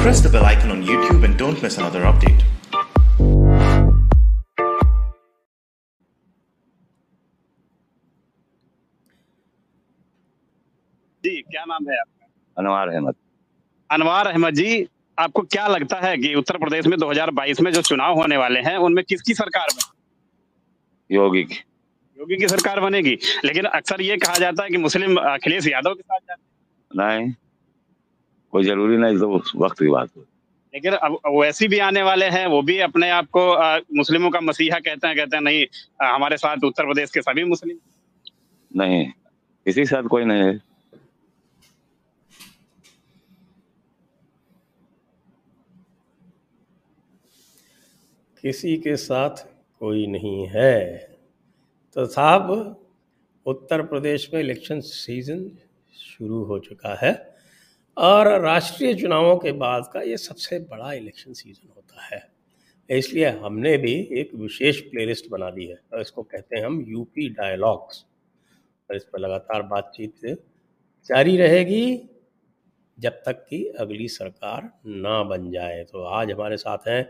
Press 0.00 0.18
the 0.18 0.26
bell 0.26 0.44
icon 0.44 0.68
on 0.72 0.78
YouTube 0.82 1.24
and 1.24 1.34
don't 1.42 1.56
miss 1.56 1.74
another 1.78 2.04
update. 2.04 2.40
जी 11.24 11.42
क्या 11.42 11.64
नाम 11.64 11.90
है 11.90 12.00
आपका? 12.00 12.26
अनवार 12.58 12.88
अहमद। 12.88 13.14
अनवार 13.90 14.26
अहमद 14.26 14.54
जी 14.54 14.88
आपको 15.18 15.42
क्या 15.42 15.66
लगता 15.66 15.96
है 15.96 16.18
कि 16.18 16.34
उत्तर 16.34 16.56
प्रदेश 16.56 16.86
में 16.86 16.98
2022 16.98 17.60
में 17.60 17.72
जो 17.72 17.82
चुनाव 17.82 18.14
होने 18.14 18.36
वाले 18.36 18.60
हैं 18.60 18.76
उनमें 18.76 19.04
किसकी 19.04 19.34
सरकार 19.34 19.66
बने? 19.76 21.16
योगी 21.16 21.42
की। 21.42 21.54
योगी 22.20 22.36
की 22.36 22.48
सरकार 22.48 22.80
बनेगी। 22.80 23.18
लेकिन 23.44 23.64
अक्सर 23.64 24.00
ये 24.00 24.16
कहा 24.16 24.34
जाता 24.34 24.62
है 24.62 24.70
कि 24.70 24.76
मुस्लिम 24.76 25.16
अखिलेश 25.16 25.66
यादव 25.66 25.94
के 25.94 26.02
साथ 26.02 26.18
जाते 26.18 26.42
हैं। 26.42 27.18
नहीं। 27.18 27.34
कोई 28.52 28.64
ज़रूरी 28.64 28.96
नहीं 28.96 29.18
तो 29.18 29.30
उस 29.32 29.52
वक्त 29.56 29.78
की 29.78 29.88
बात 29.88 30.08
हो। 30.16 30.24
लेकिन 30.74 30.92
अब 30.94 31.18
वैसी 31.40 31.68
भी 31.68 31.78
आने 31.78 32.02
वाले 32.02 32.26
हैं 32.26 32.46
वो 32.46 32.62
भी 32.62 32.78
अपने 32.78 33.10
आप 33.10 33.26
को 33.36 33.44
मुस्लिमों 33.96 34.30
का 34.30 34.40
मसीहा 34.40 34.78
कहते 34.78 35.06
हैं 35.08 35.16
कहते 35.16 35.36
हैं 35.36 35.42
नहीं 35.42 35.66
अ, 36.00 36.04
हमारे 36.14 36.36
साथ 36.36 36.64
उत्तर 36.64 36.84
प्रदेश 36.84 37.10
के 37.10 37.22
सभी 37.22 37.44
मुस्लिम 37.44 37.78
नहीं 38.76 39.06
किसी 39.66 39.80
के 39.80 39.86
साथ 39.86 40.02
कोई 40.02 40.24
नहीं 40.24 40.42
है। 40.42 40.60
किसी 48.42 48.76
के 48.76 48.96
साथ 48.96 49.30
कोई 49.80 50.06
नहीं 50.06 50.46
है। 50.46 50.98
तो 51.94 52.06
साहब 52.06 52.76
उत्तर 53.46 53.82
प्रदेश 53.82 54.30
में 54.34 54.40
इलेक्शन 54.40 54.80
सीज़न 54.80 55.50
शुरू 55.96 56.42
हो 56.44 56.58
चुका 56.58 56.98
है। 57.02 57.29
और 58.00 58.28
राष्ट्रीय 58.40 58.94
चुनावों 58.94 59.36
के 59.36 59.52
बाद 59.52 59.90
का 59.92 60.00
ये 60.00 60.16
सबसे 60.16 60.58
बड़ा 60.60 60.92
इलेक्शन 60.92 61.32
सीज़न 61.32 61.68
होता 61.76 62.04
है। 62.04 62.22
इसलिए 62.88 63.28
हमने 63.38 63.76
भी 63.78 63.92
एक 64.12 64.34
विशेष 64.34 64.80
प्लेलिस्ट 64.80 65.28
बना 65.30 65.50
दी 65.50 65.66
है 65.66 65.76
और 65.92 66.00
इसको 66.00 66.22
कहते 66.22 66.58
हैं 66.58 66.64
हम 66.66 66.84
यूपी 66.88 67.28
डायलॉग्स 67.28 68.04
और 68.90 68.96
इस 68.96 69.04
पर 69.04 69.18
लगातार 69.18 69.62
बातचीत 69.62 70.26
जारी 71.08 71.36
रहेगी 71.36 71.84
जब 72.98 73.12
तक 73.26 73.44
कि 73.50 73.64
अगली 73.80 74.08
सरकार 74.08 74.70
ना 74.86 75.22
बन 75.22 75.50
जाए। 75.50 75.84
तो 75.84 76.04
आज 76.04 76.30
हमारे 76.30 76.56
साथ 76.56 76.88
हैं 76.88 77.02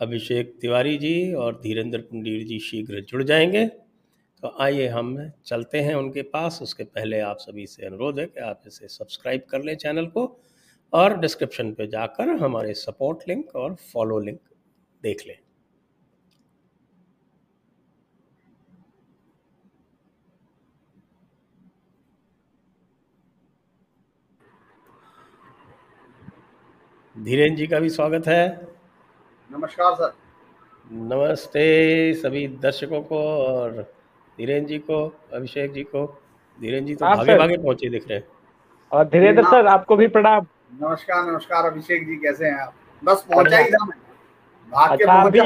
अभिषेक 0.00 0.56
तिवारी 0.60 0.96
जी 0.98 1.32
और 1.34 1.60
धीरेन्द्र 1.62 1.98
पुंडीर 2.00 2.46
जी 2.46 2.58
शीघ्र 2.60 3.00
जुड़ 3.00 3.22
जाएँगे। 3.22 3.64
तो 4.42 4.54
आइए 4.60 4.86
हम 4.88 5.16
चलते 5.46 5.80
हैं 5.80 5.94
उनके 5.94 6.22
पास। 6.22 6.58
उसके 6.62 6.84
पहले 6.84 7.18
आप 7.20 7.36
सभी 7.38 7.66
से 7.66 7.84
अनुरोध 7.86 8.18
है 8.18 8.24
कि 8.26 8.40
आप 8.40 8.62
इसे 8.66 8.88
सब्सक्राइब 8.88 9.42
कर 9.50 9.62
लें 9.62 9.76
चैनल 9.76 10.06
को 10.06 10.24
और 10.92 11.16
डिस्क्रिप्शन 11.18 11.72
पे 11.72 11.86
जाकर 11.86 12.28
हमारे 12.42 12.74
सपोर्ट 12.74 13.28
लिंक 13.28 13.54
और 13.56 13.74
फॉलो 13.92 14.18
लिंक 14.18 14.40
देख 15.02 15.26
लें। 15.26 15.38
धीरेन्द्र 27.16 27.58
जी 27.58 27.66
का 27.66 27.78
भी 27.80 27.90
स्वागत 27.90 28.26
है। 28.26 28.68
नमस्कार 29.50 29.94
सर। 29.94 30.12
नमस्ते 30.92 32.14
सभी 32.14 32.46
दर्शकों 32.60 33.02
को 33.02 33.18
और 33.18 33.82
धीरेन्द्र 34.38 34.68
जी 34.68 34.78
को 34.78 35.20
अभिषेक 35.32 35.72
जी 35.72 35.82
को। 35.82 36.06
धीरेन्द्र 36.60 36.88
जी 36.88 36.94
तो 36.94 37.06
हाँ, 37.06 37.16
भागे 37.16 37.38
भागे 37.38 37.56
पहुँचे 37.56 37.88
दिख 37.88 38.08
रहे 38.08 38.18
हैं। 38.18 38.26
और 38.92 39.04
धीरेन्द्र 39.04 39.42
सर 39.42 39.66
आपको 39.66 39.96
भी 39.96 40.06
प्रणाम। 40.06 40.46
नमस्कार 40.82 41.32
नमस्कार 41.32 41.66
अभिषेक 41.66 42.06
जी 42.06 42.16
कैसे 42.16 42.46
हैं 42.46 42.60
आप? 42.60 42.74
बस 43.04 43.26
पहुँचा 43.32 43.58
ही 43.58 43.70
था 43.70 43.84
मैं। 43.84 43.98
भाग 44.70 44.98
के 44.98 45.04
अच्छा, 45.04 45.22
पहुँचा 45.22 45.44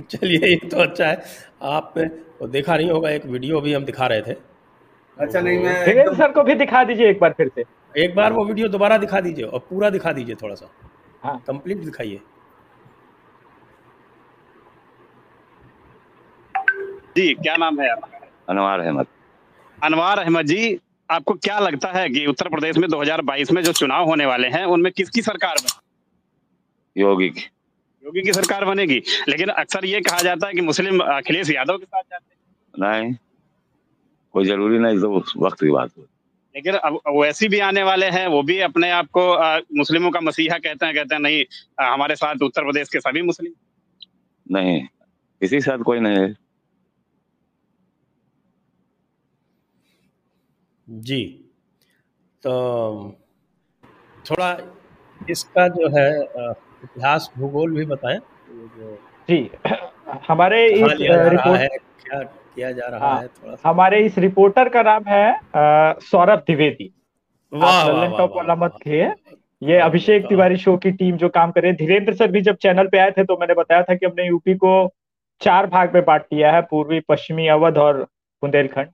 चलिए 0.10 0.48
ये 0.48 0.68
तो 0.68 0.76
अच्छा 0.76 1.06
है। 1.06 1.22
आपने 1.62 2.04
वो 2.40 2.46
देखा 2.46 2.76
नहीं 2.76 2.90
होगा 2.90 3.10
एक 3.10 3.26
वीडियो 3.26 3.60
भी 3.60 3.72
हम 3.72 3.84
दिखा 3.84 4.06
रहे 4.06 4.22
थे। 4.22 4.34
अच्छा 5.18 5.40
नहीं 5.40 5.58
मैं 5.58 5.84
धीरेन्द्र 5.84 6.14
सर 6.14 6.32
को 6.32 6.42
भी 6.42 6.54
दिखा 6.54 6.84
दीजिए 6.84 7.10
एक 7.10 7.20
बार 7.20 7.32
फिर 7.32 7.50
से। 7.54 7.64
एक 8.04 8.14
बार 8.14 8.32
वो 8.32 8.44
वीडियो 8.44 8.68
दोबारा 8.68 8.98
दिखा 8.98 9.20
दीजिए 9.20 9.44
और 9.44 9.58
पूरा 9.58 9.90
दिखा 9.90 10.12
दीजिए 10.12 10.34
थोड़ा 10.34 10.54
सा। 10.54 10.70
हाँ। 11.22 11.44
कंप्लीट 11.46 11.78
दिखाइए। 11.78 12.20
जी 17.16 17.32
क्या 17.34 17.56
नाम 17.56 17.80
है 17.80 17.88
आपका? 17.90 18.18
अनवार 18.48 18.80
अहमद। 18.80 19.06
अनवार 19.82 20.18
अहमद 20.18 20.46
जी 20.46 20.78
आपको 21.10 21.34
क्या 21.34 21.58
लगता 21.58 21.88
है 21.92 22.08
कि 22.10 22.26
उत्तर 22.26 22.48
प्रदेश 22.48 22.76
में 22.76 22.88
2022 22.90 23.50
में 23.52 23.62
जो 23.62 23.72
चुनाव 23.72 24.04
होने 24.04 24.26
वाले 24.26 24.48
हैं 24.48 24.64
उनमें 24.64 24.90
किसकी 24.92 25.22
सरकार 25.22 25.54
बने? 25.54 27.02
योगी 27.02 27.28
की 27.30 27.40
योगी 28.04 28.22
की 28.22 28.32
सरकार 28.32 28.64
बनेगी। 28.64 29.02
लेकिन 29.28 29.48
अक्सर 29.48 29.84
ये 29.84 30.00
कहा 30.00 30.20
जाता 30.22 30.46
है 30.46 30.52
कि 30.52 30.60
मुस्लिम 30.60 31.00
अखिलेश 31.00 31.50
यादव 31.50 31.78
के 31.78 31.84
साथ 31.84 32.02
जाते 32.02 32.34
हैं। 32.34 33.00
नहीं 33.02 33.14
कोई 34.32 34.44
ज़रूरी 34.44 34.78
नहीं 34.78 34.98
तो 34.98 35.16
वक्त 35.36 35.60
की 35.60 35.70
बात 35.70 35.90
हो। 35.98 36.02
लेकिन 36.54 36.74
अब 36.74 37.00
वैसी 37.08 37.48
भी 37.48 37.58
आने 37.60 37.82
वाले 37.82 38.06
हैं 38.10 38.26
वो 38.26 38.42
भी 38.42 38.58
अपने 38.60 38.90
आप 38.90 39.06
को 39.16 39.24
मुस्लिमों 39.78 40.10
का 40.10 40.20
मसीहा 40.20 40.58
कहते 40.58 40.86
हैं 40.86 40.94
कहते 40.94 41.14
हैं 41.14 41.22
नहीं 41.22 41.44
अ, 41.78 41.82
हमारे 41.92 42.16
साथ 42.16 42.42
उत्तर 42.42 42.62
प्रदेश 42.62 42.88
के 42.88 43.00
सभी 43.00 43.22
मुस्लिम। 43.22 43.52
नहीं 44.50 44.80
किसी 45.40 45.56
के 45.56 45.60
साथ 45.60 45.78
कोई 45.78 46.00
नहीं 46.00 46.18
है। 46.18 46.49
जी। 50.90 51.24
तो 52.42 52.52
थोड़ा 54.24 54.56
इसका 55.30 55.66
जो 55.68 55.88
है 55.96 56.08
इतिहास 56.20 57.30
भूगोल 57.38 57.74
भी 57.74 57.84
बताएँ। 57.86 58.18
जी 59.28 59.50
हमारे 60.28 60.66
इस 60.68 60.96
रिपोर्ट 61.00 61.60
है 61.60 61.68
क्या 61.68 62.22
किया 62.22 62.70
जा 62.72 62.86
रहा 62.86 63.08
हाँ, 63.08 63.20
है 63.20 63.26
थोड़ा 63.28 63.56
हमारे 63.64 64.00
इस 64.06 64.18
रिपोर्टर 64.18 64.68
का 64.68 64.82
नाम 64.82 65.04
है 65.08 66.00
सौरभ 66.02 66.38
द्विवेदी। 66.46 66.92
टॉप 67.52 68.32
वाला 68.36 68.54
मत 68.56 68.78
ये 69.62 69.78
अभिषेक 69.80 70.26
तिवारी 70.28 70.56
शो 70.56 70.76
की 70.76 70.90
टीम 70.92 71.16
जो 71.16 71.28
काम 71.28 71.50
कर 71.50 71.62
रही 71.62 71.70
है। 71.70 71.76
धीरेन्द्र 71.76 72.14
सर 72.14 72.30
भी 72.30 72.40
जब 72.40 72.56
चैनल 72.56 72.86
पे 72.88 72.98
आए 72.98 73.10
थे 73.10 73.24
तो 73.24 73.36
मैंने 73.40 73.54
बताया 73.54 73.82
था 73.82 73.94
कि 73.94 74.06
हमने 74.06 74.26
यूपी 74.26 74.54
को 74.54 74.72
चार 75.40 75.66
भाग 75.66 75.94
में 75.94 76.04
बांट 76.04 76.22
दिया 76.22 76.52
है 76.52 76.62
पूर्वी 76.70 77.00
पश्चिमी 77.08 77.46
अवध 77.48 77.78
और 77.78 78.02
बुंदेलखंड। 78.42 78.88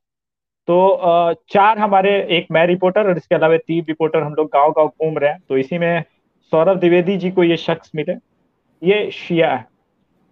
तो 0.69 1.35
चार 1.51 1.79
हमारे 1.79 2.11
एक 2.37 2.47
मैं 2.51 2.67
रिपोर्टर 2.67 3.09
और 3.09 3.17
इसके 3.17 3.35
अलावा 3.35 3.57
तीन 3.59 3.85
रिपोर्टर 3.89 4.23
हम 4.23 4.35
लोग 4.35 4.47
गाँव 4.53 4.71
गाँव 4.71 4.89
घूम 4.89 5.19
रहे 5.19 5.31
हैं। 5.31 5.39
तो 5.49 5.59
इसी 5.59 5.79
में 5.79 6.03
सौरभ 6.53 6.79
द्विवेदी 6.81 7.17
जी 7.17 7.31
को 7.31 7.45
ये 7.45 7.57
शख्स 7.57 7.91
मिले। 7.95 8.13
ये 8.83 9.11
शिया 9.11 9.53
है। 9.55 9.65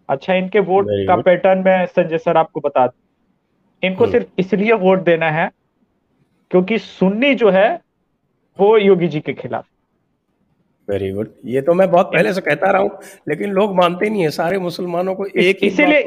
अच्छा 0.09 0.35
इनके 0.35 0.61
वोट 0.63 0.87
का 1.09 1.17
पैटर्न 1.19 1.59
में 1.59 1.87
संजय 1.87 2.19
सर 2.19 2.37
आपको 2.37 2.61
बता 2.61 2.87
दूँ। 2.87 3.01
इनको 3.83 4.05
हम्म। 4.05 4.13
सिर्फ़ 4.13 4.27
इसलिए 4.39 4.73
वोट 4.75 5.05
देना 5.05 5.31
है 5.31 5.51
क्योंकि 6.51 6.79
सुन्नी 6.79 7.35
जो 7.35 7.51
है 7.51 7.69
वो 8.59 8.77
योगी 8.79 9.09
जी 9.09 9.21
के 9.21 9.33
खिलाफ। 9.35 9.65
वेरी 10.89 11.11
गुड 11.13 11.29
ये 11.45 11.61
तो 11.63 11.75
मैं 11.75 11.91
बहुत 11.91 12.13
पहले 12.13 12.33
से 12.33 12.41
कहता 12.41 12.71
रहा 12.71 12.83
हूँ 12.83 12.99
लेकिन 13.29 13.51
लोग 13.53 13.75
मानते 13.77 14.11
नहीं 14.11 14.23
है। 14.23 14.31
सारे 14.33 14.59
मुसलमानों 14.59 15.15
को 15.15 15.27
एक 15.27 15.65
इसीलिए 15.65 16.01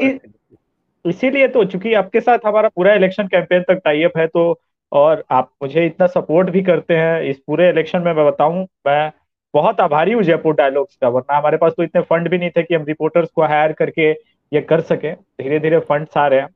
इसीलिए 1.10 1.48
तो 1.48 1.64
चूँकि 1.66 1.94
आपके 1.94 2.22
साथ 2.22 2.46
हमारा 2.46 2.70
पूरा 2.70 2.94
इलेक्शन 2.94 3.28
कैंपेन 3.28 3.62
तक 3.64 3.82
टाइप 3.86 4.18
है 4.18 4.28
तो 4.28 4.60
और 4.92 5.24
आप 5.32 5.50
मुझे 5.64 5.86
इतना 5.86 6.08
सपोर्ट 6.08 6.50
भी 6.50 6.62
करते 6.64 6.96
हैं, 6.96 7.22
इस 7.22 7.40
पूरे 7.48 7.70
इलेक्शन 7.70 8.02
में 8.02 8.14
मैं 8.14 8.26
बताऊँ, 8.26 8.66
मैं 8.88 9.12
बहुत 9.54 9.80
आभारी 9.82 10.12
हूँ 10.12 10.24
जयपुर 10.24 10.56
डायलॉग्स 10.56 10.96
का, 10.96 11.10
वरना 11.10 11.38
हमारे 11.38 11.58
पास 11.58 11.74
तो 11.78 11.84
इतने 11.84 12.02
फंड 12.02 12.30
भी 12.30 12.38
नहीं 12.38 12.50
थे 12.50 12.64
कि 12.64 12.76
हम 12.76 12.84
रिपोर्टर्स 12.84 13.30
को 13.36 13.44
हायर 13.44 13.72
करके 13.74 14.10
ये 14.52 14.62
कर 14.62 14.82
सके। 14.82 15.12
धीरे 15.12 15.60
धीरे 15.60 15.80
फंड्स 15.82 16.18
आ 16.18 16.28
रहे 16.28 16.40
हैं। 16.40 16.48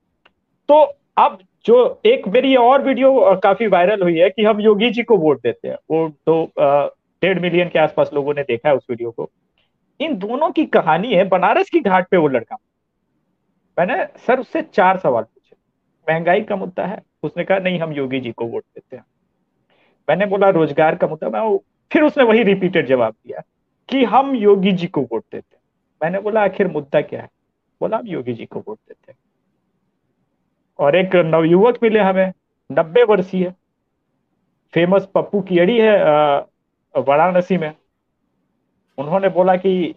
तो 0.69 0.81
अब 1.17 1.37
जो 1.65 2.01
एक 2.05 2.27
मेरी 2.27 2.55
और 2.55 2.83
वीडियो 2.83 3.39
काफ़ी 3.43 3.67
वायरल 3.67 4.01
हुई 4.03 4.17
है 4.17 4.29
कि 4.29 4.43
हम 4.43 4.61
योगी 4.61 4.89
जी 4.89 5.03
को 5.03 5.17
वोट 5.17 5.41
देते 5.43 5.67
हैं। 5.67 5.77
वो 5.91 6.07
तो 6.25 6.43
डेढ़ 6.57 7.39
मिलियन 7.39 7.69
के 7.69 7.79
आसपास 7.79 8.09
लोगों 8.13 8.33
ने 8.33 8.43
देखा 8.43 8.69
है 8.69 8.75
उस 8.75 8.85
वीडियो 8.89 9.11
को। 9.11 9.29
इन 9.99 10.17
दोनों 10.17 10.49
की 10.51 10.65
कहानी 10.67 11.13
है, 11.13 11.27
बनारस 11.27 11.69
की 11.69 11.79
घाट 11.79 12.07
पे 12.11 12.17
वो 12.17 12.27
लड़का। 12.27 12.55
मैंने 13.77 14.05
सर 14.17 14.39
उससे 14.39 14.61
चार 14.63 14.97
सवाल 14.97 15.23
पूछे। 15.23 15.55
महँगाई 16.07 16.41
का 16.41 16.55
मुद्दा 16.55 16.85
है। 16.85 17.01
उसने 17.23 17.43
कहा, 17.43 17.57
नहीं, 17.59 17.79
हम 17.79 17.91
योगी 17.93 18.19
जी 18.19 18.31
को 18.31 18.45
वोट 18.45 18.63
देते 18.65 18.95
हैं। 18.95 19.03
मैंने 20.09 20.25
बोला, 20.25 20.49
रोज़गार 20.49 20.95
का 20.95 21.07
मुद्दा? 21.07 21.29
मैं 21.29 21.57
फिर 21.91 22.03
उसने 22.03 22.23
वही 22.23 22.43
रिपीटेड 22.43 22.87
जवाब 22.87 23.13
दिया 23.13 23.41
कि 23.89 24.03
हम 24.05 24.35
योगी 24.35 24.71
जी 24.71 24.87
को 24.87 25.01
वोट 25.01 25.23
देते 25.23 25.55
हैं। 25.55 25.61
मैंने 26.01 26.19
बोला, 26.19 26.43
आखिर 26.43 26.67
मुद्दा 26.67 27.01
क्या 27.01 27.21
है? 27.21 27.29
बोला, 27.81 27.97
हम 27.97 28.07
योगी 28.07 28.33
जी 28.33 28.45
को 28.45 28.59
वोट 28.59 28.77
देते 28.77 29.11
हैं। 29.11 29.19
और 30.79 30.95
एक 30.95 31.15
नवयुवक 31.15 31.77
मिले 31.83 31.99
हमें, 31.99 32.31
नब्बे 32.69 33.03
वर्षीय 33.03 33.53
फ़ेमस 34.73 35.07
पप्पू 35.15 35.41
की 35.41 35.59
अड़ी 35.59 35.77
है 35.79 35.97
वाराणसी 36.95 37.57
में। 37.57 37.73
उन्होंने 38.97 39.29
बोला 39.29 39.55
कि 39.55 39.95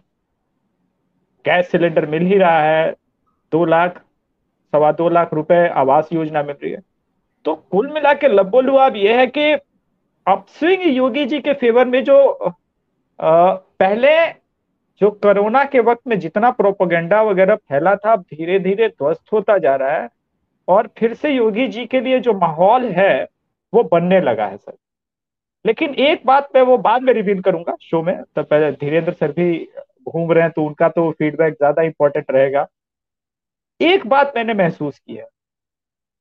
गैस 1.44 1.70
सिलेंडर 1.70 2.06
मिल 2.06 2.22
ही 2.22 2.38
रहा 2.38 2.60
है 2.60 2.94
दो 3.54 3.64
लाख 3.66 3.98
सवा 4.72 4.92
दो 4.94 5.08
लाख 5.10 5.34
रुपए 5.34 5.66
आवास 5.76 6.08
योजना 6.12 6.42
मिल 6.42 6.56
रही 6.62 6.72
है। 6.72 6.80
तो 7.44 7.54
कुल 7.54 7.90
मिला 7.92 8.12
के 8.14 8.28
लब्बो 8.30 8.60
लुआब 8.62 8.96
ये 8.96 9.14
है 9.16 9.26
कि 9.28 9.52
अपस्विंग 10.26 10.82
योगी 10.86 11.24
जी 11.26 11.40
के 11.40 11.52
फेवर 11.54 11.86
में 11.86 12.02
जो 12.04 12.16
आ, 13.18 13.52
पहले 13.52 14.10
जो 15.00 15.10
कोरोना 15.12 15.64
के 15.64 15.80
वक्त 15.82 16.00
में 16.08 16.18
जितना 16.20 16.50
प्रोपोगेंडा 16.52 17.20
वगैरह 17.22 17.54
फैला 17.54 17.94
था 17.96 18.14
धीरे 18.16 18.58
धीरे 18.60 18.88
ध्वस्त 18.88 19.32
होता 19.32 19.56
जा 19.58 19.74
रहा 19.76 19.92
है 19.92 20.08
और 20.68 20.88
फिर 20.98 21.14
से 21.14 21.30
योगी 21.30 21.66
जी 21.68 21.84
के 21.86 22.00
लिए 22.00 22.20
जो 22.20 22.32
माहौल 22.34 22.84
है 22.92 23.12
वो 23.72 23.82
बनने 23.84 24.20
लगा 24.20 24.46
है 24.46 24.56
सर। 24.56 24.76
लेकिन 25.64 25.94
एक 25.96 26.22
बात 26.26 26.48
मैं 26.54 26.62
वो 26.62 26.76
बाद 26.80 27.02
में 27.02 27.12
रिवील 27.12 27.40
करूँगा 27.42 27.76
शो 27.82 28.02
में 28.02 28.16
तो 28.36 28.42
पहले 28.42 28.70
धीरेन्द्र 28.74 29.12
सर 29.12 29.32
भी 29.32 29.48
घूम 30.08 30.32
रहे 30.32 30.42
हैं 30.42 30.52
तो 30.52 30.64
उनका 30.64 30.88
तो 30.88 31.10
फीडबैक 31.12 31.54
ज़्यादा 31.54 31.82
इंपॉर्टेंट 31.82 32.30
रहेगा। 32.30 32.66
एक 33.80 34.06
बात 34.06 34.32
मैंने 34.36 34.54
महसूस 34.54 34.98
की 34.98 35.14
है 35.14 35.28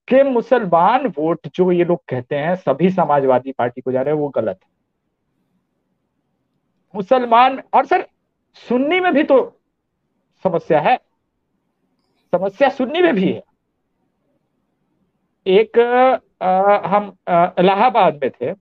कि 0.08 0.24
मुसलमान 0.24 1.08
वोट 1.08 1.48
जो 1.48 1.72
ये 1.72 1.84
लोग 1.86 2.02
कहते 2.10 2.36
हैं 2.36 2.56
सभी 2.56 2.90
समाजवादी 2.90 3.52
पार्टी 3.52 3.82
को 3.82 3.92
जा 3.92 4.02
रहे 4.02 4.14
हैं 4.14 4.22
वो 4.22 4.30
गलत 4.30 4.60
है। 4.64 4.70
मुसलमान 6.96 7.62
और 7.74 7.86
सर 7.86 8.08
सुन्नी 8.70 9.00
में 9.00 9.14
भी 9.14 9.24
तो 9.24 9.40
समस्या 10.44 10.80
है। 10.82 10.98
समस्या 12.34 12.70
सुन्नी 12.70 13.02
में 13.02 13.14
भी 13.16 13.32
है। 13.32 13.42
एक 15.46 15.80
आ, 16.42 16.78
हम 16.88 17.16
इलाहाबाद 17.60 18.20
में 18.24 18.30
थे। 18.32 18.52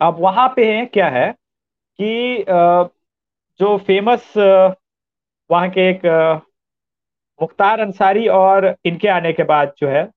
अब 0.00 0.16
वहाँ 0.18 0.48
पे 0.48 0.84
क्या 0.86 1.08
है 1.08 1.30
कि 1.98 2.42
आ, 2.42 2.84
जो 3.60 3.76
फ़ेमस 3.78 4.32
वहाँ 5.50 5.68
के 5.70 5.88
एक 5.90 6.45
मुख्तार 7.40 7.80
अंसारी 7.80 8.26
और 8.28 8.74
इनके 8.84 9.08
आने 9.08 9.32
के 9.32 9.42
बाद 9.44 9.72
जो 9.78 9.88
है 9.88 10.08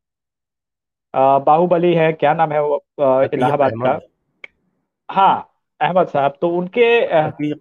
बाहुबली 1.14 1.94
है 1.94 2.12
क्या 2.14 2.34
नाम 2.34 2.52
है 2.52 2.62
वो 2.64 2.76
इलाहाबाद 3.34 3.72
का? 3.76 4.00
हाँ 5.10 5.50
अहमद 5.82 6.08
साहब 6.08 6.38
तो 6.42 6.50
उनके 6.50 6.90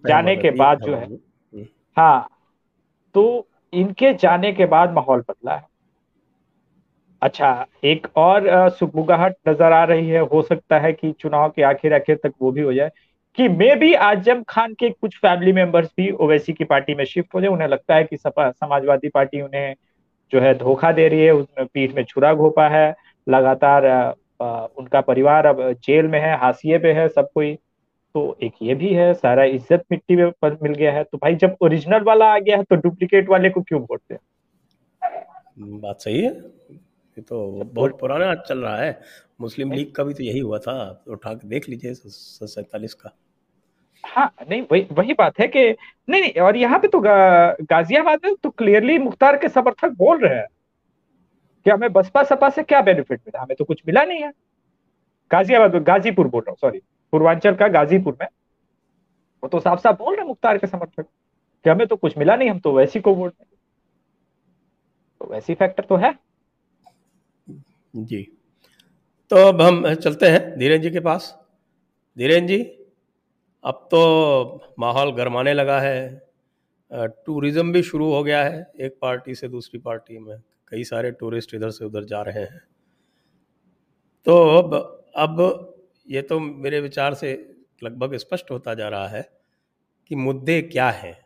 जाने 0.07 0.35
के 0.35 0.51
बाद 0.51 0.81
जो 0.81 0.95
है। 0.95 1.07
हाँ 1.97 2.29
तो 3.15 3.47
इनके 3.73 4.13
जाने 4.13 4.51
के 4.53 4.65
बाद 4.65 4.93
माहौल 4.93 5.19
बदला 5.19 5.55
है। 5.55 5.67
अच्छा 7.21 7.65
एक 7.83 8.07
और 8.17 8.69
सुगबुगाहट 8.69 9.35
नज़र 9.47 9.71
आ 9.73 9.83
रही 9.83 10.09
है 10.09 10.19
हो 10.25 10.41
सकता 10.41 10.79
है 10.79 10.91
कि 10.93 11.11
चुनाव 11.11 11.49
के 11.49 11.61
आखिर 11.63 11.93
आखिर 11.93 12.19
तक 12.23 12.33
वो 12.41 12.51
भी 12.51 12.61
हो 12.61 12.73
जाए। 12.73 12.91
कि 13.39 13.47
मे 13.49 13.75
भी 13.75 13.93
आज़म 13.95 14.41
खान 14.49 14.73
के 14.73 14.89
कुछ 14.91 15.15
फैमिली 15.17 15.51
मेंबर्स 15.53 15.89
भी 15.97 16.09
ओवैसी 16.13 16.53
की 16.53 16.63
पार्टी 16.65 16.95
में 16.95 17.03
शिफ्ट 17.05 17.35
हो 17.35 17.41
जाए। 17.41 17.49
उन्हें 17.49 17.67
लगता 17.67 17.95
है 17.95 18.03
कि 18.03 18.17
सपा 18.17 18.49
समाजवादी 18.51 19.09
पार्टी 19.09 19.41
उन्हें 19.41 19.75
जो 20.31 20.39
है 20.39 20.53
धोखा 20.57 20.91
दे 20.91 21.07
रही 21.07 21.19
है। 21.19 21.31
उसमें 21.33 21.67
पीठ 21.67 21.93
में 21.95 22.03
छुरा 22.03 22.33
घोपा 22.33 22.67
है। 22.69 22.93
लगातार 23.27 23.85
उनका 24.77 25.01
परिवार 25.01 25.45
अब 25.45 25.61
जेल 25.83 26.07
में 26.07 26.19
है 26.19 26.35
हाशिए 26.37 26.77
पे 26.79 26.91
है 26.93 27.07
सब 27.09 27.29
कोई। 27.33 27.53
तो 28.15 28.37
एक 28.43 28.53
ये 28.61 28.75
भी 28.75 28.93
है 28.93 29.13
सारा 29.13 29.43
इज़्ज़त 29.45 29.83
मिट्टी 29.91 30.15
में 30.15 30.31
पर 30.41 30.57
मिल 30.63 30.73
गया 30.73 30.91
है। 30.93 31.03
तो 31.03 31.17
भाई 31.17 31.35
जब 31.35 31.55
ओरिजिनल 31.61 32.03
वाला 32.03 32.33
आ 32.33 32.37
गया 32.39 32.57
है 32.57 32.63
तो 32.63 32.75
डुप्लीकेट 32.77 33.29
वाले 33.29 33.49
को 33.49 33.61
क्यों 33.61 33.81
वोट 33.81 34.01
दे? 34.01 34.17
बात 35.61 36.01
सही 36.01 36.21
है। 36.21 36.31
ये 36.31 37.21
तो 37.21 37.47
बहुत 37.65 37.99
पुराना 37.99 38.33
चल 38.37 38.59
रहा 38.59 38.77
है। 38.77 38.99
मुस्लिम 39.41 39.71
लीग 39.71 39.91
का 39.95 40.03
भी 40.03 40.13
तो 40.13 40.23
यही 40.23 40.39
हुआ 40.39 40.57
था। 40.59 41.03
उठा 41.07 41.33
के 41.33 41.47
देख 41.47 41.69
लीजिए 41.69 41.93
सैतालीस 41.93 42.93
का। 42.93 43.15
हाँ 44.03 44.31
नहीं 44.49 44.61
वही 44.71 44.87
वही 44.91 45.13
बात 45.13 45.39
है 45.39 45.47
कि 45.47 45.63
नहीं 46.09 46.21
नहीं 46.21 46.41
और 46.41 46.57
यहाँ 46.57 46.79
पे 46.79 46.87
तो 46.87 46.99
गा, 46.99 47.51
गाजियाबाद 47.63 48.19
में 48.25 48.35
तो 48.35 48.49
क्लियरली 48.49 48.97
मुख्तार 48.99 49.37
के 49.37 49.49
समर्थक 49.49 49.91
बोल 49.97 50.19
रहे 50.19 50.37
हैं 50.37 50.47
कि 51.65 51.69
हमें 51.69 51.91
बसपा 51.93 52.23
सपा 52.23 52.49
से 52.49 52.63
क्या 52.63 52.81
बेनिफिट 52.81 53.19
मिला? 53.19 53.41
हमें 53.41 53.55
तो 53.59 53.65
कुछ 53.65 53.81
मिला 53.87 54.03
नहीं 54.03 54.21
है। 54.23 54.31
गाजियाबाद 55.31 55.75
गाजीपुर 55.83 56.27
बोल 56.27 56.41
रहा 56.41 56.51
हूँ 56.51 56.57
सॉरी 56.61 56.79
पूर्वांचल 57.13 57.55
का 57.55 57.67
गाजीपुर 57.67 58.17
में। 58.21 58.27
वो 59.43 59.47
तो 59.49 59.59
साफ़ 59.59 59.79
साफ़ 59.79 59.97
बोल 59.97 60.15
रहे 60.15 60.25
मुख्तार 60.27 60.57
के 60.57 60.67
समर्थक 60.67 61.05
कि 61.65 61.69
हमें 61.69 61.85
तो 61.87 61.95
कुछ 61.95 62.17
मिला 62.17 62.35
नहीं 62.35 62.49
हम 62.49 62.59
तो 62.59 62.71
वैसी 62.73 62.99
को 62.99 63.13
वोट 63.15 63.33
तो 65.21 65.27
वैसी 65.31 65.53
फैक्टर 65.55 65.83
तो 65.83 65.95
है। 65.95 66.13
जी। 67.93 68.21
तो 69.31 69.35
अब 69.47 69.61
हम 69.61 69.93
चलते 69.93 70.25
हैं 70.25 70.57
धीरेन्द्र 70.59 70.87
जी 70.87 70.93
के 70.93 70.99
पास। 70.99 71.33
धीरेन्द्र 72.17 72.53
जी 72.53 72.63
अब 73.63 73.87
तो 73.91 74.73
माहौल 74.79 75.11
गरमाने 75.13 75.53
लगा 75.53 75.79
है। 75.79 76.29
टूरिज़्म 76.91 77.71
भी 77.71 77.81
शुरू 77.83 78.11
हो 78.13 78.23
गया 78.23 78.43
है 78.43 78.71
एक 78.79 78.97
पार्टी 79.01 79.35
से 79.35 79.47
दूसरी 79.47 79.79
पार्टी 79.79 80.17
में। 80.19 80.37
कई 80.67 80.83
सारे 80.83 81.11
टूरिस्ट 81.11 81.53
इधर 81.55 81.69
से 81.71 81.85
उधर 81.85 82.03
जा 82.03 82.21
रहे 82.21 82.39
हैं। 82.39 82.61
तो 84.27 84.37
अब 84.57 84.73
अब 85.17 85.75
ये 86.07 86.21
तो 86.21 86.39
मेरे 86.39 86.79
विचार 86.79 87.13
से 87.13 87.33
लगभग 87.83 88.15
स्पष्ट 88.17 88.51
होता 88.51 88.73
जा 88.73 88.87
रहा 88.89 89.07
है 89.07 89.21
कि 90.11 90.15
मुद्दे 90.15 90.61
क्या 90.61 90.89
हैं। 90.91 91.17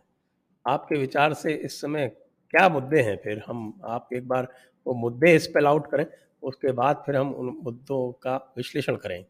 आपके 0.66 0.96
विचार 0.96 1.34
से 1.34 1.54
इस 1.56 1.80
समय 1.82 2.08
क्या 2.08 2.68
मुद्दे 2.70 3.02
हैं? 3.02 3.16
फिर 3.18 3.44
हम, 3.48 3.82
आप 3.86 4.10
एक 4.14 4.28
बार 4.28 4.48
वो 4.86 4.94
मुद्दे 4.94 5.38
स्पेल 5.40 5.68
आउट 5.68 5.90
करें, 5.92 6.06
उसके 6.44 6.72
बाद 6.72 7.04
फिर 7.06 7.16
हम 7.16 7.34
उन 7.34 7.58
मुद्दों 7.64 8.12
का 8.14 8.36
विश्लेषण 8.58 8.96
करें। 8.96 9.24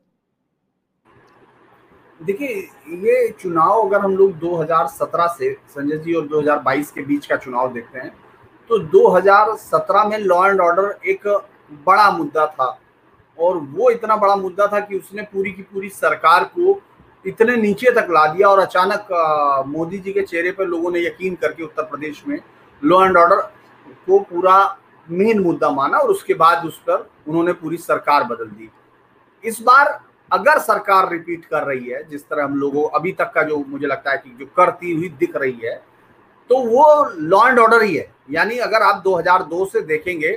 देखिए, 2.24 2.50
ये 2.90 3.28
चुनाव 3.40 3.82
अगर 3.82 4.00
हम 4.00 4.16
लोग 4.18 4.38
2017 4.40 5.28
से, 5.30 5.52
संजय 5.70 5.98
जी 5.98 6.14
और 6.14 6.28
2022 6.28 6.92
के 6.92 7.02
बीच 7.02 7.26
का 7.26 7.36
चुनाव 7.36 7.72
देखते 7.74 8.00
हैं 8.00 8.10
तो 8.70 8.78
2017 8.90 10.06
में 10.10 10.18
लॉ 10.18 10.46
एंड 10.48 10.62
ऑर्डर 10.62 10.96
एक 11.08 11.28
बड़ा 11.88 12.10
मुद्दा 12.12 12.46
था 12.50 12.68
और 13.38 13.58
वो 13.58 13.90
इतना 13.90 14.16
बड़ा 14.18 14.36
मुद्दा 14.36 14.68
था 14.68 14.80
कि 14.80 14.98
उसने 14.98 15.22
पूरी 15.24 15.52
की 15.52 15.62
पूरी 15.64 15.90
सरकार 15.90 16.44
को 16.58 16.80
इतने 17.26 17.56
नीचे 17.58 17.92
तक 17.92 18.08
ला 18.12 18.26
दिया 18.28 18.48
और 18.50 18.60
अचानक 18.60 19.08
मोदी 19.68 19.98
जी 19.98 20.14
के 20.14 20.22
चेहरे 20.22 20.52
पर 20.52 20.68
लोगों 20.68 20.92
ने 20.92 21.00
यकीन 21.00 21.36
करके 21.36 21.64
उत्तर 21.64 21.84
प्रदेश 21.84 22.24
में 22.28 22.40
लॉ 22.82 23.04
एंड 23.06 23.18
ऑर्डर 23.18 23.42
को 24.08 24.20
पूरा 24.22 24.56
मेन 25.08 25.40
मुद्दा 25.44 25.70
माना 25.72 25.98
और 25.98 26.10
उसके 26.10 26.34
बाद 26.36 26.66
उस 26.66 26.80
पर 26.80 27.08
उन्होंने 27.28 27.54
पूरी 27.54 27.78
सरकार 27.80 28.24
बदल 28.24 28.46
दी। 28.48 28.70
इस 29.44 29.62
बार 29.62 30.00
अगर 30.34 30.60
सरकार 30.60 31.10
रिपीट 31.12 31.46
कर 31.46 31.64
रही 31.64 31.88
है, 31.88 32.04
जिस 32.04 32.22
तरह 32.24 32.44
हम 32.44 32.56
लोगों, 32.58 32.88
अभी 32.90 33.12
तक 33.12 33.32
का 33.36 33.44
जो 33.44 33.58
मुझे 33.68 33.88
लगता 33.88 34.12
है 34.12 34.18
कि 34.18 34.36
जो 34.40 34.46
करती 34.58 34.94
हुई 34.94 35.10
दिख 35.20 35.36
रही 35.36 35.60
है 35.64 35.76
तो 36.50 36.58
वो 36.60 36.86
लॉ 37.10 37.48
एंड 37.48 37.60
ऑर्डर 37.60 37.84
ही 37.84 37.96
है। 37.96 38.10
यानी 38.32 38.58
अगर 38.60 38.82
आप 38.84 39.02
2002 39.04 39.66
से 39.68 39.82
देखेंगे 39.84 40.32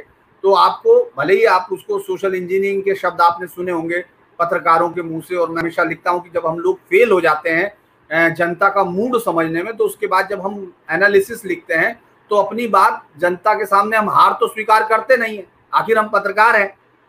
तो 0.45 0.53
आपको, 0.55 0.99
भले 1.19 1.35
ही 1.35 1.45
आप 1.47 1.69
उसको 1.73 1.99
सोशल 2.01 2.35
इंजीनियरिंग 2.35 2.83
के 2.83 2.95
शब्द 2.95 3.21
आपने 3.21 3.47
सुने 3.47 3.73
होंगे, 3.73 4.05
पत्रकारों 4.39 4.89
के 4.91 5.03
मुँह 5.03 5.21
से, 5.21 5.37
और 5.37 5.51
मैं 5.51 5.61
हमेशा 5.61 5.85
लिखता 5.85 6.11
हूँ 6.11 6.23
कि 6.23 6.31
जब 6.31 6.47
हम 6.47 6.59
लोग 6.59 6.79
फेल 6.81 7.13
हो 7.13 7.21
जाते 7.21 7.51
हैं 7.51 8.35
जनता 8.35 8.69
का 8.69 8.85
मूड 8.85 9.19
समझने 9.21 9.63
में 9.63 9.77
तो 9.77 9.85
उसके 9.85 10.07
बाद 10.07 10.29
जब 10.31 10.41
हम 10.41 10.73
एनालिसिस 10.93 11.45
लिखते 11.45 11.75
हैं 11.75 11.95
तो 12.31 12.37
अपनी 12.37 12.67
बात 12.69 13.03
जनता 13.19 13.55
के 13.55 13.67
सामने 13.67 13.97
हम 13.97 14.11
हार 14.11 14.37
तो 14.41 14.49
स्वीकार 14.49 14.87
करते 14.89 15.17
नहीं 15.17 15.37
है। 15.37 15.47
आखिर 15.75 15.99
हम 15.99 16.09
पत्रकार 16.09 16.57
हैं। 16.57 16.69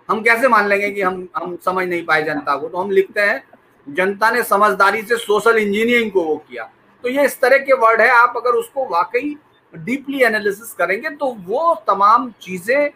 हम 0.10 0.22
कैसे 0.24 0.48
मान 0.48 0.68
लेंगे 0.68 0.90
कि 0.92 1.02
हम 1.02 1.28
हम 1.36 1.56
समझ 1.66 1.88
नहीं 1.88 2.06
पाए 2.06 2.24
जनता 2.24 2.56
को? 2.56 2.68
तो 2.68 2.78
हम 2.78 2.92
लिखते 2.92 3.22
हैं, 3.22 3.44
जनता 3.88 4.30
ने 4.32 4.44
समझदारी 4.46 5.02
से 5.02 5.18
सोशल 5.18 5.58
इंजीनियरिंग 5.58 6.12
को 6.12 6.24
वो 6.24 6.36
किया। 6.40 6.70
तो 7.04 7.10
ये 7.10 7.26
इस 7.26 7.40
तरह 7.42 7.58
के 7.60 7.74
वर्ड 7.76 8.02
है, 8.02 8.10
आप 8.10 8.34
अगर 8.38 8.56
उसको 8.56 8.86
वाकई 8.88 9.36
डीपली 9.74 10.22
एनालिसिस 10.24 10.74
करेंगे 10.74 11.10
तो 11.12 11.36
वो 11.48 11.74
तमाम 11.88 12.30
चीज़ें 12.42 12.90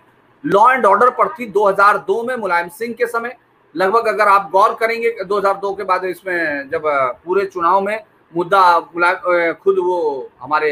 लॉ 0.44 0.72
एंड 0.72 0.86
ऑर्डर 0.86 1.10
पर 1.12 1.28
थी 1.30 1.46
2002 1.52 2.24
में 2.28 2.36
मुलायम 2.36 2.70
सिंह 2.70 2.94
के 2.94 3.06
समय। 3.08 3.36
लगभग 3.76 4.08
अगर 4.08 4.28
आप 4.28 4.50
गौर 4.52 4.74
करेंगे 4.80 5.16
2002 5.26 5.74
के 5.78 5.84
बाद 5.84 6.06
इसमें 6.06 6.70
जब 6.70 6.82
पूरे 7.26 7.46
चुनाव 7.46 7.82
में 7.82 8.04
मुद्दा 8.34 8.80
खुद 9.54 9.80
वो 9.80 10.30
हमारे 10.42 10.72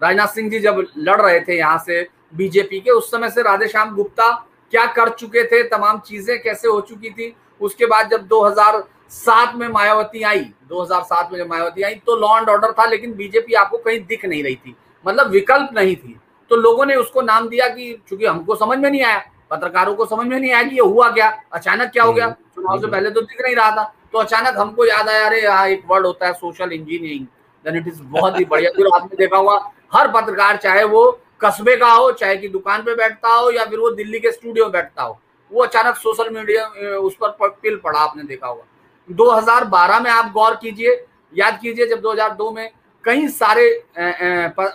राजनाथ 0.00 0.26
सिंह 0.28 0.50
जी 0.50 0.58
जब 0.60 0.84
लड़ 0.98 1.20
रहे 1.20 1.40
थे 1.40 1.56
यहाँ 1.56 1.78
से 1.78 2.06
बीजेपी 2.34 2.80
के, 2.80 2.90
उस 2.90 3.10
समय 3.10 3.30
से 3.30 3.42
राधेश्याम 3.42 3.94
गुप्ता 3.94 4.30
क्या 4.72 4.84
कर 4.86 5.08
चुके 5.10 5.44
थे 5.44 5.62
तमाम 5.68 5.98
चीज़ें 5.98 6.42
कैसे 6.42 6.68
हो 6.68 6.80
चुकी 6.80 7.10
थी। 7.10 7.34
उसके 7.60 7.86
बाद 7.86 8.10
जब 8.10 8.26
2007 8.28 9.54
में 9.56 9.66
मायावती 9.68 10.22
आई 10.22 10.44
2007 10.68 11.32
में 11.32 11.38
जब 11.38 11.48
मायावती 11.48 11.82
आई 11.82 11.94
तो 12.06 12.16
लॉ 12.16 12.36
एंड 12.38 12.48
ऑर्डर 12.48 12.72
था 12.72 12.84
लेकिन 12.86 13.14
बीजेपी 13.14 13.54
आपको 13.54 13.78
कहीं 13.78 14.00
दिख 14.06 14.24
नहीं 14.24 14.42
रही 14.44 14.54
थी। 14.56 14.76
मतलब 15.04 15.30
विकल्प 15.30 15.70
नहीं 15.74 15.96
थी। 15.96 16.18
तो 16.50 16.56
लोगों 16.56 16.86
ने 16.86 16.94
उसको 16.96 17.22
नाम 17.22 17.48
दिया 17.48 17.68
कि 17.68 17.92
चूँकि 18.08 18.26
हमको 18.26 18.54
समझ 18.56 18.78
में 18.78 18.90
नहीं 18.90 19.02
आया 19.02 19.22
पत्रकारों 19.50 19.94
को 19.94 20.06
समझ 20.06 20.26
में 20.26 20.38
नहीं 20.38 20.52
आया 20.52 20.62
कि 20.62 20.74
ये 20.74 20.82
हुआ 20.82 21.08
क्या 21.10 21.28
अचानक 21.52 21.90
क्या 21.92 22.04
हो 22.04 22.12
गया? 22.12 22.24
हम्म, 22.24 22.34
चुनाव 22.54 22.80
से 22.80 22.86
पहले 22.86 23.10
तो 23.10 23.20
दिख 23.20 23.40
नहीं 23.42 23.54
रहा 23.56 23.70
था। 23.76 23.92
तो 24.12 24.18
अचानक 24.18 24.58
हमको 24.58 24.86
याद 24.86 25.08
आया 25.08 25.26
अरे 25.26 25.40
यहाँ 25.42 25.66
एक 25.68 25.82
वर्ड 25.90 26.06
होता 26.06 26.26
है 26.26 26.32
social 26.32 26.72
engineering 26.72 27.26
then 27.64 27.76
it 27.76 27.88
is 27.88 28.02
बहुत 28.02 28.38
ही 28.38 28.44
बढ़िया। 28.44 28.70
फिर 28.76 28.86
आपने 28.94 29.16
देखा 29.16 29.38
हुआ 29.38 29.58
हर 29.94 30.08
पत्रकार 30.12 30.56
चाहे 30.56 30.84
वो 30.84 31.02
कस्बे 31.40 31.76
का 31.76 31.90
हो, 31.90 32.10
चाहे 32.12 32.36
कि 32.36 32.48
दुकान 32.48 32.82
पे 32.82 32.94
बैठता 32.94 33.28
हो 33.30 33.50
या 33.50 33.64
फिर 33.64 33.78
वो 33.78 33.90
दिल्ली 33.92 34.18
के 34.20 34.32
स्टूडियो 34.32 34.64
में 34.64 34.72
बैठता 34.72 35.02
हो, 35.02 35.18
वो 35.52 35.62
अचानक 35.62 35.96
सोशल 35.96 36.30
मीडिया 36.30 36.66
उस 36.98 37.16
पर 37.22 37.48
पिल 37.52 37.76
पड़ा, 37.76 37.98
आपने 38.00 38.22
देखा 38.24 38.46
होगा। 38.46 38.64
2012 39.08 40.00
में 40.00 40.10
आप 40.10 40.32
गौर 40.32 40.54
कीजिए, 40.56 41.06
याद 41.32 41.58
कीजिए 41.62 41.86
जब 41.86 42.00
2002 42.00 42.50
में 42.50 42.70
कई 43.04 43.28
सारे 43.30 43.68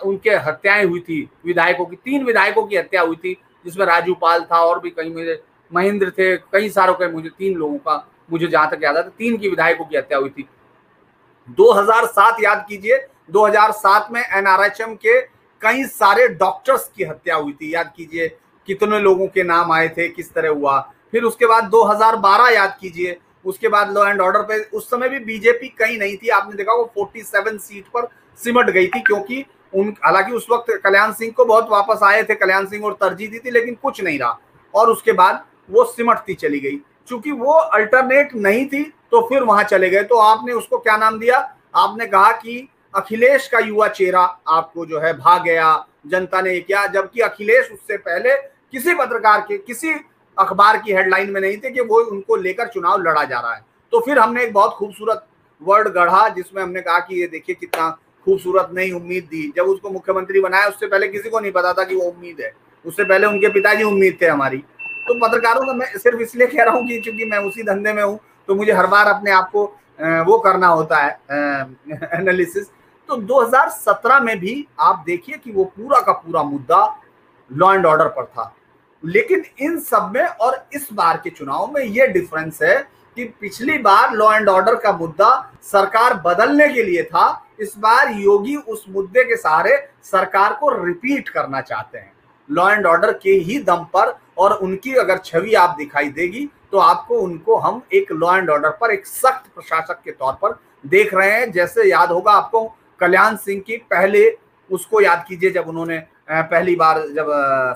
उनके 0.04 0.30
हत्याएँ 0.30 0.84
हुई 0.84 1.00
थी, 1.00 1.28
विधायकों 1.46 1.84
की, 1.86 1.96
तीन 1.96 2.24
विधायकों 2.24 2.66
की 2.66 2.76
हत्या 2.76 3.02
हुई 3.02 3.16
थी, 3.16 3.36
जिसमें 3.64 3.84
राजू 3.86 4.14
पाल 4.14 4.42
था 4.42 4.60
और 4.60 4.80
भी 4.80 4.90
कई 4.90 5.10
मेरे, 5.10 5.40
महेंद्र 5.70 6.10
थे, 6.10 6.36
कई 6.36 6.68
सारों 6.70 6.94
के 6.94 7.08
मुझे, 7.08 7.28
तीन 7.28 7.54
लोगों 7.54 7.78
का 7.78 8.06
मुझे 8.30 8.46
जहाँ 8.46 8.70
तक 8.70 8.82
याद 8.82 8.96
आता, 8.96 9.08
तीन 9.08 9.36
की 9.36 9.48
विधायकों 9.48 9.84
की 9.84 9.96
हत्या 9.96 10.18
हुई 10.18 10.30
थी। 10.30 10.48
2007 11.48 12.42
याद 12.42 12.64
कीजिए 12.68 13.06
2007 13.30 14.08
में 14.12 14.20
एनआरएचएम 14.22 14.94
के 14.96 15.20
कई 15.60 15.84
सारे 15.84 16.28
डॉक्टर्स 16.28 16.90
की 16.96 17.04
हत्या 17.04 17.36
हुई 17.36 17.52
थी। 17.52 17.74
याद 17.74 17.92
कीजिए, 17.96 18.28
कितने 18.66 18.98
लोगों 18.98 19.26
के 19.26 19.42
नाम 19.42 19.72
आए 19.72 19.88
थे, 19.88 20.08
किस 20.08 20.32
तरह 20.34 20.48
हुआ। 20.48 20.78
फिर 21.12 21.22
उसके 21.22 21.46
बाद 21.46 21.64
2012 21.64 22.48
याद 22.48 22.76
कीजिए, 22.80 23.18
उसके 23.44 23.68
बाद 23.68 23.92
लॉ 23.92 24.06
एंड 24.06 24.20
ऑर्डर 24.20 24.42
पे, 24.42 24.62
उस 24.76 24.90
समय 24.90 25.08
भी 25.08 25.18
बीजेपी 25.18 25.68
कहीं 25.68 25.98
नहीं 25.98 26.16
थी। 26.16 26.28
आपने 26.28 26.56
देखा 26.56 26.72
वो 26.72 26.92
47 26.96 27.58
सीट 27.58 27.86
पर 27.86 28.08
सिमट 28.38 28.70
गई 28.70 28.86
थी, 28.86 29.00
क्योंकि 29.00 29.44
उन, 29.74 29.94
हालाँकि 30.04 30.32
उस 30.32 30.46
वक्त 30.50 30.80
कल्याण 30.84 31.12
सिंह 31.12 31.32
को 31.32 31.44
बहुत 31.44 31.68
वापस 31.70 32.02
आए 32.02 32.22
थे, 32.22 32.34
कल्याण 32.34 32.66
सिंह 32.66 32.84
और 32.84 32.92
तरजीह 32.92 33.30
दी 33.30 33.38
थी, 33.38 33.50
लेकिन 33.50 33.74
कुछ 33.74 34.00
नहीं 34.02 34.18
रहा। 34.18 34.38
और 34.74 34.90
उसके 34.90 35.12
बाद 35.12 35.44
वो 35.70 35.84
सिमटती 35.84 36.34
चली 36.34 36.60
गई। 36.60 36.80
चूँकि 37.08 37.30
वो 37.30 37.52
अल्टरनेट 37.52 38.34
नहीं 38.34 38.66
थी 38.66 38.82
तो 39.10 39.20
फिर 39.28 39.42
वहाँ 39.42 39.64
चले 39.64 39.90
गए। 39.90 40.02
तो 40.02 40.16
आपने 40.16 40.52
उसको 40.52 40.78
क्या 40.78 40.96
नाम 40.96 41.18
दिया? 41.18 41.38
आपने 41.74 42.06
कहा 42.06 42.32
कि 42.32 42.68
अखिलेश 42.96 43.48
का 43.48 43.58
युवा 43.58 43.88
चेहरा 43.88 44.20
आपको 44.48 44.86
जो 44.86 45.00
है 45.00 45.12
भाग 45.12 45.42
गया। 45.42 45.86
जनता 46.06 46.40
ने 46.40 46.58
किया, 46.60 46.86
जबकि 46.86 47.20
अखिलेश 47.20 47.70
उससे 47.72 47.96
पहले 47.96 48.34
किसी 48.72 48.94
पत्रकार 48.94 49.40
के, 49.40 49.58
किसी 49.58 49.92
अखबार 50.38 50.76
की 50.78 50.92
हेडलाइन 50.92 51.30
में 51.30 51.40
नहीं 51.40 51.56
थे 51.56 51.70
कि 51.70 51.80
वो 51.80 52.00
उनको 52.02 52.36
लेकर 52.36 52.68
चुनाव 52.68 53.02
लड़ा 53.02 53.24
जा 53.24 53.40
रहा 53.40 53.54
है। 53.54 53.64
तो 53.92 54.00
फिर 54.00 54.18
हमने 54.18 54.44
एक 54.44 54.52
बहुत 54.52 54.72
खूबसूरत 54.72 55.26
वर्ड 55.62 55.88
गढ़ा, 55.88 56.28
जिसमें 56.28 56.62
हमने 56.62 56.80
कहा 56.80 56.98
कि 56.98 57.20
ये 57.20 57.26
देखिए 57.26 57.54
कितना 57.54 57.90
खूबसूरत 58.26 58.70
नई 58.72 58.90
उम्मीद 58.90 59.24
दी। 59.24 59.52
जब 59.56 59.66
उसको 59.66 59.90
मुख्यमंत्री 59.90 60.40
बनाया, 60.40 60.66
उससे 60.66 60.86
पहले 60.86 61.08
किसी 61.08 61.30
को 61.30 61.40
नहीं 61.40 61.52
पता 61.52 61.72
था 61.72 61.84
कि 61.84 61.94
वो 61.94 62.02
उम्मीद 62.02 62.40
है। 62.40 62.52
उससे 62.84 63.04
पहले 63.04 63.26
उनके 63.26 63.48
पिताजी 63.48 63.82
उम्मीद 63.82 64.18
थे 64.22 64.26
हमारी। 64.26 64.58
तो 65.08 65.14
पत्रकारों 65.14 65.66
का 65.66 65.72
मैं 65.72 65.86
सिर्फ़ 65.98 66.20
इसलिए 66.20 66.46
कह 66.46 66.62
रहा 66.62 66.74
हूँ 66.74 66.86
कि 66.88 67.00
क्योंकि 67.00 67.24
मैं 67.24 67.38
उसी 67.38 67.62
धंधे 67.62 67.92
में 67.92 68.02
हूँ 68.02 68.18
तो 68.48 68.54
मुझे 68.54 68.72
हर 68.72 68.86
बार 68.86 69.06
अपने 69.06 69.30
आप 69.30 69.50
को 69.50 69.64
वो 70.00 70.38
करना 70.38 70.66
होता 70.66 70.96
है 70.96 71.10
एनालिसिस 72.20 72.66
तो 73.08 73.16
2017 73.18 74.20
में 74.20 74.38
भी 74.40 74.66
आप 74.80 75.02
देखिए 75.06 75.36
कि 75.36 75.52
वो 75.52 75.64
पूरा 75.66 76.00
का 76.00 76.12
पूरा 76.12 76.42
मुद्दा 76.42 76.84
लॉ 77.50 77.72
एंड 77.74 77.86
ऑर्डर 77.86 78.08
पर 78.08 78.24
था। 78.26 78.52
लेकिन 79.04 79.44
इन 79.60 79.78
सब 79.80 80.12
में 80.14 80.24
और 80.24 80.64
इस 80.74 80.88
बार 80.92 81.20
के 81.24 81.30
चुनाव 81.30 81.70
में 81.72 81.82
ये 81.82 82.06
डिफरेंस 82.08 82.62
है 82.62 82.76
कि 83.16 83.24
पिछली 83.40 83.78
बार 83.78 84.14
लॉ 84.14 84.32
एंड 84.34 84.48
ऑर्डर 84.48 84.74
का 84.76 84.92
मुद्दा 84.92 85.30
सरकार 85.62 86.14
बदलने 86.24 86.68
के 86.68 86.82
लिए 86.82 87.02
था। 87.04 87.42
इस 87.60 87.74
बार 87.78 88.12
योगी 88.12 88.56
उस 88.56 88.84
मुद्दे 88.88 89.24
के 89.24 89.36
सहारे 89.36 89.76
सरकार 90.04 90.56
को 90.60 90.70
रिपीट 90.84 91.28
करना 91.28 91.60
चाहते 91.60 91.98
हैं। 91.98 92.12
लॉ 92.48 92.68
एंड 92.70 92.86
ऑर्डर 92.86 93.12
के 93.12 93.30
ही 93.30 93.58
दम 93.60 93.84
पर 93.94 94.14
और 94.38 94.52
उनकी 94.54 94.94
अगर 94.94 95.18
छवि 95.18 95.54
आप 95.54 95.74
दिखाई 95.78 96.08
देगी 96.10 96.48
तो 96.72 96.78
आपको 96.78 97.18
उनको 97.18 97.56
हम 97.56 97.80
एक 97.94 98.12
लॉ 98.12 98.36
एंड 98.36 98.50
ऑर्डर 98.50 98.70
पर 98.80 98.90
एक 98.90 99.06
सख्त 99.06 99.50
प्रशासक 99.54 100.00
के 100.04 100.10
तौर 100.12 100.32
पर 100.42 100.58
देख 100.86 101.14
रहे 101.14 101.30
हैं। 101.30 101.50
जैसे 101.52 101.88
याद 101.90 102.10
होगा 102.10 102.32
आपको 102.32 102.64
कल्याण 103.00 103.36
सिंह 103.36 103.60
की 103.60 103.76
पहले 103.90 104.28
उसको 104.70 105.00
याद 105.00 105.24
कीजिए 105.28 105.50
जब 105.50 105.68
उन्होंने 105.68 105.98
पहली 106.30 106.74
बार 106.76 107.00
जब 107.08 107.26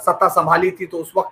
सत्ता 0.02 0.28
संभाली 0.30 0.70
थी 0.70 0.86
तो 0.86 0.98
उस 0.98 1.12
वक्त 1.16 1.30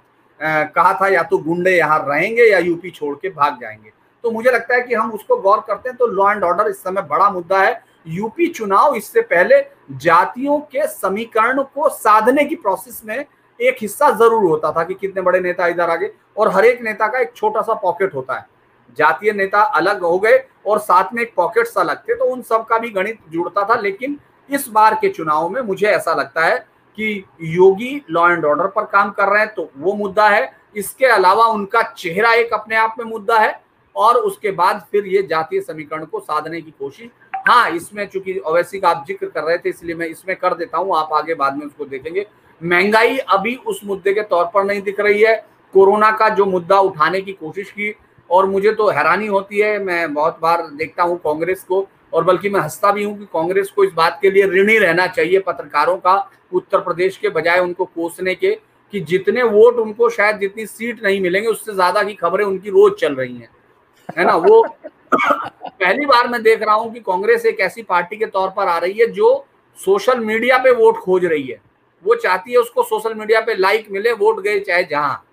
कहा 0.75 0.93
था 0.95 1.09
या 1.09 1.23
तो 1.23 1.39
गुंडे 1.39 1.71
यहाँ 1.71 1.99
रहेंगे 2.09 2.43
या 2.43 2.59
यूपी 2.59 2.91
छोड़ 2.91 3.15
के 3.17 3.29
भाग 3.31 3.61
जाएँगे। 3.61 3.91
तो 4.25 4.31
मुझे 4.31 4.51
लगता 4.51 4.75
है 4.75 4.83
कि 4.83 4.95
हम 4.95 5.11
उसको 5.13 5.37
गौर 5.37 5.65
करते 5.69 5.89
हैं 5.89 5.97
तो 5.99 6.07
लॉ 6.07 6.31
एंड 6.33 6.45
ऑर्डर 6.45 6.69
इस 6.71 6.83
समय 6.83 7.03
बड़ा 7.05 7.31
मुद्दा 7.31 7.63
है। 7.63 7.81
यूपी 8.07 8.47
चुनाव 8.49 8.95
इससे 8.95 9.21
पहले 9.23 9.61
जातियों 9.93 10.59
के 10.73 10.87
समीकरण 10.87 11.63
को 11.65 11.89
साधने 11.91 12.45
की 12.45 12.55
प्रोसेस 12.57 13.01
में 13.05 13.17
एक 13.61 13.77
हिस्सा 13.81 14.11
ज़रूर 14.11 14.45
होता 14.45 14.71
था 14.73 14.85
कि 14.85 14.95
कितने 14.95 15.23
बड़े 15.23 15.41
नेता 15.41 15.67
इधर 15.67 15.91
आगे 15.91 16.11
और 16.37 16.49
हर 16.53 16.65
एक 16.65 16.83
नेता 16.83 17.07
का 17.07 17.19
एक 17.19 17.33
छोटा 17.37 17.63
सा 17.63 17.75
पॉकेट 17.75 18.15
होता 18.15 18.35
है। 18.35 18.47
जातीय 18.97 19.33
नेता 19.33 19.61
अलग 19.61 20.03
हो 20.03 20.19
गए 20.19 20.39
और 20.67 20.79
साथ 20.81 21.13
में 21.15 21.23
एक 21.23 21.33
पॉकेट्स 21.37 21.77
अलग 21.79 21.99
थे 21.99 22.15
तो 22.15 22.25
उन 22.27 22.43
सब 22.43 22.65
का 22.67 22.79
भी 22.79 22.91
गणित 22.91 23.19
जुड़ता 23.31 23.65
था, 23.65 23.75
लेकिन 23.77 24.19
इस 24.49 24.69
बार 24.69 24.95
के 24.95 25.09
चुनाव 25.11 25.49
में 25.49 25.61
मुझे 25.63 25.87
ऐसा 25.89 26.15
लगता 26.15 26.45
है 26.45 26.59
कि 26.99 27.25
योगी 27.43 28.03
लॉ 28.11 28.29
एंड 28.31 28.45
ऑर्डर 28.45 28.67
पर 28.69 28.85
काम 28.87 29.11
कर 29.11 29.29
रहे 29.29 29.41
हैं 29.41 29.53
तो 29.55 29.71
वो 29.77 29.95
मुद्दा 29.95 30.29
है। 30.29 30.51
इसके 30.77 31.07
अलावा 31.07 31.45
उनका 31.47 31.83
चेहरा 31.91 32.33
एक 32.35 32.53
अपने 32.55 32.77
आप 32.77 32.95
में 32.99 33.05
मुद्दा 33.07 33.39
है, 33.39 33.61
और 33.97 34.17
उसके 34.19 34.51
बाद 34.53 34.85
फिर 34.93 35.07
ये 35.07 35.23
जातीय 35.25 35.61
समीकरण 35.61 36.05
को 36.05 36.21
साधने 36.21 36.61
की 36.61 36.71
कोशिश। 36.73 37.11
हाँ 37.49 37.71
इसमें 37.71 38.07
चूँकि 38.07 38.39
ओवैसी 38.39 38.81
का 38.81 38.89
आप 38.89 39.05
ज़िक्र 39.07 39.27
कर 39.27 39.43
रहे 39.43 39.59
थे, 39.59 39.69
इसलिए 39.69 39.95
मैं 39.95 40.07
इसमें 40.07 40.37
कर 40.37 40.55
देता 40.55 40.79
हूँ, 40.79 40.97
आप 40.97 41.13
आगे 41.13 41.35
बाद 41.35 41.57
में 41.57 41.65
उसको 41.67 41.85
देखेंगे। 41.87 42.27
महँगाई 42.61 43.17
अभी 43.19 43.55
उस 43.57 43.81
मुद्दे 43.85 44.13
के 44.15 44.23
तौर 44.25 44.45
पर 44.55 44.65
नहीं 44.65 44.83
दिख 44.83 45.01
रही 45.01 45.23
है। 45.23 45.37
कोरोना 45.75 46.11
का 46.13 46.29
जो 46.31 46.45
मुद्दा 46.47 46.79
उठाने 46.81 47.21
की 47.21 47.33
कोशिश 47.35 47.71
की 47.71 47.91
और 48.31 48.47
मुझे 48.47 48.73
तो 48.73 48.89
हैरानी 48.89 49.27
होती 49.27 49.59
है, 49.59 49.79
मैं 49.79 50.15
बहुत 50.15 50.39
बार 50.43 50.67
देखता 50.71 51.03
हूँ 51.03 51.19
कांग्रेस 51.19 51.65
को, 51.65 51.87
और 52.13 52.25
बल्कि 52.25 52.49
मैं 52.49 52.61
हंसता 52.61 52.93
भी 52.93 53.05
हूँ 53.05 53.19
कि 53.19 53.25
कांग्रेस 53.25 53.71
को 53.71 53.85
इस 53.85 53.93
बात 53.93 54.19
के 54.23 54.31
लिए 54.31 54.47
ऋणी 54.47 54.79
रहना 54.79 55.07
चाहिए 55.07 55.39
पत्रकारों 55.39 55.97
का, 55.97 56.31
उत्तर 56.53 56.79
प्रदेश 56.79 57.17
के 57.17 57.29
बजाय 57.29 57.61
उनको 57.61 57.85
कोसने 57.85 58.35
के, 58.35 58.51
कि 58.93 59.01
जितने 59.01 59.43
वोट 59.43 59.77
उनको 59.77 60.09
शायद 60.11 60.39
जितनी 60.39 60.67
सीट 60.67 61.03
नहीं 61.03 61.21
मिलेंगे, 61.21 61.49
उससे 61.49 61.75
ज़्यादा 61.75 62.03
की 62.03 62.15
खबरें 62.15 62.45
उनकी 62.45 62.71
रोज 62.71 62.93
चल 63.01 63.15
रही 63.15 63.37
हैं। 63.37 63.49
है 64.19 64.25
ना? 64.25 64.37
वो 64.37 64.63
पहली 65.15 66.07
बार 66.07 66.29
मैं 66.29 66.43
देख 66.43 66.63
रहा 66.63 66.75
हूँ 66.75 66.93
कि 66.95 67.01
कांग्रेस 67.01 67.47
एक 67.47 67.61
ऐसी 67.61 67.83
पार्टी 67.83 68.17
के 68.17 68.27
तौर 68.27 68.49
पर 68.49 68.69
आ 68.69 68.79
रही 68.79 68.99
है, 68.99 69.07
जो 69.07 69.47
सोशल 69.79 70.21
मीडिया 70.21 70.59
पे 70.59 70.71
वोट 70.71 70.97
खोज 70.97 71.25
रही 71.25 71.47
है। 71.47 71.61
वो 72.05 72.15
चाहती 72.15 72.53
है 72.53 72.59
उसको 72.59 72.83
सोशल 72.83 73.15
मीडिया 73.15 73.41
पे 73.41 73.55
लाइक 73.55 73.87
मिले, 73.91 74.13
वोट 74.13 74.41
गए 74.41 74.61
चाहे 74.61 74.85
जहाँ। 74.85 75.25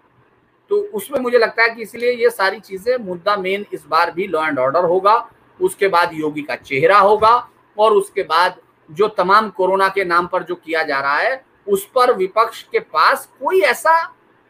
तो 0.71 0.77
उसमें 0.93 1.19
मुझे 1.19 1.37
लगता 1.37 1.63
है 1.63 1.69
कि 1.69 1.81
इसलिए 1.81 2.11
ये 2.13 2.29
सारी 2.29 2.59
चीज़ें 2.59 2.97
मुद्दा 2.97 3.35
मेन 3.37 3.65
इस 3.73 3.85
बार 3.87 4.11
भी 4.11 4.27
लॉ 4.27 4.45
एंड 4.47 4.59
ऑर्डर 4.59 4.85
होगा, 4.85 5.15
उसके 5.59 5.87
बाद 5.87 6.13
योगी 6.13 6.41
का 6.41 6.55
चेहरा 6.55 6.97
होगा 6.99 7.35
और 7.77 7.93
उसके 7.93 8.23
बाद 8.23 8.55
जो 8.89 9.07
तमाम 9.09 9.49
कोरोना 9.49 9.87
के 9.89 10.03
नाम 10.05 10.27
पर 10.27 10.43
जो 10.43 10.55
किया 10.55 10.83
जा 10.83 10.99
रहा 10.99 11.17
है, 11.17 11.43
उस 11.67 11.85
पर 11.95 12.13
विपक्ष 12.15 12.61
के 12.63 12.79
पास 12.79 13.29
कोई 13.39 13.61
ऐसा 13.63 13.93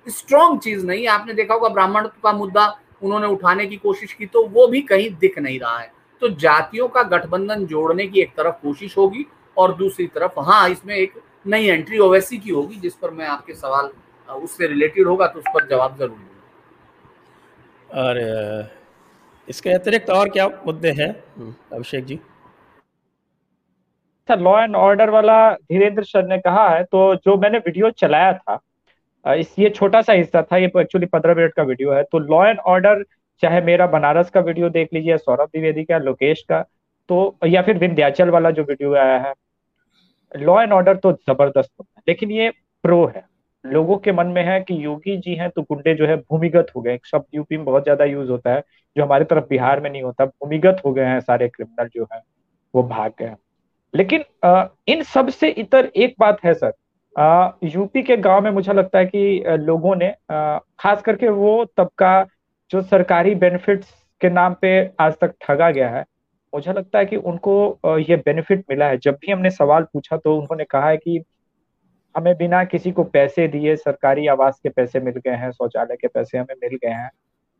स्ट्रॉन्ग 0.07 0.59
चीज़ 0.61 0.85
नहीं 0.85 1.07
आपने 1.07 1.33
देखा 1.33 1.53
होगा 1.53 1.69
ब्राह्मण 1.69 2.07
का 2.23 2.31
मुद्दा 2.33 2.67
उन्होंने 3.03 3.27
उठाने 3.27 3.65
की 3.67 3.75
कोशिश 3.77 4.13
की 4.13 4.25
तो 4.25 4.45
वो 4.45 4.67
भी 4.67 4.81
कहीं 4.83 5.09
दिख 5.19 5.37
नहीं 5.39 5.59
रहा 5.59 5.77
है। 5.79 5.91
तो 6.21 6.29
जातियों 6.31 6.87
का 6.87 7.03
गठबंधन 7.05 7.65
जोड़ने 7.65 8.07
की 8.07 8.21
एक 8.21 8.35
तरफ़ 8.37 8.55
कोशिश 8.61 8.97
होगी 8.97 9.25
और 9.57 9.75
दूसरी 9.75 10.07
तरफ़ 10.07 10.39
हाँ 10.41 10.69
इसमें 10.69 10.95
एक 10.95 11.13
नई 11.47 11.67
एंट्री 11.67 11.99
ओवैसी 11.99 12.37
की 12.37 12.49
होगी, 12.49 12.75
जिस 12.75 12.93
पर 12.93 13.11
मैं 13.11 13.25
आपके 13.27 13.53
सवाल 13.53 13.89
उससे 14.27 14.67
रिलेटेड 14.67 15.07
होगा 15.07 15.27
तो 15.27 15.39
उस 15.39 15.45
पर 15.53 15.67
जवाब 15.67 15.97
ज़रूर 15.97 16.09
दूँगा। 16.09 16.33
और 18.01 18.19
इसके 19.47 19.69
अतिरिक्त 19.71 20.09
और 20.09 20.29
क्या 20.29 20.47
मुद्दे 20.65 20.91
हैं 20.93 21.09
अभिषेक 21.73 22.05
जी? 22.05 22.15
अच्छा 24.29 24.35
लॉ 24.35 24.59
एंड 24.59 24.75
ऑर्डर 24.75 25.09
वाला 25.09 25.35
धीरेन्द्र 25.53 26.03
सर 26.03 26.25
ने 26.27 26.37
कहा 26.39 26.67
है 26.69 26.83
तो 26.85 27.13
जो 27.15 27.35
मैंने 27.37 27.57
वीडियो 27.59 27.89
चलाया 27.93 28.31
था 28.33 28.59
इस 29.25 29.53
ये 29.59 29.69
छोटा 29.71 30.01
सा 30.01 30.13
हिस्सा 30.13 30.41
था 30.41 30.57
ये 30.57 30.71
एक्चुअली 30.77 31.05
पंद्रह 31.07 31.35
मिनट 31.35 31.53
का 31.53 31.63
वीडियो 31.63 31.91
है 31.93 32.03
तो 32.03 32.19
लॉ 32.21 32.45
एंड 32.45 32.59
ऑर्डर 32.67 33.03
चाहे 33.43 33.61
मेरा 33.61 33.87
बनारस 33.89 34.29
का 34.29 34.39
वीडियो 34.41 34.69
देख 34.71 34.89
लीजिए 34.93 35.17
सौरभ 35.17 35.47
द्विवेदी 35.47 35.83
का 35.83 35.97
लोकेश 35.99 36.41
का 36.49 36.61
तो 37.09 37.37
या 37.45 37.61
फिर 37.61 37.77
विंध्याचल 37.77 38.29
वाला 38.29 38.51
जो 38.51 38.63
वीडियो 38.63 38.93
आया 38.95 39.17
है 39.19 39.33
लॉ 40.31 40.61
एंड 40.61 40.73
ऑर्डर 40.73 40.95
तो 40.97 41.11
ज़बरदस्त 41.11 41.71
होता 41.79 41.91
है 41.97 42.03
लेकिन 42.07 42.31
ये 42.31 42.49
प्रो 42.83 43.05
है। 43.15 43.25
लोगों 43.65 43.97
के 43.97 44.11
मन 44.11 44.27
में 44.27 44.43
है 44.43 44.59
कि 44.61 44.83
योगी 44.85 45.15
जी 45.17 45.35
हैं 45.35 45.49
तो 45.49 45.61
गुंडे 45.63 45.93
जो 45.95 46.05
है 46.07 46.15
भूमिगत 46.17 46.67
हो 46.75 46.81
गए। 46.81 46.97
शब्द 47.05 47.25
यूपी 47.35 47.57
में 47.57 47.65
बहुत 47.65 47.83
ज़्यादा 47.83 48.05
यूज़ 48.05 48.29
होता 48.31 48.53
है 48.53 48.63
जो 48.95 49.03
हमारे 49.03 49.25
तरफ़ 49.25 49.45
बिहार 49.49 49.79
में 49.81 49.89
नहीं 49.89 50.01
होता 50.03 50.25
भूमिगत 50.25 50.81
हो 50.85 50.93
गए 50.93 51.05
हैं 51.05 51.19
सारे 51.21 51.47
क्रिमिनल 51.49 51.89
जो 51.95 52.07
है 52.13 52.21
वो 52.73 52.83
भाग 52.85 53.11
गए 53.19 53.35
लेकिन 53.93 54.23
आ, 54.45 54.65
इन 54.87 55.03
सबसे 55.03 55.49
इतर 55.49 55.91
एक 55.97 56.15
बात 56.19 56.43
है 56.45 56.53
सर 56.53 56.73
आ, 57.15 57.51
यूपी 57.63 58.03
के 58.03 58.17
गाँव 58.19 58.43
में 58.43 58.51
मुझे 58.51 58.73
लगता 58.73 58.99
है 58.99 59.05
कि 59.05 59.43
लोगों 59.59 59.95
ने 59.95 60.09
आ, 60.31 60.57
खास 60.79 61.01
करके 61.01 61.29
वो 61.31 61.63
तबका 61.77 62.25
जो 62.71 62.81
सरकारी 62.83 63.35
बेनिफिट्स 63.35 63.93
के 64.21 64.29
नाम 64.29 64.55
पे 64.61 64.69
आज 64.99 65.13
तक 65.21 65.33
ठगा 65.41 65.69
गया 65.71 65.89
है 65.89 66.03
मुझे 66.53 66.73
लगता 66.73 66.99
है 66.99 67.05
कि 67.05 67.15
उनको 67.17 67.97
ये 67.99 68.15
बेनिफिट 68.17 68.63
मिला 68.69 68.87
है। 68.87 68.97
जब 68.97 69.17
भी 69.21 69.31
हमने 69.31 69.49
सवाल 69.51 69.83
पूछा 69.93 70.17
तो 70.17 70.35
उन्होंने 70.37 70.63
कहा 70.65 70.89
है 70.89 70.97
कि 70.97 71.19
हमें 72.15 72.35
बिना 72.37 72.63
किसी 72.63 72.91
को 72.91 73.03
पैसे 73.05 73.47
दिए 73.47 73.75
सरकारी 73.75 74.27
आवास 74.27 74.59
के 74.63 74.69
पैसे 74.69 74.99
मिल 74.99 75.13
गए 75.17 75.35
हैं 75.35 75.51
शौचालय 75.51 75.95
के 75.95 76.07
पैसे 76.07 76.37
हमें 76.37 76.55
मिल 76.63 76.75
गए 76.75 76.89
हैं। 76.89 77.09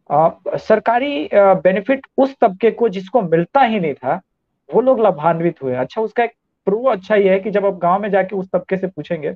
आ, 0.10 0.30
सरकारी 0.50 1.30
बेनिफिट 1.34 2.08
उस 2.18 2.36
तबके 2.42 2.72
को 2.72 2.90
जिसको 2.90 3.22
मिलता 3.24 3.62
ही 3.62 3.80
नहीं 3.80 3.94
था 3.94 4.22
वो 4.70 4.82
लोग 4.82 5.02
लाभान्वित 5.02 5.62
हुए। 5.64 5.76
अच्छा 5.76 6.02
उसका 6.02 6.24
एक 6.24 6.32
प्रूव 6.68 6.92
अच्छा 6.92 7.16
ये 7.16 7.30
है 7.30 7.40
कि 7.40 7.52
जब 7.52 7.66
आप 7.66 7.78
गाँव 7.80 8.02
में 8.02 8.10
जाके 8.12 8.36
उस 8.36 8.50
तबके 8.54 8.78
से 8.78 8.88
पूछेंगे 8.88 9.34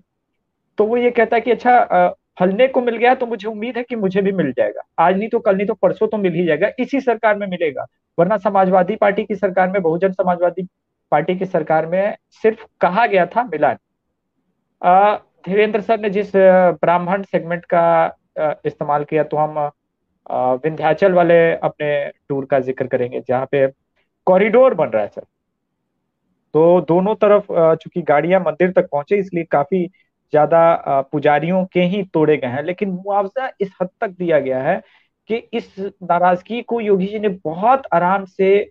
तो 0.77 0.85
वो 0.85 0.97
ये 0.97 1.11
कहता 1.11 1.35
है 1.35 1.41
कि 1.41 1.51
अच्छा 1.51 2.09
फलने 2.39 2.67
को 2.67 2.81
मिल 2.81 2.97
गया 2.97 3.13
तो 3.15 3.25
मुझे 3.25 3.47
उम्मीद 3.47 3.77
है 3.77 3.83
कि 3.83 3.95
मुझे 3.95 4.21
भी 4.21 4.31
मिल 4.31 4.51
जाएगा। 4.51 4.81
आज 4.99 5.17
नहीं 5.17 5.29
तो 5.29 5.39
कल 5.39 5.55
नहीं 5.57 5.67
तो 5.67 5.73
परसों 5.73 6.07
तो 6.07 6.17
मिल 6.17 6.33
ही 6.33 6.45
जाएगा 6.45 6.69
इसी 6.79 6.99
सरकार 7.01 7.35
में 7.35 7.45
मिलेगा। 7.47 7.85
वरना 8.17 8.37
समाजवादी 8.37 8.95
पार्टी 8.95 9.23
की 9.23 9.35
सरकार 9.35 9.69
में 9.69 9.81
बहुजन 9.81 10.11
समाजवादी 10.11 10.67
पार्टी 11.11 11.35
की 11.35 11.45
सरकार 11.45 11.85
में 11.85 12.15
सिर्फ़ 12.43 12.65
कहा 12.81 13.05
गया 13.05 13.25
था 13.25 13.43
मिला 13.43 13.73
धीरेन्द्र 14.81 15.81
सर 15.81 15.99
ने 15.99 16.09
जिस 16.09 16.31
ब्राह्मण 16.35 17.23
सेगमेंट 17.23 17.65
का 17.73 17.83
इस्तेमाल 18.65 19.03
किया 19.03 19.23
तो 19.23 19.37
हम 19.37 19.57
विंध्याचल 20.63 21.13
वाले 21.13 21.39
अपने 21.53 21.89
टूर 22.29 22.45
का 22.45 22.59
ज़िक्र 22.59 22.87
करेंगे, 22.87 23.21
जहाँ 23.27 23.47
पे 23.51 23.67
कॉरिडोर 24.27 24.73
बन 24.73 24.87
रहा 24.87 25.01
है 25.03 25.07
सर। 25.07 25.21
तो 26.53 26.81
दोनों 26.81 27.15
तरफ़ 27.15 27.45
चूँकि 27.75 28.01
गाड़ियाँ 28.01 28.39
मंदिर 28.41 28.71
तक 28.71 28.87
पहुँचे, 28.91 29.17
इसलिए 29.17 29.43
काफ़ी 29.51 29.85
ज़्यादा 30.33 31.01
पुजारियों 31.11 31.63
के 31.65 31.81
ही 31.83 32.03
तोड़े 32.13 32.37
गए 32.37 32.47
हैं, 32.47 32.63
लेकिन 32.63 32.89
मुआवजा 32.91 33.49
इस 33.61 33.71
हद 33.81 33.89
तक 34.01 34.09
दिया 34.09 34.39
गया 34.39 34.61
है 34.63 34.81
कि 35.29 35.35
इस 35.53 35.75
नाराज़गी 35.79 36.61
को 36.61 36.79
योगी 36.81 37.07
जी 37.07 37.19
ने 37.19 37.29
बहुत 37.45 37.83
आराम 37.93 38.25
से 38.27 38.69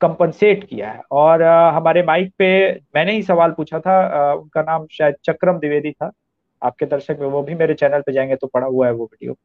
कंपनसेट 0.00 0.64
किया 0.64 0.90
है। 0.90 1.00
और 1.12 1.42
आ, 1.42 1.70
हमारे 1.72 2.02
माइक 2.02 2.32
पे 2.38 2.48
मैंने 2.94 3.12
ही 3.12 3.22
सवाल 3.22 3.50
पूछा 3.52 3.78
था 3.80 3.98
आ, 3.98 4.34
उनका 4.34 4.62
नाम 4.62 4.86
शायद 4.92 5.14
चक्रम 5.24 5.58
द्विवेदी 5.58 5.92
था। 5.92 6.10
आपके 6.62 6.86
दर्शक 6.86 7.16
में 7.20 7.26
वो 7.28 7.42
भी 7.42 7.54
मेरे 7.54 7.74
चैनल 7.74 8.00
पे 8.00 8.12
जाएँगे 8.12 8.36
तो 8.36 8.46
पड़ा 8.46 8.66
हुआ 8.66 8.86
है 8.86 8.92
वो 8.92 9.04
वीडियो। 9.04 9.36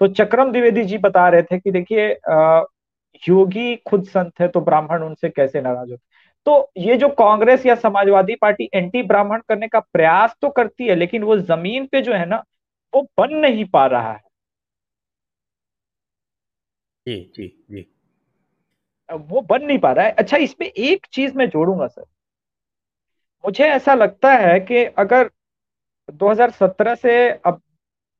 तो 0.00 0.06
चक्रम 0.08 0.50
द्विवेदी 0.52 0.84
जी 0.84 0.98
बता 0.98 1.28
रहे 1.28 1.42
थे 1.42 1.58
कि 1.58 1.70
देखिए 1.70 2.08
योगी 3.22 3.74
खुद 3.88 4.04
संत 4.06 4.40
है 4.40 4.48
तो 4.48 4.60
ब्राह्मण 4.60 5.02
उनसे 5.02 5.28
कैसे 5.28 5.60
नाराज़ 5.60 5.90
होते 5.90 6.02
तो 6.46 6.70
ये 6.78 6.96
जो 6.96 7.08
कांग्रेस 7.08 7.64
या 7.66 7.74
समाजवादी 7.74 8.34
पार्टी 8.34 8.68
एंटी 8.74 9.02
ब्राह्मण 9.02 9.40
करने 9.48 9.68
का 9.68 9.80
प्रयास 9.82 10.36
तो 10.42 10.48
करती 10.50 10.86
है 10.86 10.94
लेकिन 10.94 11.22
वो 11.22 11.36
ज़मीन 11.38 11.86
पे 11.86 12.02
जो 12.02 12.12
है 12.14 12.26
ना 12.26 12.42
वो 12.92 13.02
बन 13.18 13.34
नहीं 13.36 13.64
पा 13.64 13.86
रहा 13.86 14.12
है। 14.12 14.20
जी 17.06 17.16
जी 17.36 17.46
जी। 17.70 17.86
वो 19.10 19.40
बन 19.42 19.64
नहीं 19.64 19.78
पा 19.78 19.92
रहा 19.92 20.06
है। 20.06 20.12
अच्छा 20.12 20.36
इसमें 20.36 20.66
एक 20.68 21.06
चीज़ 21.12 21.36
मैं 21.36 21.48
जोड़ूँगा, 21.50 21.86
सर। 21.86 22.04
मुझे 23.44 23.64
ऐसा 23.66 23.94
लगता 23.94 24.32
है 24.32 24.58
कि 24.60 24.84
अगर 24.84 25.30
2017 26.12 26.94
से 26.94 27.28
अब 27.30 27.60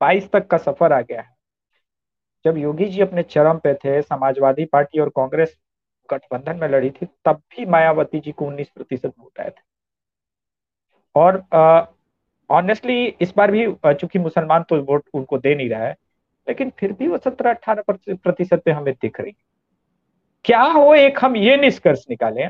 22 0.01 0.31
तक 0.31 0.47
का 0.47 0.57
सफ़र 0.59 0.93
आ 0.93 1.01
गया 1.01 1.21
है, 1.21 1.37
जब 2.45 2.57
योगी 2.59 2.85
जी 2.87 3.01
अपने 3.03 3.23
चरम 3.25 3.59
पे 3.59 3.75
थे, 3.75 4.01
समाजवादी 4.03 4.65
पार्टी 4.65 5.01
और 5.01 5.09
कांग्रेस 5.17 5.57
गठबंधन 6.09 6.57
में 6.57 6.69
लड़ी 6.69 6.91
थी, 6.91 7.07
तब 7.25 7.41
भी 7.51 7.67
मायावती 7.67 8.21
जी 8.21 8.33
को 8.33 8.47
19 8.47 8.69
प्रतिशत 8.69 9.13
वोट 9.19 9.41
आए 9.41 9.51
थे। 9.51 9.63
और 11.15 11.43
ऑनेस्टली 12.51 13.05
इस 13.21 13.33
बार 13.37 13.51
भी 13.51 13.67
चूँकि 13.87 14.19
मुसलमान 14.19 14.63
तो 14.63 14.81
वोट 14.83 15.05
उनको 15.15 15.39
दे 15.39 15.55
नहीं 15.55 15.69
रहा 15.71 15.87
है, 15.87 15.97
लेकिन 16.47 16.71
फिर 16.79 16.93
भी 16.93 17.09
वो 17.09 17.19
सत्रह 17.19 17.51
अठारह 17.51 17.83
प्रतिशत 18.15 18.63
पे 18.65 18.71
हमें 18.71 18.95
दिख 18.95 19.21
रही 19.21 19.33
क्या 20.49 20.63
हो 20.65 20.95
एक 20.95 21.19
हम 21.21 21.37
ये 21.37 21.57
निष्कर्ष 21.57 22.05
निकालें 22.11 22.49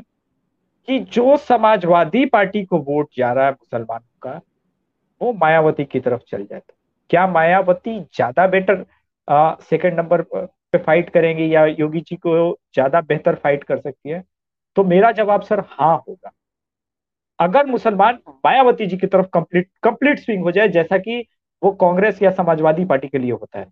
कि 0.87 0.99
जो 1.13 1.35
समाजवादी 1.37 2.25
पार्टी 2.25 2.63
को 2.65 2.79
वोट 2.79 3.09
जा 3.17 3.31
रहा 3.33 3.45
है 3.45 3.51
मुसलमानों 3.51 4.19
का, 4.21 4.41
वो 5.21 5.33
मायावती 5.33 5.85
की 5.85 5.99
तरफ़ 5.99 6.21
चल 6.29 6.45
जाए 6.45 6.59
तो। 6.59 6.73
क्या 7.09 7.25
मायावती 7.27 7.99
ज़्यादा 8.01 8.47
बेटर 8.47 8.85
सेकंड 9.63 9.99
नंबर 9.99 10.21
पे 10.33 10.77
फाइट 10.77 11.09
करेंगे 11.09 11.45
या 11.45 11.65
योगी 11.65 12.01
जी 12.01 12.15
को 12.17 12.35
ज़्यादा 12.73 13.01
बेहतर 13.01 13.35
फाइट 13.35 13.63
कर 13.63 13.79
सकती 13.79 14.09
है? 14.09 14.23
तो 14.77 14.83
मेरा 14.85 15.11
जवाब 15.13 15.41
सर 15.43 15.59
हाँ 15.69 15.95
होगा। 16.09 16.31
अगर 17.39 17.65
मुसलमान 17.65 18.17
मायावती 18.45 18.85
जी 18.85 18.97
की 18.97 19.07
तरफ़ 19.07 19.27
कंप्लीट 19.33 19.69
कंप्लीट 19.83 20.19
स्विंग 20.19 20.43
हो 20.43 20.51
जाए, 20.51 20.67
जैसा 20.69 20.97
कि 20.97 21.23
वो 21.61 21.71
कांग्रेस 21.75 22.21
या 22.23 22.31
समाजवादी 22.31 22.85
पार्टी 22.85 23.07
के 23.07 23.17
लिए 23.17 23.31
होता 23.31 23.59
है। 23.59 23.65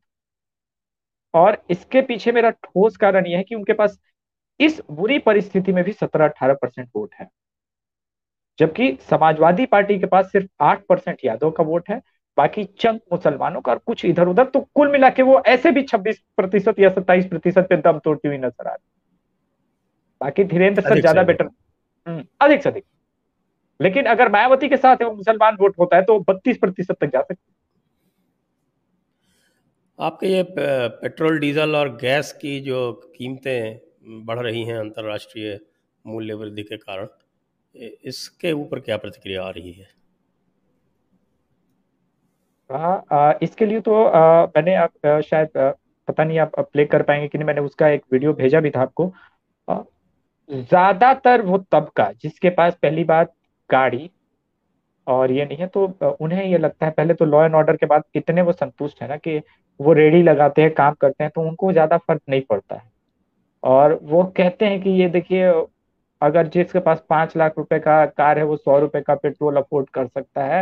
और 1.33 1.61
इसके 1.71 2.01
पीछे 2.01 2.31
मेरा 2.31 2.49
ठोस 2.49 2.97
कारण 2.97 3.25
यह 3.27 3.37
है 3.37 3.43
कि 3.43 3.55
उनके 3.55 3.73
पास 3.73 3.97
इस 4.59 4.81
बुरी 4.91 5.17
परिस्थिति 5.19 5.73
में 5.73 5.83
भी 5.83 5.91
सत्रह 5.93 6.27
अठारह 6.27 6.53
परसेंट 6.53 6.89
वोट 6.95 7.13
है। 7.19 7.27
जबकि 8.59 8.97
समाजवादी 9.09 9.65
पार्टी 9.65 9.97
के 9.99 10.05
पास 10.05 10.31
सिर्फ़ 10.31 10.47
आठ 10.63 10.85
परसेंट 10.89 11.17
यादव 11.25 11.51
का 11.51 11.63
वोट 11.63 11.89
है 11.89 12.01
बाकी 12.37 12.63
चंद 12.79 12.99
मुसलमानों 13.13 13.61
का 13.61 13.71
और 13.71 13.77
कुछ 13.85 14.03
इधर 14.05 14.27
उधर 14.27 14.45
तो 14.45 14.59
कुल 14.75 14.91
मिला 14.91 15.09
के 15.09 15.23
वो 15.23 15.41
ऐसे 15.47 15.71
भी 15.71 15.81
छब्बीस 15.83 16.21
प्रतिशत 16.37 16.79
या 16.79 16.89
सत्ताईस 16.89 17.25
प्रतिशत 17.25 17.67
पे 17.69 17.77
दम 17.77 17.99
तोड़ती 17.99 18.27
हुई 18.27 18.37
नज़र 18.37 18.67
आ 18.67 18.73
रही 18.73 18.85
बाकी 20.21 20.43
धीरेन्द्र 20.43 20.81
सर 20.81 20.99
ज़्यादा 20.99 21.23
बेटर 21.23 21.45
हम्म, 21.45 22.23
अधिक 22.41 22.63
से 22.63 22.69
अधिक। 22.69 22.83
लेकिन 23.79 24.05
अगर 24.05 24.31
मायावती 24.31 24.69
के 24.69 24.77
साथ 24.77 25.01
मुसलमान 25.03 25.57
वोट 25.59 25.79
होता 25.79 25.95
है 25.95 26.03
तो 26.03 26.19
बत्तीस 26.27 26.57
प्रतिशत 26.57 26.97
तक 27.01 27.11
जा 27.13 27.21
सकते 27.21 27.51
आपके 29.99 30.27
ये 30.27 30.43
पेट्रोल 30.57 31.39
डीजल 31.39 31.75
और 31.75 31.95
गैस 31.97 32.31
की 32.41 32.59
जो 32.59 32.91
कीमतें 33.17 33.79
बढ़ 34.07 34.39
रही 34.39 34.63
हैं 34.63 34.77
अंतर्राष्ट्रीय 34.77 35.59
मूल्य 36.05 36.33
वृद्धि 36.33 36.63
के 36.63 36.77
कारण 36.77 37.07
इसके 38.05 38.51
ऊपर 38.53 38.79
क्या 38.79 38.97
प्रतिक्रिया 38.97 39.43
आ 39.43 39.49
रही 39.49 39.71
है? 39.71 39.85
हाँ 42.69 43.37
इसके 43.41 43.65
लिए 43.65 43.79
तो 43.81 44.03
आ, 44.03 44.45
मैंने 44.47 44.75
आप 44.75 45.21
शायद 45.25 45.57
आ, 45.57 45.71
पता 46.07 46.23
नहीं 46.23 46.39
आप 46.39 46.59
प्ले 46.61 46.85
कर 46.85 47.03
पाएँगे 47.03 47.27
कि 47.27 47.37
नहीं 47.37 47.47
मैंने 47.47 47.61
उसका 47.61 47.87
एक 47.89 48.03
वीडियो 48.13 48.33
भेजा 48.33 48.59
भी 48.59 48.69
था 48.69 48.81
आपको। 48.81 49.11
ज़्यादातर 50.49 51.41
वो 51.41 51.57
तबका 51.71 52.11
जिसके 52.21 52.49
पास 52.49 52.75
पहली 52.81 53.03
बात 53.03 53.33
गाड़ी 53.69 54.09
और 55.07 55.31
ये 55.31 55.45
नहीं 55.45 55.57
है 55.57 55.67
तो 55.67 55.85
उन्हें 56.21 56.43
ये 56.45 56.57
लगता 56.57 56.85
है 56.85 56.91
पहले 56.91 57.13
तो 57.13 57.25
लॉ 57.25 57.43
एंड 57.45 57.55
ऑर्डर 57.55 57.75
के 57.77 57.85
बाद 57.85 58.03
इतने 58.15 58.41
वो 58.41 58.51
संतुष्ट 58.53 59.01
है 59.01 59.07
ना 59.09 59.17
कि 59.17 59.37
वो 59.79 59.93
रेडी 59.93 60.21
लगाते 60.23 60.61
हैं 60.61 60.73
काम 60.73 60.93
करते 61.01 61.23
हैं 61.23 61.31
तो 61.35 61.41
उनको 61.41 61.71
ज़्यादा 61.71 61.97
फ़र्क 61.97 62.21
नहीं 62.29 62.41
पड़ता 62.41 62.75
है। 62.75 62.89
और 63.67 63.99
वो 64.03 64.23
कहते 64.37 64.65
हैं 64.65 64.81
कि 64.81 64.89
ये 64.89 65.07
देखिए 65.09 65.51
अगर 66.21 66.47
जिसके 66.47 66.79
पास 66.79 67.03
पाँच 67.09 67.35
लाख 67.37 67.57
रुपए 67.57 67.79
का 67.79 68.05
कार 68.05 68.37
है 68.39 68.43
वो 68.45 68.57
सौ 68.57 68.79
रुपए 68.79 69.01
का 69.01 69.15
पेट्रोल 69.15 69.55
अफोर्ड 69.55 69.89
कर 69.89 70.07
सकता 70.07 70.43
है। 70.43 70.61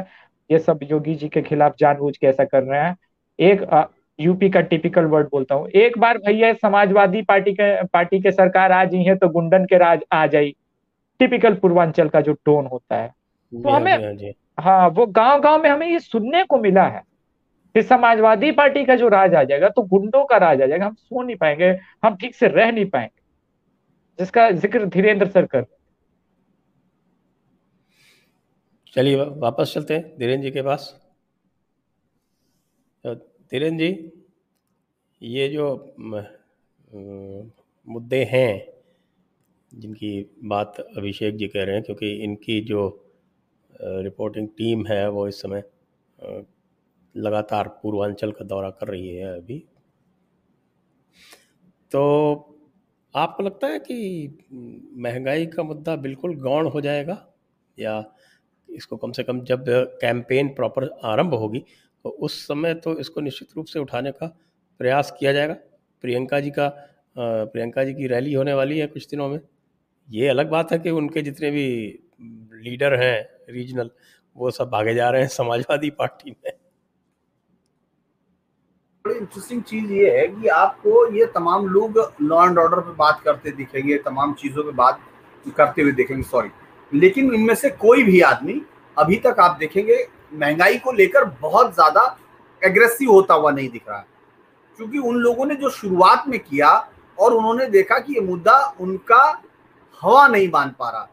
ये 0.49 0.59
सब 0.59 0.79
योगी 0.83 1.15
जी 1.15 1.27
के 1.29 1.41
खिलाफ 1.41 1.75
जानबूझ 1.79 2.15
के 2.17 2.27
ऐसा 2.27 2.43
कर 2.43 2.63
रहे 2.63 2.79
हैं। 2.81 2.95
एक 3.39 3.89
यूपी 4.19 4.49
का 4.49 4.61
टिपिकल 4.61 5.05
वर्ड 5.05 5.27
बोलता 5.27 5.55
हूँ। 5.55 5.67
एक 5.67 5.97
बार 5.97 6.17
भैया 6.17 6.53
समाजवादी 6.53 7.21
पार्टी 7.21 7.53
के 7.53 7.83
पार्टी 7.83 8.19
के 8.19 8.31
सरकार 8.31 8.71
आ 8.71 8.83
जी 8.85 9.03
है 9.03 9.15
तो 9.15 9.29
गुंडन 9.29 9.65
के 9.65 9.77
राज 9.77 10.01
आ 10.13 10.25
जाई। 10.27 10.55
टिपिकल 11.19 11.53
पूर्वांचल 11.53 12.09
का 12.09 12.21
जो 12.21 12.33
टोन 12.45 12.65
होता 12.65 12.95
है। 12.95 13.07
तो 13.53 13.69
हाँ 13.69 13.79
हमें 13.79 14.33
हाँ 14.59 14.87
वो 14.89 15.05
गाँव 15.05 15.41
गाँव 15.41 15.63
में 15.63 15.69
हमें 15.69 15.87
ये 15.87 15.99
सुनने 15.99 16.43
को 16.43 16.57
मिला 16.57 16.83
है। 16.83 17.01
कि 17.75 17.81
समाजवादी 17.83 18.51
पार्टी 18.53 18.83
का 18.85 18.95
जो 18.95 19.07
राज 19.09 19.33
आ 19.35 19.43
जाएगा 19.43 19.69
तो 19.69 19.81
गुंडों 19.83 20.23
का 20.25 20.37
राज 20.37 20.61
आ 20.61 20.65
जाएगा। 20.65 20.85
हम 20.85 20.93
सो 20.95 21.21
नहीं 21.23 21.35
पाएँगे, 21.35 21.69
हम 22.03 22.15
ठीक 22.15 22.35
से 22.35 22.47
रह 22.49 22.71
नहीं 22.71 22.85
पाएँगे, 22.89 23.21
जिसका 24.19 24.49
ज़िक्र 24.51 24.85
धीरेन्द्र 24.87 25.27
सर 25.27 25.45
कर 25.45 25.65
चलिए 28.93 29.15
वापस 29.15 29.73
चलते 29.73 29.93
हैं, 29.93 30.17
धीरेन्द्र 30.19 30.43
जी 30.43 30.51
के 30.51 30.61
पास। 30.61 30.93
धीरेन्द्र 33.05 33.85
जी, 33.85 34.11
ये 35.21 35.47
जो 35.49 35.65
मुद्दे 37.87 38.23
हैं, 38.23 38.67
जिनकी 39.71 40.29
बात 40.43 40.79
अभिषेक 40.79 41.35
जी 41.37 41.47
कह 41.47 41.63
रहे 41.63 41.75
हैं, 41.75 41.83
क्योंकि 41.83 42.11
इनकी 42.23 42.59
जो 42.63 42.87
रिपोर्टिंग 43.73 44.47
टीम 44.49 44.85
है, 44.87 45.07
वो 45.09 45.27
इस 45.27 45.41
समय 45.41 45.63
लगातार 47.15 47.67
पूर्वांचल 47.83 48.31
का 48.31 48.45
दौरा 48.45 48.69
कर 48.69 48.87
रही 48.87 49.07
है 49.09 49.35
अभी। 49.37 49.57
तो 51.91 52.01
आपको 53.15 53.43
लगता 53.43 53.67
है 53.67 53.79
कि 53.79 54.37
महँगाई 54.97 55.45
का 55.45 55.63
मुद्दा 55.63 55.95
बिल्कुल 55.97 56.35
गौण 56.39 56.67
हो 56.67 56.81
जाएगा? 56.81 57.17
या 57.77 58.03
इसको 58.69 58.97
कम 58.97 59.11
से 59.11 59.23
कम 59.23 59.39
जब 59.41 59.65
कैंपेन 60.01 60.47
प्रॉपर 60.49 60.89
आरंभ 61.05 61.33
होगी 61.33 61.59
तो 62.05 62.09
उस 62.09 62.39
समय 62.47 62.73
तो 62.75 62.97
इसको 62.99 63.21
निश्चित 63.21 63.55
रूप 63.55 63.65
से 63.65 63.79
उठाने 63.79 64.11
का 64.11 64.27
प्रयास 64.79 65.15
किया 65.19 65.33
जाएगा? 65.33 65.53
प्रियंका 66.03 66.39
जी 66.39 66.49
का 66.49 66.67
प्रियंका 67.17 67.83
जी 67.83 67.93
की 67.93 68.07
रैली 68.07 68.33
होने 68.33 68.53
वाली 68.53 68.77
है 68.79 68.87
कुछ 68.87 69.07
दिनों 69.09 69.27
में। 69.29 69.39
ये 70.09 70.27
अलग 70.27 70.49
बात 70.49 70.71
है 70.71 70.79
कि 70.79 70.89
उनके 70.91 71.21
जितने 71.21 71.51
भी 71.51 71.65
लीडर 72.63 72.93
हैं, 72.95 73.27
रीजनल, 73.49 73.89
वो 74.35 74.51
सब 74.51 74.69
भागे 74.69 74.93
जा 74.93 75.09
रहे 75.09 75.21
हैं 75.21 75.27
समाजवादी 75.29 75.89
पार्टी 75.91 76.31
में। 76.31 76.51
बड़ी 79.05 79.17
इंटरेस्टिंग 79.17 79.61
चीज़ 79.63 79.91
ये 79.93 80.09
है 80.11 80.27
कि 80.27 80.47
आपको 80.49 81.05
ये 81.15 81.25
तमाम 81.33 81.65
लोग 81.69 81.97
लॉ 82.21 82.45
एंड 82.45 82.57
ऑर्डर 82.59 82.79
पे 82.79 82.93
बात 82.93 83.19
करते 83.25 83.51
दिखेंगे, 83.51 83.97
तमाम 83.97 84.33
चीज़ों 84.33 84.63
पे 84.63 84.71
बात 84.71 84.99
करते 85.57 85.81
हुए 85.81 85.91
देखेंगे 85.91 86.23
सॉरी 86.23 86.49
लेकिन 86.91 87.33
इनमें 87.33 87.53
से 87.55 87.69
कोई 87.71 88.03
भी 88.03 88.21
आदमी 88.21 88.61
अभी 88.97 89.15
तक 89.25 89.39
आप 89.39 89.57
देखेंगे, 89.59 89.97
महँगाई 90.33 90.77
को 90.77 90.91
लेकर 90.91 91.25
बहुत 91.41 91.73
ज़्यादा 91.73 92.17
एग्रेसिव 92.61 93.11
होता 93.11 93.33
हुआ 93.33 93.51
नहीं 93.51 93.69
दिख 93.69 93.87
रहा 93.89 93.97
है। 93.97 94.05
क्योंकि 94.79 94.97
उन 94.99 95.15
लोगों 95.17 95.45
ने 95.45 95.55
जो 95.55 95.69
शुरुआत 95.69 96.27
में 96.27 96.39
किया 96.39 96.71
और 97.17 97.33
उन्होंने 97.33 97.65
देखा 97.69 97.99
कि 97.99 98.13
ये 98.13 98.21
मुद्दा 98.23 98.57
उनका 98.79 99.23
हवा 100.01 100.27
नहीं 100.27 100.49
बाँध 100.51 100.73
पा 100.79 100.89
रहा। 100.89 101.07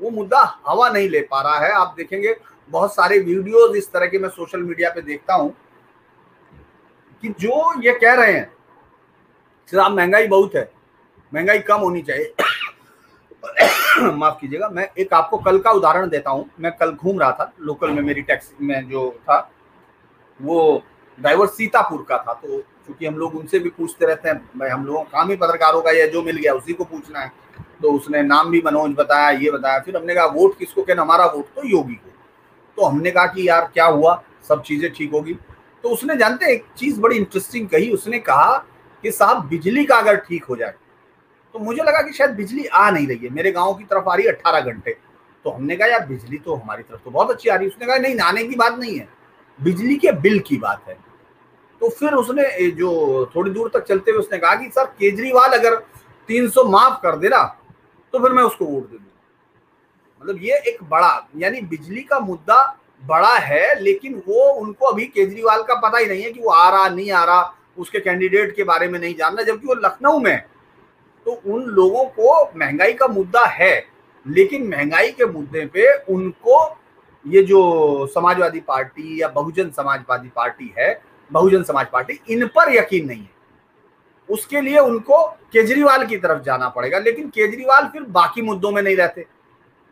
वो 0.00 0.10
मुद्दा 0.12 0.42
हवा 0.66 0.88
नहीं 0.90 1.08
ले 1.08 1.20
पा 1.22 1.40
रहा 1.42 1.58
है। 1.58 1.72
आप 1.72 1.94
देखेंगे, 1.96 2.36
बहुत 2.70 2.94
सारे 2.94 3.18
वीडियोस 3.20 3.76
इस 3.76 3.92
तरह 3.92 4.06
के 4.06 4.18
मैं 4.18 4.28
सोशल 4.30 4.62
मीडिया 4.62 4.90
पे 4.90 5.02
देखता 5.02 5.34
हूँ। 5.34 5.54
कि 7.24 7.30
जो 7.30 7.82
ये 7.82 7.92
कह 7.92 8.14
रहे 8.14 8.32
हैं 8.32 8.52
सिर्फ़ 9.70 9.88
महँगाई 9.88 10.26
बहुत 10.26 10.54
है। 10.54 10.72
महँगाई 11.34 11.58
कम 11.58 11.76
होनी 11.76 12.02
चाहिए। 12.02 12.34
माफ़ 14.12 14.34
कीजिएगा, 14.40 14.68
मैं 14.68 14.88
एक 14.98 15.14
आपको 15.14 15.38
कल 15.38 15.58
का 15.58 15.70
उदाहरण 15.70 16.08
देता 16.08 16.30
हूँ। 16.30 16.50
मैं 16.60 16.72
कल 16.72 16.90
घूम 16.92 17.20
रहा 17.20 17.32
था 17.32 17.52
लोकल 17.60 17.90
में 17.90 18.02
मेरी 18.02 18.22
टैक्सी 18.22 18.66
में 18.66 18.88
जो 18.88 19.20
था, 19.22 19.50
वो 20.42 20.82
ड्राइवर 21.20 21.46
सीतापुर 21.46 22.06
का 22.08 22.18
था। 22.18 22.32
तो 22.32 22.58
क्योंकि 22.58 23.06
हम 23.06 23.14
लोग 23.14 23.34
उनसे 23.34 23.58
भी 23.58 23.68
पूछते 23.68 24.06
रहते 24.06 24.28
हैं, 24.28 24.50
भाई, 24.56 24.68
हम 24.68 24.86
लोगों 24.86 25.02
काम 25.02 25.30
ही 25.30 25.36
पत्रकारों 25.36 25.82
का 25.82 25.90
या 25.90 26.06
जो 26.06 26.22
मिल 26.22 26.36
गया, 26.36 26.52
उसी 26.54 26.72
को 26.72 26.84
पूछना 26.84 27.20
है। 27.20 27.32
तो 27.82 27.92
उसने 27.92 28.22
नाम 28.22 28.50
भी 28.50 28.62
मनोज 28.66 28.90
बताया, 28.90 29.30
ये 29.30 29.50
बताया। 29.50 29.80
फिर 29.80 29.96
हमने 29.96 30.14
कहा, 30.14 30.26
वोट 30.26 30.58
किसको 30.58 30.82
कहना 30.82 31.02
हमारा 31.02 31.26
वोट? 31.26 31.44
तो 31.44 31.68
योगी 31.68 31.94
को। 31.94 32.10
तो 32.76 32.84
हमने 32.84 33.10
कहा 33.10 33.26
कि, 33.26 33.48
यार, 33.48 33.70
क्या 33.74 33.86
हुआ? 33.86 34.22
सब 34.48 34.62
चीज़ें 34.62 34.92
ठीक 34.92 35.12
होगी। 35.12 35.38
तो 35.84 35.90
उसने 35.90 36.14
जानते, 36.16 36.52
एक 36.52 36.64
चीज़ 36.76 37.00
बड़ी 37.00 37.16
इंटरेस्टिंग 37.16 37.68
कही, 37.68 37.90
उसने 37.90 38.18
कहा 38.20 38.56
कि 39.04 39.10
साहब, 39.12 39.46
बिजली 39.48 39.84
का 39.84 39.96
अगर 39.96 40.16
ठीक 40.18 40.44
हो 40.44 40.56
जाए 40.56 40.74
तो 41.54 41.58
मुझे 41.58 41.82
लगा 41.82 42.00
कि 42.02 42.12
शायद 42.12 42.30
बिजली 42.30 42.64
आ 42.66 42.90
नहीं 42.90 43.06
रही 43.06 43.18
है, 43.18 43.30
मेरे 43.30 43.50
गाँव 43.52 43.74
की 43.74 43.84
तरफ़ 43.84 44.08
आ 44.08 44.14
रही 44.14 44.26
है 44.26 44.32
अट्ठारह 44.32 44.60
घंटे। 44.62 44.96
तो 45.44 45.50
हमने 45.50 45.76
कहा, 45.76 45.88
यार, 45.88 46.06
बिजली 46.06 46.38
तो 46.38 46.54
हमारी 46.54 46.82
तरफ़ 46.82 47.00
तो 47.00 47.10
बहुत 47.10 47.30
अच्छी 47.30 47.48
आ 47.48 47.54
रही 47.54 47.66
है। 47.66 47.72
उसने 47.72 47.86
कहा, 47.86 47.96
नहीं 47.98 48.18
आने 48.20 48.44
की 48.44 48.54
बात 48.56 48.78
नहीं 48.78 48.98
है, 48.98 49.08
बिजली 49.58 49.96
के 49.96 50.12
बिल 50.20 50.38
की 50.40 50.56
बात 50.58 50.88
है। 50.88 50.94
तो 51.80 51.88
फिर 51.90 52.14
उसने 52.14 52.70
जो 52.72 53.30
थोड़ी 53.36 53.50
दूर 53.50 53.70
तक 53.74 53.84
चलते 53.84 54.10
हुए 54.10 54.20
उसने 54.20 54.38
कहा 54.38 54.54
कि, 54.54 54.68
सर, 54.68 54.84
केजरीवाल 54.98 55.58
अगर 55.58 55.76
300 56.28 56.64
माफ़ 56.66 57.00
कर 57.02 57.16
दे 57.16 57.28
ना 57.28 57.44
तो 58.14 58.18
फिर 58.18 58.32
मैं 58.32 58.42
उसको 58.42 58.64
वोट 58.64 58.82
दे 58.82 58.96
दूँगा। 58.96 60.22
मतलब 60.22 60.42
ये 60.42 60.58
एक 60.68 60.82
बड़ा, 60.84 61.28
यानी 61.36 61.60
बिजली 61.62 62.02
का 62.02 62.18
मुद्दा 62.20 62.62
बड़ा 63.06 63.34
है, 63.36 63.80
लेकिन 63.80 64.22
वो 64.28 64.50
उनको 64.50 64.86
अभी 64.86 65.04
केजरीवाल 65.06 65.62
का 65.62 65.74
पता 65.80 65.98
ही 65.98 66.06
नहीं 66.06 66.22
है 66.22 66.30
कि 66.32 66.40
वो 66.40 66.50
आ 66.50 66.68
रहा, 66.70 66.88
नहीं 66.88 67.10
आ 67.10 67.24
रहा, 67.24 67.54
उसके 67.78 68.00
कैंडिडेट 68.00 68.54
के 68.56 68.64
बारे 68.64 68.88
में 68.88 68.98
नहीं 68.98 69.14
जानना, 69.14 69.42
जबकि 69.42 69.66
वो 69.66 69.74
लखनऊ 69.76 70.18
में 70.18 70.38
तो 71.26 71.32
उन 71.46 71.62
लोगों 71.64 72.04
को 72.06 72.44
महँगाई 72.58 72.92
का 72.92 73.06
मुद्दा 73.06 73.44
है, 73.46 73.86
लेकिन 74.26 74.66
महँगाई 74.68 75.10
के 75.10 75.26
मुद्दे 75.26 75.64
पे 75.66 75.92
उनको 76.04 76.64
ये 77.24 77.42
जो 77.42 78.06
समाजवादी 78.06 78.60
पार्टी 78.60 79.20
या 79.22 79.28
बहुजन 79.28 79.70
समाजवादी 79.70 80.28
पार्टी 80.28 80.74
है, 80.78 81.00
बहुजन 81.30 81.62
समाज 81.62 81.86
पार्टी, 81.92 82.20
इन 82.30 82.46
पर 82.46 82.74
यकीन 82.74 83.06
नहीं 83.06 83.20
है। 83.20 83.32
उसके 84.28 84.60
लिए 84.60 84.78
उनको 84.78 85.24
केजरीवाल 85.52 86.06
की 86.06 86.16
तरफ़ 86.16 86.42
जाना 86.42 86.68
पड़ेगा, 86.68 86.98
लेकिन 86.98 87.28
केजरीवाल 87.28 87.88
फिर 87.88 88.02
बाकी 88.02 88.42
मुद्दों 88.42 88.70
में 88.70 88.82
नहीं 88.82 88.96
रहते। 88.96 89.26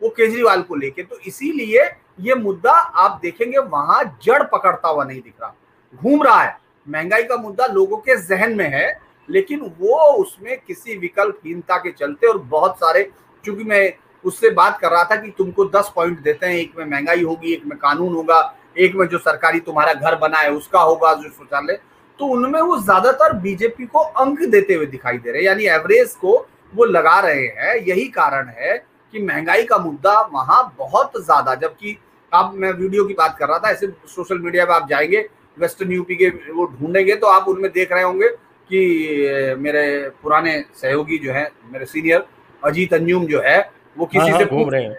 वो 0.01 0.09
केजरीवाल 0.09 0.61
को 0.61 0.75
लेके 0.75 1.03
तो 1.03 1.19
इसीलिए 1.19 1.83
ये 2.19 2.35
मुद्दा 2.35 2.71
आप 2.71 3.19
देखेंगे, 3.21 3.57
वहाँ 3.57 4.03
जड़ 4.23 4.41
पकड़ता 4.43 4.89
हुआ 4.89 5.03
नहीं 5.03 5.21
दिख 5.21 5.33
रहा। 5.41 5.53
घूम 5.93 6.23
रहा 6.23 6.41
है। 6.41 6.57
महँगाई 6.87 7.23
का 7.23 7.37
मुद्दा 7.37 7.65
लोगों 7.65 7.97
के 7.97 8.15
जहन 8.17 8.55
में 8.55 8.67
है, 8.69 8.99
लेकिन 9.29 9.59
वो 9.79 9.97
उसमें 10.13 10.57
किसी 10.57 10.97
विकल्पहीनता 10.97 11.77
के 11.77 11.91
चलते 11.91 12.27
और 12.27 12.37
बहुत 12.39 12.75
सारे, 12.77 13.09
चूँकि 13.43 13.63
मैं 13.63 13.93
उससे 14.25 14.49
बात 14.51 14.77
कर 14.79 14.91
रहा 14.91 15.03
था 15.03 15.15
कि 15.15 15.31
तुमको 15.37 15.65
दस 15.67 15.91
पॉइंट 15.95 16.19
देते 16.19 16.45
हैं, 16.45 16.55
एक 16.55 16.77
में 16.77 16.85
महँगाई 16.85 17.23
होगी, 17.23 17.53
एक 17.53 17.65
में 17.65 17.77
कानून 17.79 18.13
होगा, 18.13 18.53
एक 18.77 18.95
में 18.95 19.07
जो 19.07 19.17
सरकारी 19.17 19.59
तुम्हारा 19.59 19.93
घर 19.93 20.15
बना 20.17 20.37
है, 20.37 20.51
उसका 20.51 20.79
होगा, 20.81 21.13
जो 21.13 21.29
शौचालय 21.29 21.79
तो 22.19 22.25
उनमें 22.25 22.59
वो 22.61 22.77
ज़्यादातर 22.79 23.33
बीजेपी 23.33 23.85
को 23.85 23.99
अंक 23.99 24.41
देते 24.41 24.73
हुए 24.73 24.85
दिखाई 24.85 25.17
दे 25.17 25.31
रहे 25.31 25.41
हैं। 25.41 25.47
यानी 25.47 25.65
एवरेज 25.67 26.09
को 26.15 26.33
वो 26.73 26.85
लगा 26.85 27.19
रहे 27.19 27.45
हैं। 27.47 27.75
यही 27.77 28.05
कारण 28.07 28.49
है 28.49 28.75
कि 29.13 29.21
महँगाई 29.21 29.63
का 29.63 29.77
मुद्दा 29.77 30.21
वहाँ 30.21 30.75
बहुत 30.77 31.11
ज़्यादा 31.17 31.55
जबकि 31.55 31.97
आप 32.33 32.53
मैं 32.55 32.71
वीडियो 32.71 33.05
की 33.05 33.13
बात 33.13 33.37
कर 33.39 33.47
रहा 33.47 33.59
था 33.59 33.69
ऐसे 33.69 33.87
सोशल 33.87 34.39
मीडिया 34.39 34.65
पे 34.65 34.73
आप 34.73 34.89
जाएँगे 34.89 35.29
वेस्टर्न 35.59 35.91
यूपी 35.91 36.15
के 36.15 36.29
वो 36.29 36.65
ढूंढेंगे 36.65 37.15
तो 37.15 37.27
आप 37.27 37.47
उनमें 37.47 37.71
देख 37.71 37.91
रहे 37.91 38.03
होंगे 38.03 38.29
कि 38.69 39.55
मेरे 39.59 40.09
पुराने 40.23 40.65
सहयोगी 40.75 41.17
जो 41.17 41.31
है 41.31 41.51
मेरे 41.73 41.85
सीनियर 41.85 42.25
अजीत 42.63 42.93
अंजुम 42.93 43.25
जो 43.25 43.41
है 43.41 43.71
वो 43.97 44.05
किसी 44.05 44.29
हाँ, 44.29 44.39
से 44.39 44.43
हाँ, 44.43 44.59
घूम 44.59 44.69
रहे 44.69 44.83
हैं। 44.83 44.97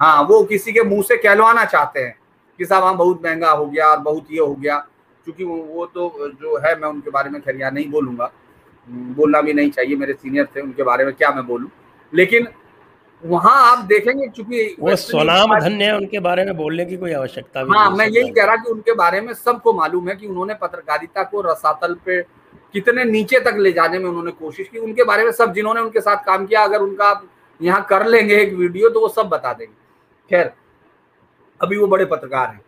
हाँ 0.00 0.22
वो 0.22 0.44
किसी 0.44 0.72
के 0.72 0.82
मुँह 0.82 1.02
से 1.02 1.16
कहलवाना 1.16 1.64
चाहते 1.64 2.00
हैं 2.00 2.18
कि 2.58 2.64
साहब 2.64 2.84
हाँ 2.84 2.96
बहुत 2.96 3.24
महँगा 3.24 3.50
हो 3.50 3.66
गया 3.66 3.86
और 3.86 3.98
बहुत 3.98 4.26
ये 4.30 4.40
हो 4.40 4.54
गया 4.54 4.76
क्योंकि 5.24 5.44
वो, 5.44 5.56
वो 5.56 5.86
तो 5.86 6.30
जो 6.42 6.56
है 6.58 6.80
मैं 6.80 6.88
उनके 6.88 7.10
बारे 7.10 7.30
में 7.30 7.40
खैर 7.42 7.72
नहीं 7.72 7.90
बोलूँगा। 7.90 8.32
बोलना 8.88 9.40
भी 9.40 9.52
नहीं 9.52 9.70
चाहिए 9.70 9.96
मेरे 9.96 10.12
सीनियर 10.12 10.48
थे 10.56 10.60
उनके 10.60 10.82
बारे 10.82 11.04
में 11.04 11.14
क्या 11.14 11.30
मैं 11.30 11.46
बोलूँ? 11.46 11.70
लेकिन 12.14 12.48
वहाँ 13.24 13.52
आप 13.66 13.84
देखेंगे 13.84 14.26
चूँकि 14.28 14.76
वो 14.80 14.94
स्वनाम 14.96 15.58
धन्य 15.60 15.84
है 15.84 15.96
उनके 15.96 16.20
बारे 16.20 16.44
में 16.44 16.56
बोलने 16.56 16.84
की 16.84 16.96
कोई 16.96 17.12
आवश्यकता 17.12 17.62
भी 17.64 17.76
हाँ 17.76 17.90
मैं 17.90 18.06
यही 18.06 18.28
कह 18.28 18.44
रहा 18.44 18.56
कि 18.56 18.70
उनके 18.70 18.94
बारे 18.94 19.20
में 19.20 19.32
सबको 19.34 19.72
मालूम 19.72 20.08
है 20.08 20.16
कि 20.16 20.26
उन्होंने 20.26 20.54
पत्रकारिता 20.54 21.22
को 21.22 21.40
रसातल 21.40 21.94
पे 22.06 22.20
कितने 22.74 23.04
नीचे 23.04 23.40
तक 23.40 23.56
ले 23.58 23.72
जाने 23.72 23.98
में 23.98 24.08
उन्होंने 24.08 24.30
कोशिश 24.30 24.68
की। 24.68 24.78
उनके 24.78 25.04
बारे 25.04 25.24
में 25.24 25.30
सब 25.32 25.52
जिन्होंने 25.54 25.80
उनके 25.80 26.00
साथ 26.00 26.24
काम 26.26 26.46
किया 26.46 26.62
अगर 26.64 26.80
उनका 26.80 27.08
आप 27.08 27.24
यहाँ 27.60 27.84
कर 27.90 28.06
लेंगे 28.06 28.36
एक 28.36 28.54
वीडियो 28.54 28.88
तो 28.90 29.00
वो 29.00 29.08
सब 29.08 29.28
बता 29.28 29.52
देंगे। 29.52 29.74
खैर 30.30 30.52
अभी 31.60 31.76
वो 31.78 31.86
बड़े 31.86 32.04
पत्रकार 32.04 32.48
हैं। 32.48 32.60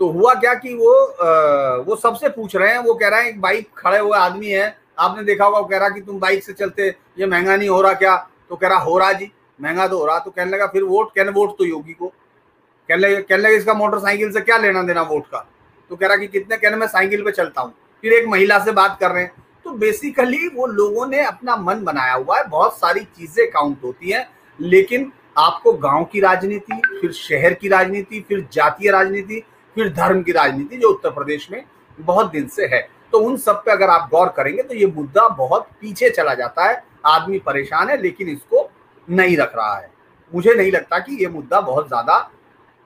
तो 0.00 0.08
हुआ 0.08 0.34
क्या 0.34 0.54
कि 0.54 0.74
वो 0.74 0.92
आ, 0.92 1.76
वो 1.76 1.96
सबसे 1.96 2.28
पूछ 2.28 2.56
रहे 2.56 2.70
हैं 2.72 2.78
वो 2.78 2.94
कह 2.94 3.08
रहे 3.08 3.22
हैं 3.22 3.28
एक 3.28 3.40
बाइक 3.40 3.68
खड़े 3.76 3.98
हुए 3.98 4.18
आदमी 4.18 4.48
है 4.48 4.76
आपने 4.98 5.24
देखा 5.24 5.44
होगा 5.44 5.58
वो 5.58 5.64
कह 5.64 5.78
रहा 5.78 5.88
कि 5.88 6.00
तुम 6.00 6.18
बाइक 6.20 6.42
से 6.44 6.52
चलते 6.52 6.88
ये 7.18 7.26
महँगा 7.26 7.56
नहीं 7.56 7.68
हो 7.68 7.80
रहा 7.82 7.92
क्या? 7.94 8.16
तो 8.48 8.56
कह 8.56 8.68
रहा 8.68 8.78
हो 8.78 8.98
रहा 8.98 9.12
जी। 9.12 9.32
महँगा 9.60 9.86
तो 9.88 9.98
हो 9.98 10.06
रहा 10.06 10.18
तो 10.18 10.30
कहने 10.30 10.50
लगा, 10.50 10.66
फिर 10.66 10.82
वोट, 10.82 11.14
कहने 11.14 11.30
वोट 11.30 11.56
तो 11.58 11.64
योगी 11.64 11.92
को। 11.92 12.06
कहने 12.06 13.14
कहने 13.14 13.42
लगे, 13.42 13.56
इसका 13.56 13.74
मोटरसाइकिल 13.74 14.32
से 14.32 14.40
क्या 14.40 14.56
लेना 14.58 14.82
देना 14.82 15.02
वोट 15.02 15.26
का? 15.26 15.46
तो 15.90 15.96
कह 15.96 16.06
रहा 16.06 16.16
कि 16.16 16.26
कितने, 16.28 16.56
कहने 16.56 16.76
मैं 16.76 16.86
साइकिल 16.86 17.24
पे 17.24 17.30
चलता 17.30 17.60
हूँ। 17.60 17.72
फिर 18.04 18.12
एक 18.12 18.26
महिला 18.28 18.58
से 18.58 18.72
बात 18.72 18.96
कर 19.00 19.10
रहे 19.10 19.22
हैं। 19.22 19.32
तो 19.64 19.70
बेसिकली 19.72 20.48
वो 20.48 20.66
लोगों 20.66 21.06
ने 21.06 21.20
अपना 21.20 21.56
मन 21.56 21.82
बनाया 21.84 22.12
हुआ 22.14 22.38
है। 22.38 22.46
बहुत 22.48 22.78
सारी 22.78 23.00
चीज़ें 23.00 23.50
काउंट 23.50 23.84
होती 23.84 24.10
हैं, 24.10 24.26
लेकिन 24.58 25.10
आपको 25.38 25.72
गाँव 25.74 26.04
की 26.04 26.20
राजनीति, 26.20 26.80
फिर 27.00 27.12
शहर 27.12 27.54
की 27.54 27.68
राजनीति, 27.68 28.20
फिर 28.28 28.46
जातीय 28.52 28.90
राजनीति, 28.90 29.42
फिर 29.76 29.92
धर्म 29.92 30.22
की 30.22 30.32
राजनीति, 30.32 30.76
जो 30.76 30.88
उत्तर 30.88 31.10
प्रदेश 31.10 31.48
में 31.52 31.62
बहुत 31.98 32.30
दिन 32.32 32.48
से 32.48 32.66
है। 32.66 32.80
तो 33.12 33.18
उन 33.18 33.36
सब 33.36 33.62
पे 33.64 33.70
अगर 33.72 33.90
आप 33.90 34.08
गौर 34.10 34.28
करेंगे 34.28 34.62
तो 34.62 34.74
ये 34.74 34.86
मुद्दा 34.86 35.28
बहुत 35.28 35.68
पीछे 35.80 36.10
चला 36.10 36.34
जाता 36.34 36.64
है। 36.64 36.82
आदमी 37.06 37.38
परेशान 37.38 37.88
है, 37.90 38.00
लेकिन 38.02 38.28
इसको 38.28 38.68
नहीं 39.08 39.36
रख 39.36 39.52
रहा 39.56 39.76
है। 39.76 39.90
मुझे 40.32 40.54
नहीं 40.54 40.72
लगता 40.72 40.98
कि 40.98 41.16
ये 41.22 41.28
मुद्दा 41.28 41.60
बहुत 41.60 41.88
ज़्यादा 41.88 42.18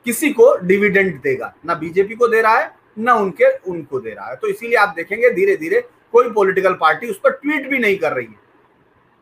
किसी 0.06 0.30
को 0.30 0.54
डिविडेंड 0.58 1.20
देगा। 1.22 1.52
ना 1.66 1.74
बीजेपी 1.74 2.14
को 2.14 2.28
दे 2.28 2.40
रहा 2.42 2.58
है, 2.58 2.70
ना 2.98 3.14
उनके, 3.14 3.50
उनको 3.60 4.00
दे 4.00 4.10
रहा 4.10 4.28
है। 4.28 4.36
तो 4.36 4.48
इसीलिए 4.48 4.76
आप 4.76 4.94
देखेंगे 4.96 5.30
धीरे 5.30 5.56
धीरे 5.56 5.80
कोई 6.12 6.30
पॉलिटिकल 6.30 6.74
पार्टी 6.74 7.10
उस 7.10 7.18
पर 7.18 7.30
ट्वीट 7.32 7.68
भी 7.70 7.78
नहीं 7.78 7.96
कर 7.98 8.12
रही 8.12 8.26
है। 8.26 8.42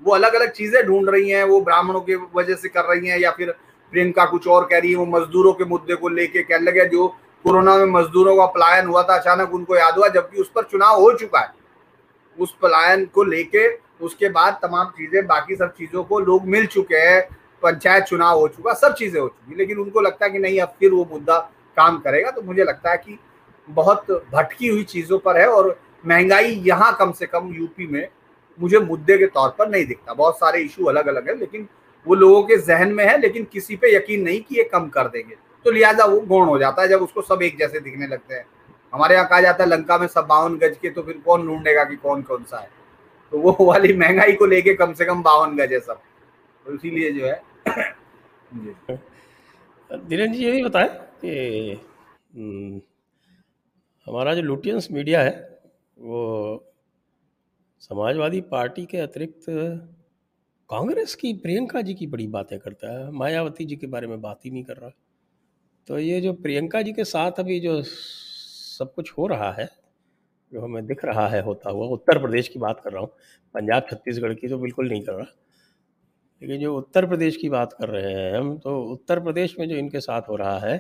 वो 0.02 0.14
अलग 0.14 0.35
अलग 0.35 0.50
चीज़ें 0.50 0.85
ढूंढ 0.87 1.09
रही 1.09 1.31
हैं, 1.31 1.44
वो 1.44 1.61
ब्राह्मणों 1.61 2.00
की 2.00 2.14
वजह 2.35 2.55
से 2.55 2.68
कर 2.68 2.85
रही 2.85 3.09
हैं 3.09 3.18
या 3.18 3.31
फिर 3.31 3.50
प्रियंका 3.92 4.24
कुछ 4.24 4.46
और 4.48 4.64
कह 4.64 4.78
रही 4.78 4.90
है, 4.90 4.96
वो 4.96 5.07
मजदूरों 5.09 5.52
के 5.52 5.64
मुद्दे 5.64 5.94
को 5.94 6.09
लेके 6.09 6.42
कहने 6.42 6.64
लगे 6.64 6.85
जो 6.88 7.07
कोरोना 7.44 7.76
में 7.76 7.87
मजदूरों 7.92 8.37
का 8.37 8.46
पलायन 8.46 8.87
हुआ 8.87 9.02
था, 9.02 9.16
अचानक 9.18 9.55
उनको 9.55 9.76
याद 9.76 9.98
हुआ, 9.98 10.09
जबकि 10.09 10.40
उस 10.40 10.50
पर 10.55 10.62
चुनाव 10.62 11.00
हो 11.00 11.12
चुका 11.12 11.40
है। 11.40 11.50
उस 12.38 12.55
पलायन 12.62 13.05
को 13.05 13.24
लेके 13.24 13.68
उसके 14.02 14.28
बाद 14.30 14.58
तमाम 14.62 14.86
चीज़ें, 14.88 15.26
बाकी 15.26 15.56
सब 15.56 15.72
चीज़ों 15.74 16.04
को 16.04 16.18
लोग 16.20 16.46
मिल 16.46 16.66
चुके 16.66 16.96
हैं, 16.98 17.20
पंचायत 17.62 18.04
चुनाव 18.04 18.38
हो 18.38 18.48
चुका, 18.48 18.72
सब 18.74 18.94
चीज़ें 18.94 19.20
हो 19.20 19.26
चुकी 19.28 19.56
लेकिन 19.56 19.78
उनको 19.78 20.00
लगता 20.00 20.24
है 20.24 20.30
कि 20.32 20.38
नहीं, 20.38 20.60
अब 20.60 20.74
फिर 20.78 20.90
वो 20.90 21.06
मुद्दा 21.12 21.38
काम 21.76 21.98
करेगा। 21.98 22.30
तो 22.30 22.42
मुझे 22.42 22.64
लगता 22.64 22.90
है 22.90 22.96
कि 22.98 23.18
बहुत 23.68 24.10
भटकी 24.32 24.68
हुई 24.68 24.82
चीज़ों 24.84 25.18
पर 25.18 25.40
है 25.40 25.46
और 25.48 25.78
महँगाई 26.04 26.54
यहाँ 26.66 26.96
कम 26.98 27.12
से 27.12 27.26
कम 27.26 27.52
यूपी 27.54 27.86
में 27.86 28.08
मुझे 28.58 28.78
मुद्दे 28.80 29.16
के 29.18 29.26
तौर 29.28 29.48
पर 29.58 29.68
नहीं 29.68 29.86
दिखता। 29.86 30.14
बहुत 30.14 30.38
सारे 30.38 30.60
इशू 30.60 30.84
अलग 30.84 31.06
अलग 31.06 31.28
है, 31.28 31.38
लेकिन 31.38 31.68
वो 32.06 32.14
लोगों 32.14 32.42
के 32.42 32.56
जहन 32.58 32.92
में 32.92 33.04
है, 33.04 33.16
लेकिन 33.20 33.46
किसी 33.52 33.76
पे 33.76 33.94
यकीन 33.94 34.22
नहीं 34.22 34.40
कि 34.40 34.56
ये 34.56 34.64
कम 34.64 34.88
कर 34.88 35.08
देंगे। 35.08 35.34
तो 35.64 35.70
लिहाजा 35.70 36.04
वो 36.04 36.20
गौण 36.20 36.46
हो 36.46 36.58
जाता 36.58 36.82
है 36.82 36.88
जब 36.88 37.02
उसको 37.02 37.22
सब 37.22 37.42
एक 37.42 37.58
जैसे 37.58 37.80
दिखने 37.80 38.06
लगते 38.06 38.34
हैं। 38.34 38.44
हमारे 38.92 39.14
यहाँ 39.14 39.26
कहा 39.28 39.40
जाता 39.40 39.64
है, 39.64 39.70
लंका 39.70 39.98
में 39.98 40.06
सब 40.06 40.26
बावन 40.26 40.56
गज 40.58 40.76
के 40.82 40.90
तो 40.90 41.02
फिर 41.02 41.20
कौन 41.26 41.46
ढूंढेगा 41.46 41.84
कि 41.84 41.96
कौन 41.96 42.22
कौन 42.22 42.42
सा 42.42 42.58
है? 42.58 42.68
तो 43.33 43.38
वो 43.38 43.64
वाली 43.66 43.92
महँगाई 43.97 44.33
को 44.33 44.47
लेके 44.47 44.75
कम 44.75 44.92
से 44.92 45.05
कम 45.05 45.23
बावन 45.23 45.57
गज 45.57 45.73
है 45.73 45.81
सब। 45.81 46.01
तो 46.66 46.75
इसीलिए 46.75 47.12
जो 47.12 47.27
है 47.27 47.42
धीरेन्द्र 50.09 50.38
जी 50.38 50.45
ये 50.45 50.53
भी 50.53 50.62
बताएँ 50.62 50.88
कि 51.25 51.81
हम्म, 52.37 52.81
हमारा 54.07 54.35
जो 54.35 54.42
लुटियंस 54.42 54.88
मीडिया 54.90 55.23
है 55.23 55.61
वो 55.99 56.64
समाजवादी 57.81 58.40
पार्टी 58.40 58.87
के 58.87 58.99
अतिरिक्त 58.99 59.45
कांग्रेस 60.71 61.14
की 61.14 61.33
प्रियंका 61.35 61.81
जी 61.81 61.95
की 61.95 62.07
बड़ी 62.07 62.27
बातें 62.27 62.59
करता 62.59 62.92
है। 62.92 63.11
मायावती 63.12 63.64
जी 63.64 63.77
के 63.77 63.87
बारे 63.87 64.07
में 64.07 64.21
बात 64.21 64.40
ही 64.45 64.51
नहीं 64.51 64.64
कर 64.64 64.77
रहा। 64.77 64.90
तो 65.88 65.99
ये 65.99 66.21
जो 66.21 66.33
प्रियंका 66.33 66.83
जी 66.83 66.92
के 66.92 67.05
साथ 67.05 67.33
अभी 67.38 67.61
जो 67.61 67.83
सब 67.83 68.95
कुछ 68.95 69.12
हो 69.12 69.27
रहा 69.27 69.53
है 69.53 69.68
जो 70.52 70.60
हमें 70.60 70.86
दिख 70.86 71.04
रहा 71.04 71.26
है 71.28 71.42
होता 71.42 71.70
हुआ, 71.70 71.86
उत्तर 71.88 72.18
प्रदेश 72.18 72.48
की 72.48 72.58
बात 72.58 72.80
कर 72.80 72.92
रहा 72.92 73.00
हूँ। 73.00 73.08
पंजाब, 73.54 73.86
छत्तीसगढ़ 73.90 74.34
की 74.34 74.48
तो 74.48 74.58
बिल्कुल 74.58 74.88
नहीं 74.88 75.02
कर 75.02 75.12
रहा। 75.12 75.26
लेकिन 76.42 76.60
जो 76.60 76.76
उत्तर 76.76 77.06
प्रदेश 77.06 77.36
की 77.36 77.48
बात 77.48 77.72
कर 77.72 77.88
रहे 77.88 78.12
हैं 78.12 78.36
हम 78.36 78.56
तो 78.58 78.80
उत्तर 78.84 79.20
प्रदेश 79.20 79.54
में 79.58 79.68
जो 79.68 79.76
इनके 79.76 80.00
साथ 80.00 80.28
हो 80.28 80.36
रहा 80.36 80.58
है, 80.60 80.76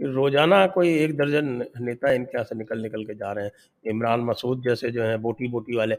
रोज़ाना 0.00 0.66
कोई 0.66 0.94
एक 0.94 1.16
दर्जन 1.16 1.46
नेता 1.80 2.10
इनके 2.12 2.36
यहाँ 2.36 2.44
से 2.44 2.54
निकल 2.54 2.80
निकल 2.82 3.04
के 3.04 3.14
जा 3.14 3.32
रहे 3.32 3.44
हैं। 3.44 3.52
इमरान 3.84 4.20
मसूद 4.22 4.62
जैसे 4.62 4.90
जो 4.90 5.02
हैं 5.02 5.20
बोटी 5.22 5.48
बोटी 5.48 5.76
वाले, 5.76 5.96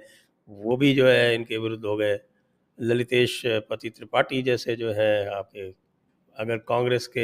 वो 0.49 0.77
भी 0.77 0.93
जो 0.95 1.08
है 1.08 1.34
इनके 1.36 1.58
विरुद्ध 1.58 1.84
हो 1.86 1.95
गए। 1.97 2.19
ललितेश 2.77 3.41
पति 3.69 3.89
त्रिपाठी 3.89 4.41
जैसे 4.43 4.75
जो 4.75 4.91
है, 4.91 5.27
आपके, 5.30 5.69
अगर 6.36 6.58
कांग्रेस 6.67 7.08
के 7.08 7.21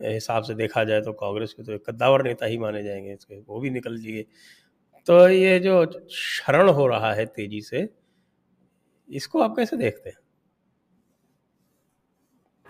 हिसाब 0.00 0.42
से 0.42 0.54
देखा 0.54 0.84
जाए 0.84 1.00
तो 1.00 1.12
कांग्रेस 1.14 1.52
के 1.52 1.62
तो 1.62 1.72
एक 1.72 1.84
कद्दावर 1.88 2.22
नेता 2.24 2.46
ही 2.46 2.58
माने 2.58 2.82
जाएँगे 2.82 3.12
इसके, 3.12 3.38
वो 3.38 3.60
भी 3.60 3.70
निकल 3.70 3.94
लिए। 3.96 4.24
तो 5.08 5.28
ये 5.28 5.58
जो 5.58 5.74
शरण 6.12 6.68
हो 6.68 6.86
रहा 6.86 7.12
है 7.14 7.24
तेज़ी 7.26 7.60
से, 7.60 7.88
इसको 9.08 9.42
आप 9.42 9.54
कैसे 9.56 9.76
देखते 9.76 10.10
हैं? 10.10 10.18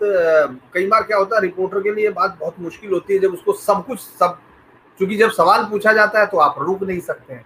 तो 0.01 0.70
कई 0.74 0.87
बार 0.87 1.03
क्या 1.03 1.16
होता 1.16 1.37
है, 1.37 1.42
रिपोर्टर 1.42 1.81
के 1.83 1.94
लिए 1.94 2.11
बात 2.11 2.37
बहुत 2.40 2.61
मुश्किल 2.61 2.92
होती 2.92 3.14
है 3.14 3.18
जब 3.20 3.33
उसको 3.33 3.53
सब 3.53 3.85
कुछ, 3.87 3.98
सब 3.98 4.38
क्योंकि 5.01 5.16
जब 5.16 5.31
सवाल 5.31 5.64
पूछा 5.70 5.92
जाता 5.92 6.20
है 6.20 6.27
तो 6.27 6.38
आप 6.38 6.59
रुक 6.59 6.83
नहीं 6.83 7.01
सकते 7.01 7.35
हैं। 7.35 7.44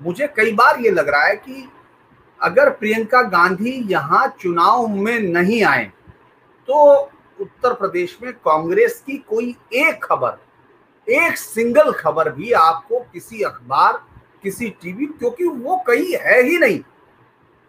मुझे 0.00 0.26
कई 0.26 0.52
बार 0.54 0.80
ये 0.80 0.90
लग 0.90 1.08
रहा 1.08 1.24
है 1.24 1.36
कि 1.36 1.68
अगर 2.40 2.70
प्रियंका 2.70 3.22
गांधी 3.28 3.72
यहाँ 3.90 4.26
चुनाव 4.40 4.86
में 4.88 5.18
नहीं 5.20 5.62
आए 5.64 5.84
तो 6.68 6.94
उत्तर 7.38 7.74
प्रदेश 7.74 8.18
में 8.22 8.32
कांग्रेस 8.34 9.02
की 9.06 9.16
कोई 9.18 9.54
एक 9.74 10.04
खबर, 10.04 10.36
एक 11.06 11.36
सिंगल 11.38 11.90
खबर 11.94 12.30
भी 12.32 12.52
आपको 12.54 13.00
किसी 13.12 13.42
अखबार 13.42 13.98
किसी 14.42 14.68
टीवी, 14.82 15.06
क्योंकि 15.06 15.44
वो 15.44 15.76
कहीं 15.76 16.16
है 16.16 16.42
ही 16.42 16.58
नहीं। 16.58 16.80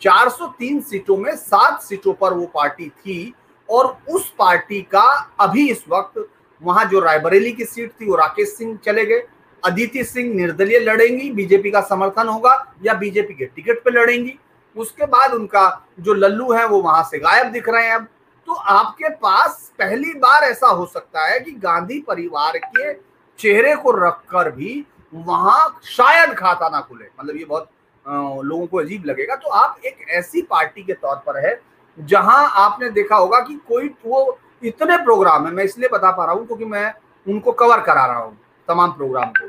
403 0.01 0.82
सीटों 0.82 1.17
में 1.17 1.36
सात 1.36 1.82
सीटों 1.82 2.13
पर 2.13 2.34
वो 2.34 2.45
पार्टी 2.45 2.89
थी, 2.89 3.34
और 3.69 3.97
उस 4.10 4.34
पार्टी 4.39 4.82
का 4.82 5.34
अभी 5.39 5.69
इस 5.69 5.84
वक्त 5.89 6.27
वहाँ 6.62 6.86
जो 6.86 6.99
रायबरेली 6.99 7.51
की 7.51 7.65
सीट 7.65 7.91
थी 8.01 8.06
वो 8.06 8.15
राकेश 8.15 8.49
सिंह 8.49 8.77
चले 8.86 9.06
गए। 9.06 9.23
अदिति 9.63 10.03
सिंह 10.03 10.34
निर्दलीय 10.36 10.80
लड़ेंगी, 10.80 11.30
बीजेपी 11.32 11.71
का 11.71 11.82
समर्थन 11.82 12.27
होगा, 12.27 12.73
या 12.86 12.93
बीजेपी 12.93 13.34
के 13.34 13.45
टिकट 13.45 13.84
पे 13.84 13.91
लड़ेंगी। 13.91 14.38
उसके 14.75 15.06
बाद 15.06 15.34
उनका 15.34 15.88
जो 15.99 16.13
लल्लू 16.13 16.51
है 16.53 16.65
वो 16.67 16.82
वहाँ 16.82 17.03
से 17.03 17.19
गायब 17.19 17.51
दिख 17.51 17.69
रहे 17.69 17.86
हैं 17.86 17.95
अब। 17.95 18.08
तो 18.47 18.53
आपके 18.53 19.10
पास 19.10 19.71
पहली 19.80 20.13
बार 20.13 20.43
ऐसा 20.43 20.67
हो 20.67 20.86
सकता 20.86 21.25
है 21.25 21.39
कि 21.39 21.51
गांधी 21.53 21.99
परिवार 21.99 22.58
के 22.58 22.93
चेहरे 23.39 23.75
को 23.75 23.91
रखकर 23.97 24.51
भी 24.51 24.86
वहाँ 25.13 25.80
शायद 25.86 26.34
खाता 26.36 26.70
ना 26.70 26.80
खुले। 26.82 27.06
मतलब 27.20 27.36
ये 27.36 27.46
बहुत 27.46 27.70
लोगों 28.06 28.65
को 28.67 28.78
अजीब 28.80 29.06
लगेगा। 29.06 29.36
तो 29.36 29.50
आप 29.52 29.82
एक 29.86 30.06
ऐसी 30.10 30.41
पार्टी 30.43 30.84
के 30.84 30.93
तौर 30.96 31.15
पर 31.26 31.46
है, 31.46 31.60
जहाँ 31.98 32.52
आपने 32.58 32.89
देखा 32.91 33.15
होगा 33.15 33.39
कि 33.41 33.56
कोई 33.67 33.88
वो 34.06 34.38
इतने 34.63 34.98
प्रोग्राम 34.98 35.46
है, 35.46 35.52
मैं 35.54 35.63
इसलिए 35.63 35.89
बता 35.89 36.12
पा 36.12 36.26
रहा 36.26 36.34
हूँ 36.34 36.46
क्योंकि 36.48 36.65
मैं 36.65 36.93
उनको 37.28 37.52
कवर 37.54 37.82
करा 37.82 38.06
रहा 38.06 38.20
हूँ, 38.20 38.38
तमाम 38.67 38.91
प्रोग्राम 38.91 39.30
को। 39.32 39.48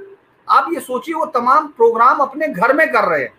आप 0.49 0.73
ये 0.73 0.81
सोचिए, 0.81 1.15
वो 1.15 1.27
तमाम 1.29 1.67
प्रोग्राम 1.69 2.19
अपने 2.21 2.49
घर 2.49 2.73
में 2.73 2.87
कर 2.93 3.05
रहे 3.05 3.23
हैं। 3.23 3.33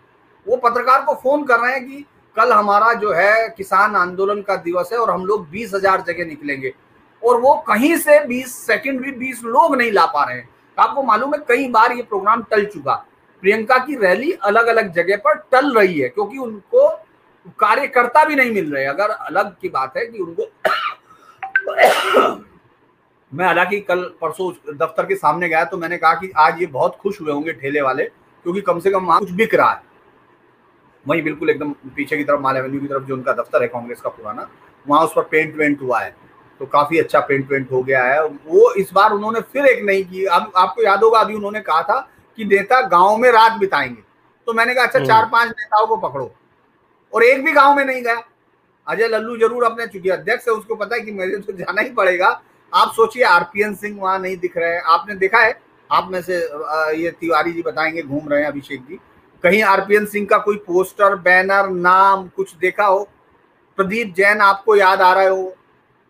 वो 0.46 0.56
पत्रकार 0.58 1.04
को 1.04 1.14
फ़ोन 1.14 1.44
कर 1.44 1.60
रहे 1.60 1.72
हैं 1.72 1.84
कि 1.86 2.04
कल 2.36 2.52
हमारा 2.52 2.92
जो 2.94 3.12
है 3.12 3.48
किसान 3.48 3.96
आंदोलन 3.96 4.40
का 4.42 4.56
दिवस 4.58 4.90
है 4.92 4.98
और 4.98 5.10
हम 5.10 5.24
लोग 5.26 5.48
बीस 5.50 5.74
हज़ार 5.74 6.00
जगह 6.02 6.24
निकलेंगे। 6.26 6.72
और 7.22 7.40
वो 7.40 7.54
कहीं 7.66 7.96
से 7.98 8.18
बीस, 8.26 8.54
सेकंड 8.56 9.00
भी 9.00 9.12
बीस 9.12 9.42
लोग 9.44 9.76
नहीं 9.76 9.92
ला 9.92 10.06
पा 10.06 10.24
रहे 10.24 10.36
हैं। 10.36 10.48
आपको 10.78 11.02
मालूम 11.02 11.34
है, 11.34 11.40
कई 11.48 11.68
बार 11.68 11.92
ये 11.92 12.02
प्रोग्राम 12.02 12.42
टल 12.50 12.64
चुका। 12.64 12.94
प्रियंका 13.42 13.76
की 13.78 13.96
रैली 13.96 14.32
अलग 14.32 14.66
अलग 14.66 14.92
जगह 14.92 15.16
पर 15.16 15.34
टल 15.52 15.72
रही 15.74 15.98
है, 16.00 16.08
क्योंकि 16.08 16.38
उनको 16.38 16.88
कार्यकर्ता 17.58 18.24
भी 18.24 18.34
नहीं 18.36 18.50
मिल 18.52 18.72
रहे। 18.74 18.84
अगर 18.84 19.10
अलग 19.10 19.54
की 19.60 19.68
बात 19.68 19.96
है 19.96 20.06
कि 20.06 20.18
उनको 20.18 20.50
मैं 23.32 23.44
हालाँकि 23.46 23.80
कल 23.80 24.02
परसों 24.20 24.50
दफ्तर 24.76 25.06
के 25.06 25.14
सामने 25.16 25.48
गया 25.48 25.64
तो 25.64 25.76
मैंने 25.78 25.96
कहा 25.98 26.14
कि 26.14 26.30
आज 26.38 26.60
ये 26.60 26.66
बहुत 26.68 26.96
खुश 26.96 27.20
हुए 27.20 27.32
होंगे 27.32 27.52
ठेले 27.52 27.80
वाले, 27.80 28.04
क्योंकि 28.04 28.60
कम 28.60 28.80
से 28.80 28.90
कम 28.90 29.06
वहाँ 29.06 29.18
कुछ 29.20 29.30
बिक 29.32 29.54
रहा 29.54 29.70
है। 29.70 29.82
वही 31.06 31.22
बिल्कुल 31.22 31.50
एकदम 31.50 31.72
पीछे 31.96 32.16
की 32.16 32.24
तरफ़, 32.24 32.40
माल 32.40 32.56
एवेन्यू 32.56 32.80
की 32.80 32.86
तरफ़ 32.86 33.04
जो 33.04 33.14
उनका 33.14 33.32
दफ्तर 33.32 33.62
है, 33.62 33.68
कांग्रेस 33.68 34.00
का 34.00 34.10
पुराना, 34.10 34.48
वहाँ 34.86 35.04
उस 35.04 35.12
पर 35.16 35.22
पेंट 35.22 35.56
वेंट 35.56 35.82
हुआ 35.82 36.00
है। 36.00 36.14
तो 36.60 36.66
काफ़ी 36.66 36.98
अच्छा 36.98 37.20
पेंट 37.20 37.50
वेंट 37.50 37.70
हो 37.72 37.82
गया 37.82 38.02
है। 38.04 38.24
वो 38.24 38.72
इस 38.74 38.90
बार 38.92 39.12
उन्होंने 39.12 39.40
फिर 39.42 39.66
एक 39.66 39.84
नहीं 39.84 40.04
की। 40.04 40.24
अब 40.24 40.52
आपको 40.56 40.82
याद 40.82 41.04
होगा 41.04 41.18
अभी 41.18 41.34
उन्होंने 41.34 41.60
कहा 41.60 41.82
था 41.82 41.98
कि 42.38 42.44
नेता 42.44 42.80
गाँव 42.88 43.16
में 43.16 43.30
रात 43.32 43.52
बिताएँगे। 43.52 44.02
तो 44.46 44.52
मैंने 44.52 44.74
कहा 44.74 44.84
अच्छा 44.84 44.98
हम्म। 44.98 45.08
चार 45.08 45.28
पाँच 45.32 45.48
नेताओं 45.48 45.86
को 45.86 45.96
पकड़ो। 45.98 46.30
और 47.12 47.24
एक 47.24 47.44
भी 47.44 47.52
गाँव 47.52 47.76
में 47.76 47.84
नहीं 47.84 48.02
गया। 48.02 48.22
अजय 48.86 49.08
लल्लू 49.08 49.36
ज़रूर 49.38 49.64
अपने 49.64 49.86
चूँकि 49.86 50.08
अध्यक्ष 50.08 50.48
है। 50.48 50.54
उसको 50.54 50.74
पता 50.74 50.96
है 50.96 51.00
कि 51.00 51.12
मेरे 51.12 51.36
तो 51.36 51.52
जाना 51.52 51.82
ही 51.82 51.90
पड़ेगा। 51.90 52.28
आप 52.72 52.92
सोचिए 52.92 53.22
आरपीएन 53.24 53.74
सिंह 53.74 54.00
वहाँ 54.00 54.18
नहीं 54.18 54.36
दिख 54.36 54.56
रहे 54.56 54.74
हैं। 54.74 54.82
आपने 54.86 55.14
देखा 55.14 55.38
है 55.38 55.58
आप 55.90 56.08
में 56.10 56.20
से 56.22 56.36
ये 56.96 57.10
तिवारी 57.10 57.52
जी 57.52 57.62
बताएँगे 57.62 58.02
घूम 58.02 58.28
रहे 58.28 58.40
हैं 58.40 58.48
अभिषेक 58.48 58.80
जी। 58.80 58.98
कहीं 59.44 59.62
आरपीएन 59.62 60.06
सिंह 60.06 60.26
का 60.26 60.38
कोई 60.38 60.56
पोस्टर 60.56 61.14
बैनर 61.16 61.68
नाम 61.68 62.28
कुछ 62.36 62.54
देखा 62.54 62.84
हो? 62.84 63.08
प्रदीप 63.78 64.12
जैन 64.16 64.40
आपको 64.40 64.76
याद 64.76 65.00
आ 65.00 65.12
रहा 65.12 65.28
हो? 65.28 65.54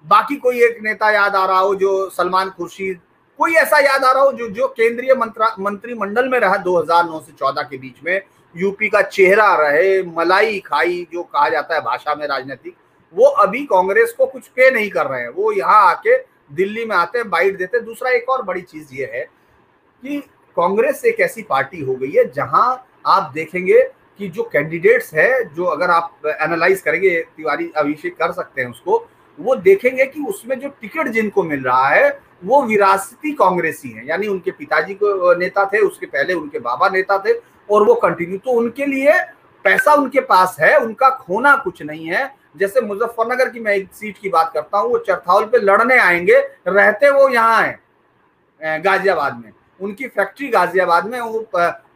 बाकी 0.04 0.36
कोई 0.36 0.62
एक 0.64 0.78
नेता 0.82 1.10
याद 1.10 1.34
आ 1.36 1.44
रहा 1.46 1.58
हो 1.58 1.74
जो 1.74 2.08
सलमान 2.10 2.50
खुर्शीद, 2.50 3.00
कोई 3.38 3.54
ऐसा 3.54 3.78
याद 3.78 4.04
आ 4.04 4.10
रहा 4.12 4.22
हो 4.22 4.32
जो 4.32 4.48
जो 4.48 4.66
केंद्रीय 4.68 5.14
मंत्रिमंडल 5.14 6.28
में 6.28 6.38
रहा 6.40 6.56
2009 6.58 7.20
से 7.20 7.32
14 7.34 7.62
के 7.62 7.78
बीच 7.78 8.02
में? 8.04 8.20
यूपी 8.54 8.88
का 8.88 9.02
चेहरा 9.02 9.54
रहे, 9.56 10.02
मलाई 10.02 10.58
खाई 10.60 11.06
जो 11.12 11.22
कहा 11.22 11.48
जाता 11.48 11.74
है 11.74 11.80
भाषा 11.80 12.14
में 12.14 12.26
राजनीतिक, 12.26 12.74
वो 13.14 13.26
अभी 13.26 13.64
कांग्रेस 13.66 14.12
को 14.18 14.26
कुछ 14.26 14.46
पे 14.46 14.70
नहीं 14.70 14.90
कर 14.90 15.06
रहे 15.06 15.20
हैं। 15.20 15.28
वो 15.28 15.52
यहाँ 15.52 15.86
आके 15.86 16.16
दिल्ली 16.54 16.84
में 16.84 16.96
आते 16.96 17.18
हैं, 17.18 17.28
बाइट 17.30 17.56
देते 17.58 17.76
हैं। 17.76 17.84
दूसरा 17.86 18.10
एक 18.10 18.28
और 18.28 18.42
बड़ी 18.42 18.60
चीज़ 18.62 18.94
ये 18.94 19.10
है 19.14 19.22
कि 19.22 20.18
कांग्रेस 20.56 21.04
एक 21.04 21.20
ऐसी 21.20 21.42
पार्टी 21.42 21.80
हो 21.80 21.94
गई 21.94 22.10
है 22.10 22.24
जहाँ 22.32 22.86
आप 23.06 23.30
देखेंगे 23.34 23.82
कि 24.18 24.28
जो 24.28 24.42
कैंडिडेट्स 24.42 25.14
है, 25.14 25.44
जो 25.46 25.64
अगर 25.64 25.90
आप 25.90 26.26
एनालाइज 26.26 26.80
करेंगे, 26.80 27.20
तिवारी 27.36 27.70
अभिषेक 27.76 28.16
कर 28.16 28.32
सकते 28.32 28.62
हैं 28.62 28.70
उसको 28.70 28.98
वो 29.38 29.54
देखेंगे 29.56 30.06
कि 30.06 30.20
उसमें 30.20 30.58
जो 30.60 30.68
टिकट 30.70 31.08
जिनको 31.08 31.42
मिल 31.42 31.62
रहा 31.64 31.88
है, 31.88 32.08
वो 32.44 32.62
विरासती 32.62 33.32
कांग्रेसी 33.32 33.88
है। 33.88 34.06
यानी 34.06 34.26
उनके 34.26 34.50
पिताजी 34.50 34.94
को 34.94 35.34
नेता 35.38 35.64
थे, 35.64 35.78
उसके 35.78 36.06
पहले 36.06 36.34
उनके 36.34 36.58
बाबा 36.58 36.88
नेता 36.88 37.18
थे, 37.18 37.32
और 37.68 37.84
वो 37.84 37.94
कंटिन्यू 37.96 38.38
तो 38.38 38.50
उनके 38.50 38.86
लिए 38.86 39.18
पैसा 39.64 39.94
उनके 39.94 40.20
पास 40.22 40.56
है, 40.60 40.76
उनका 40.76 41.10
खोना 41.16 41.54
कुछ 41.56 41.82
नहीं 41.82 42.06
है। 42.06 42.30
जैसे 42.56 42.80
मुजफ्फरनगर 42.80 43.48
की 43.48 43.60
मैं 43.60 43.74
एक 43.74 43.88
सीट 43.94 44.18
की 44.18 44.28
बात 44.28 44.50
करता 44.54 44.78
हूँ, 44.78 44.90
वो 44.90 44.98
चरथावल 44.98 45.44
पे 45.44 45.58
लड़ने 45.58 45.98
आएँगे, 45.98 46.38
रहते 46.68 47.10
वो 47.10 47.28
यहाँ 47.28 47.62
है 47.62 48.80
गाजियाबाद 48.80 49.36
में। 49.36 49.52
उनकी 49.80 50.06
फैक्ट्री 50.08 50.48
गाजियाबाद 50.48 51.06
में, 51.06 51.20
वो 51.20 51.46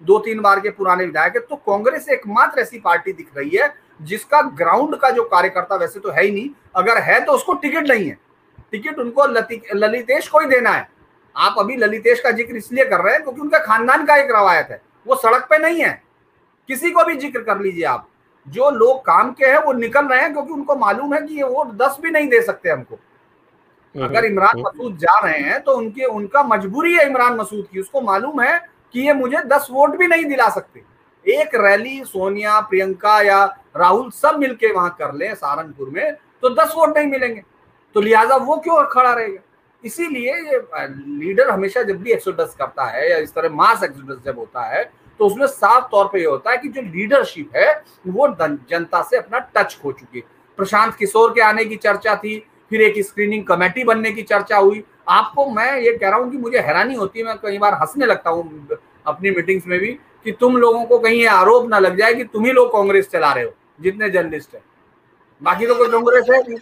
दो 0.02 0.18
तीन 0.18 0.40
बार 0.40 0.60
के 0.60 0.70
पुराने 0.70 1.04
विधायक 1.04 1.34
है 1.34 1.40
तो 1.40 1.56
कांग्रेस 1.56 2.08
एकमात्र 2.08 2.60
ऐसी 2.60 2.78
पार्टी 2.80 3.12
दिख 3.12 3.26
रही 3.36 3.56
है 3.56 3.68
जिसका 4.00 4.40
ग्राउंड 4.52 4.96
का 4.96 5.10
जो 5.10 5.24
कार्यकर्ता 5.24 5.76
वैसे 5.76 6.00
तो 6.00 6.10
है 6.10 6.24
ही 6.24 6.30
नहीं 6.30 6.48
अगर 6.76 6.98
है 7.02 7.20
तो 7.24 7.32
उसको 7.32 7.54
टिकट 7.54 7.88
नहीं 7.88 8.08
है। 8.08 8.18
टिकट 8.72 8.98
उनको 8.98 9.26
ललितेश 9.76 10.28
को 10.28 10.38
ही 10.38 10.46
देना 10.46 10.70
है। 10.70 10.88
आप 11.36 11.54
अभी 11.58 11.76
ललितेश 11.76 12.20
का 12.20 12.30
ज़िक्र 12.32 12.56
इसलिए 12.56 12.84
कर 12.84 13.00
रहे 13.00 13.12
हैं 13.14 13.22
क्योंकि 13.22 13.40
उनका 13.40 13.58
खानदान 13.60 14.04
का 14.06 14.16
एक 14.16 14.30
रवायत 14.30 14.68
है 14.70 14.80
वो 15.06 15.14
सड़क 15.16 15.46
पे 15.50 15.58
नहीं 15.58 15.82
है। 15.82 16.02
किसी 16.68 16.90
को 16.90 17.04
भी 17.04 17.16
ज़िक्र 17.16 17.40
कर 17.42 17.60
लीजिए 17.60 17.84
आप 17.86 18.08
जो 18.46 18.70
लोग 18.70 19.00
काम 19.00 19.32
के 19.32 19.46
हैं 19.46 19.58
वो 19.64 19.72
निकल 19.74 20.06
रहे 20.06 20.20
हैं 20.20 20.32
क्योंकि 20.32 20.52
उनको 20.52 20.76
मालूम 20.76 21.14
है 21.14 21.20
कि 21.22 21.34
ये 21.34 21.44
वोट 21.44 21.72
दस 21.76 21.96
भी 22.02 22.10
नहीं 22.10 22.28
दे 22.28 22.40
सकते 22.42 22.70
हमको। 22.70 22.94
हम्म, 22.94 24.04
अगर 24.04 24.24
इमरान 24.24 24.50
हम्म। 24.50 24.66
मसूद 24.66 24.96
जा 24.98 25.18
रहे 25.18 25.38
हैं 25.40 25.60
तो 25.62 25.72
उनके 25.72 26.04
उनका 26.06 26.42
मजबूरी 26.44 26.94
है 26.94 27.06
इमरान 27.06 27.36
मसूद 27.36 27.66
की 27.72 27.80
उसको 27.80 28.00
मालूम 28.02 28.40
है 28.40 28.58
कि 28.94 29.00
ये 29.00 29.12
मुझे 29.14 29.42
दस 29.46 29.66
वोट 29.70 29.96
भी 29.96 30.06
नहीं 30.06 30.24
दिला 30.24 30.48
सकते। 30.50 30.82
एक 31.26 31.54
रैली, 31.56 32.02
सोनिया, 32.04 32.60
प्रियंका 32.60 33.20
या 33.22 33.44
राहुल 33.76 34.10
सब 34.12 34.38
मिलके 34.38 34.72
वहाँ 34.72 34.94
कर 34.98 35.14
ले 35.14 35.34
सहारनपुर 35.34 35.90
में 35.90 36.14
तो 36.42 36.50
दस 36.54 36.72
वोट 36.76 36.96
नहीं 36.96 37.06
मिलेंगे। 37.08 37.42
तो 37.96 38.00
लिहाजा 38.00 38.36
वो 38.36 38.56
क्यों 38.58 38.82
खड़ा 38.84 39.12
रहेगा? 39.12 39.40
इसीलिए 39.84 40.32
ये 40.32 40.58
लीडर 41.18 41.50
हमेशा 41.50 41.82
जब 41.82 42.02
भी 42.02 42.12
एक्सोडस 42.12 42.54
करता 42.58 42.84
है 42.86 43.10
या 43.10 43.16
इस 43.18 43.34
तरह 43.34 43.50
मास 43.52 43.82
एक्सोडस 43.84 44.24
जब 44.24 44.38
होता 44.38 44.62
है 44.66 44.84
तो 45.20 45.26
उसमें 45.26 45.46
साफ़ 45.46 45.84
तौर 45.90 46.08
पे 46.12 46.18
ये 46.18 46.26
होता 46.26 46.50
है 46.50 46.56
कि 46.58 46.68
जो 46.68 46.82
लीडरशिप 46.82 47.56
है, 47.56 47.72
वो 48.06 48.28
जनता 48.70 49.02
से 49.02 49.16
अपना 49.16 49.38
टच 49.56 49.76
खो 49.82 49.92
चुकी 49.92 50.18
है। 50.18 50.24
प्रशांत 50.58 50.94
किशोर 50.94 51.32
के 51.34 51.40
आने 51.40 51.64
की 51.64 51.76
चर्चा 51.76 52.14
थी, 52.16 52.38
फिर 52.70 52.80
एक 52.80 52.98
स्क्रीनिंग 53.04 53.44
कमेटी 53.46 53.84
बनने 53.84 54.12
की 54.12 54.22
चर्चा 54.24 54.56
हुई। 54.56 54.82
आपको 55.08 55.46
मैं 55.50 55.76
ये 55.76 55.92
कह 55.92 56.08
रहा 56.08 56.18
हूँ 56.18 56.30
कि 56.30 56.36
मुझे 56.38 56.58
हैरानी 56.58 56.94
होती 56.94 57.18
है, 57.18 57.24
मैं 57.24 57.36
कई 57.38 57.58
बार 57.58 57.74
हंसने 57.74 58.06
लगता 58.06 58.30
हूँ 58.30 58.68
अपनी 59.06 59.30
मीटिंग्स 59.30 59.66
में 59.66 59.78
भी 59.80 59.98
कि 60.24 60.32
तुम 60.32 60.56
लोगों 60.56 60.84
को 60.84 60.98
कहीं 60.98 61.26
आरोप 61.26 61.68
ना 61.68 61.78
लग 61.78 61.98
जाए 61.98 62.14
कि 62.14 62.24
तुम 62.24 62.44
ही 62.44 62.52
लोग 62.52 62.72
कांग्रेस 62.72 63.08
चला 63.08 63.32
रहे 63.32 63.44
हो, 63.44 63.52
जितने 63.80 64.10
जर्नलिस्ट 64.10 64.54
है। 64.54 64.62
बाकी 65.42 65.66
तो 65.66 65.74
कोई 65.74 65.88
कांग्रेस 65.88 66.26
है 66.30 66.40
नहीं। 66.40 66.58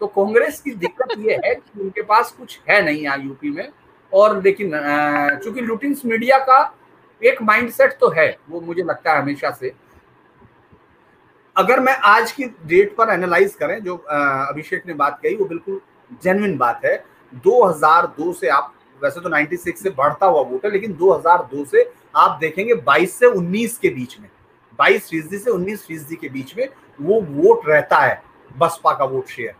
तो 0.00 0.06
कांग्रेस 0.08 0.60
की 0.60 0.70
दिक्कत 0.72 1.18
ये 1.18 1.34
है 1.44 1.54
कि 1.54 1.80
उनके 1.80 2.02
पास 2.02 2.30
कुछ 2.32 2.58
है 2.68 2.80
नहीं 2.84 3.02
यहाँ 3.02 3.18
यूपी 3.18 3.50
में। 3.50 3.68
और 4.12 4.40
लेकिन 4.42 4.70
चूँकि 5.44 5.60
लुटिंग्स 5.60 6.04
मीडिया 6.04 6.38
का 6.38 6.58
एक 7.22 7.42
माइंडसेट 7.42 7.92
तो 8.00 8.10
है, 8.10 8.36
वो 8.50 8.60
मुझे 8.60 8.82
लगता 8.82 9.12
है 9.12 9.22
हमेशा 9.22 9.50
से। 9.50 9.72
अगर 11.56 11.80
मैं 11.80 11.96
आज 12.04 12.32
की 12.32 12.44
डेट 12.66 12.94
पर 12.96 13.12
एनालाइज 13.12 13.54
करें, 13.54 13.78
जो 13.84 13.96
अभिषेक 13.96 14.86
ने 14.86 14.94
बात 14.94 15.18
कही, 15.22 15.34
वो 15.36 15.44
बिल्कुल 15.44 15.80
जेनविन 16.22 16.56
बात 16.58 16.84
है। 16.84 16.96
2002 17.44 18.32
से 18.32 18.48
आप, 18.48 18.72
वैसे 19.02 19.20
तो 19.20 19.28
96 19.28 19.76
से 19.76 19.90
बढ़ता 19.90 20.26
हुआ 20.26 20.42
वोट 20.42 20.64
है, 20.64 20.70
लेकिन 20.72 20.96
2002 20.96 21.64
से 21.64 21.82
आप 22.16 22.38
देखेंगे 22.40 22.74
22 22.88 23.10
से 23.10 23.26
19 23.28 23.76
के 23.78 23.88
बीच 23.90 24.18
में 24.20 24.28
22 24.78 25.08
फ़ीसदी 25.10 25.38
से 25.38 25.50
19 25.50 25.86
फ़ीसदी 25.86 26.16
के 26.16 26.28
बीच 26.28 26.56
में 26.56 26.68
वो 27.00 27.20
वोट 27.20 27.68
रहता 27.68 27.98
है 27.98 28.22
बसपा 28.58 28.92
का 28.92 29.04
वोट 29.04 29.28
शेयर 29.28 29.54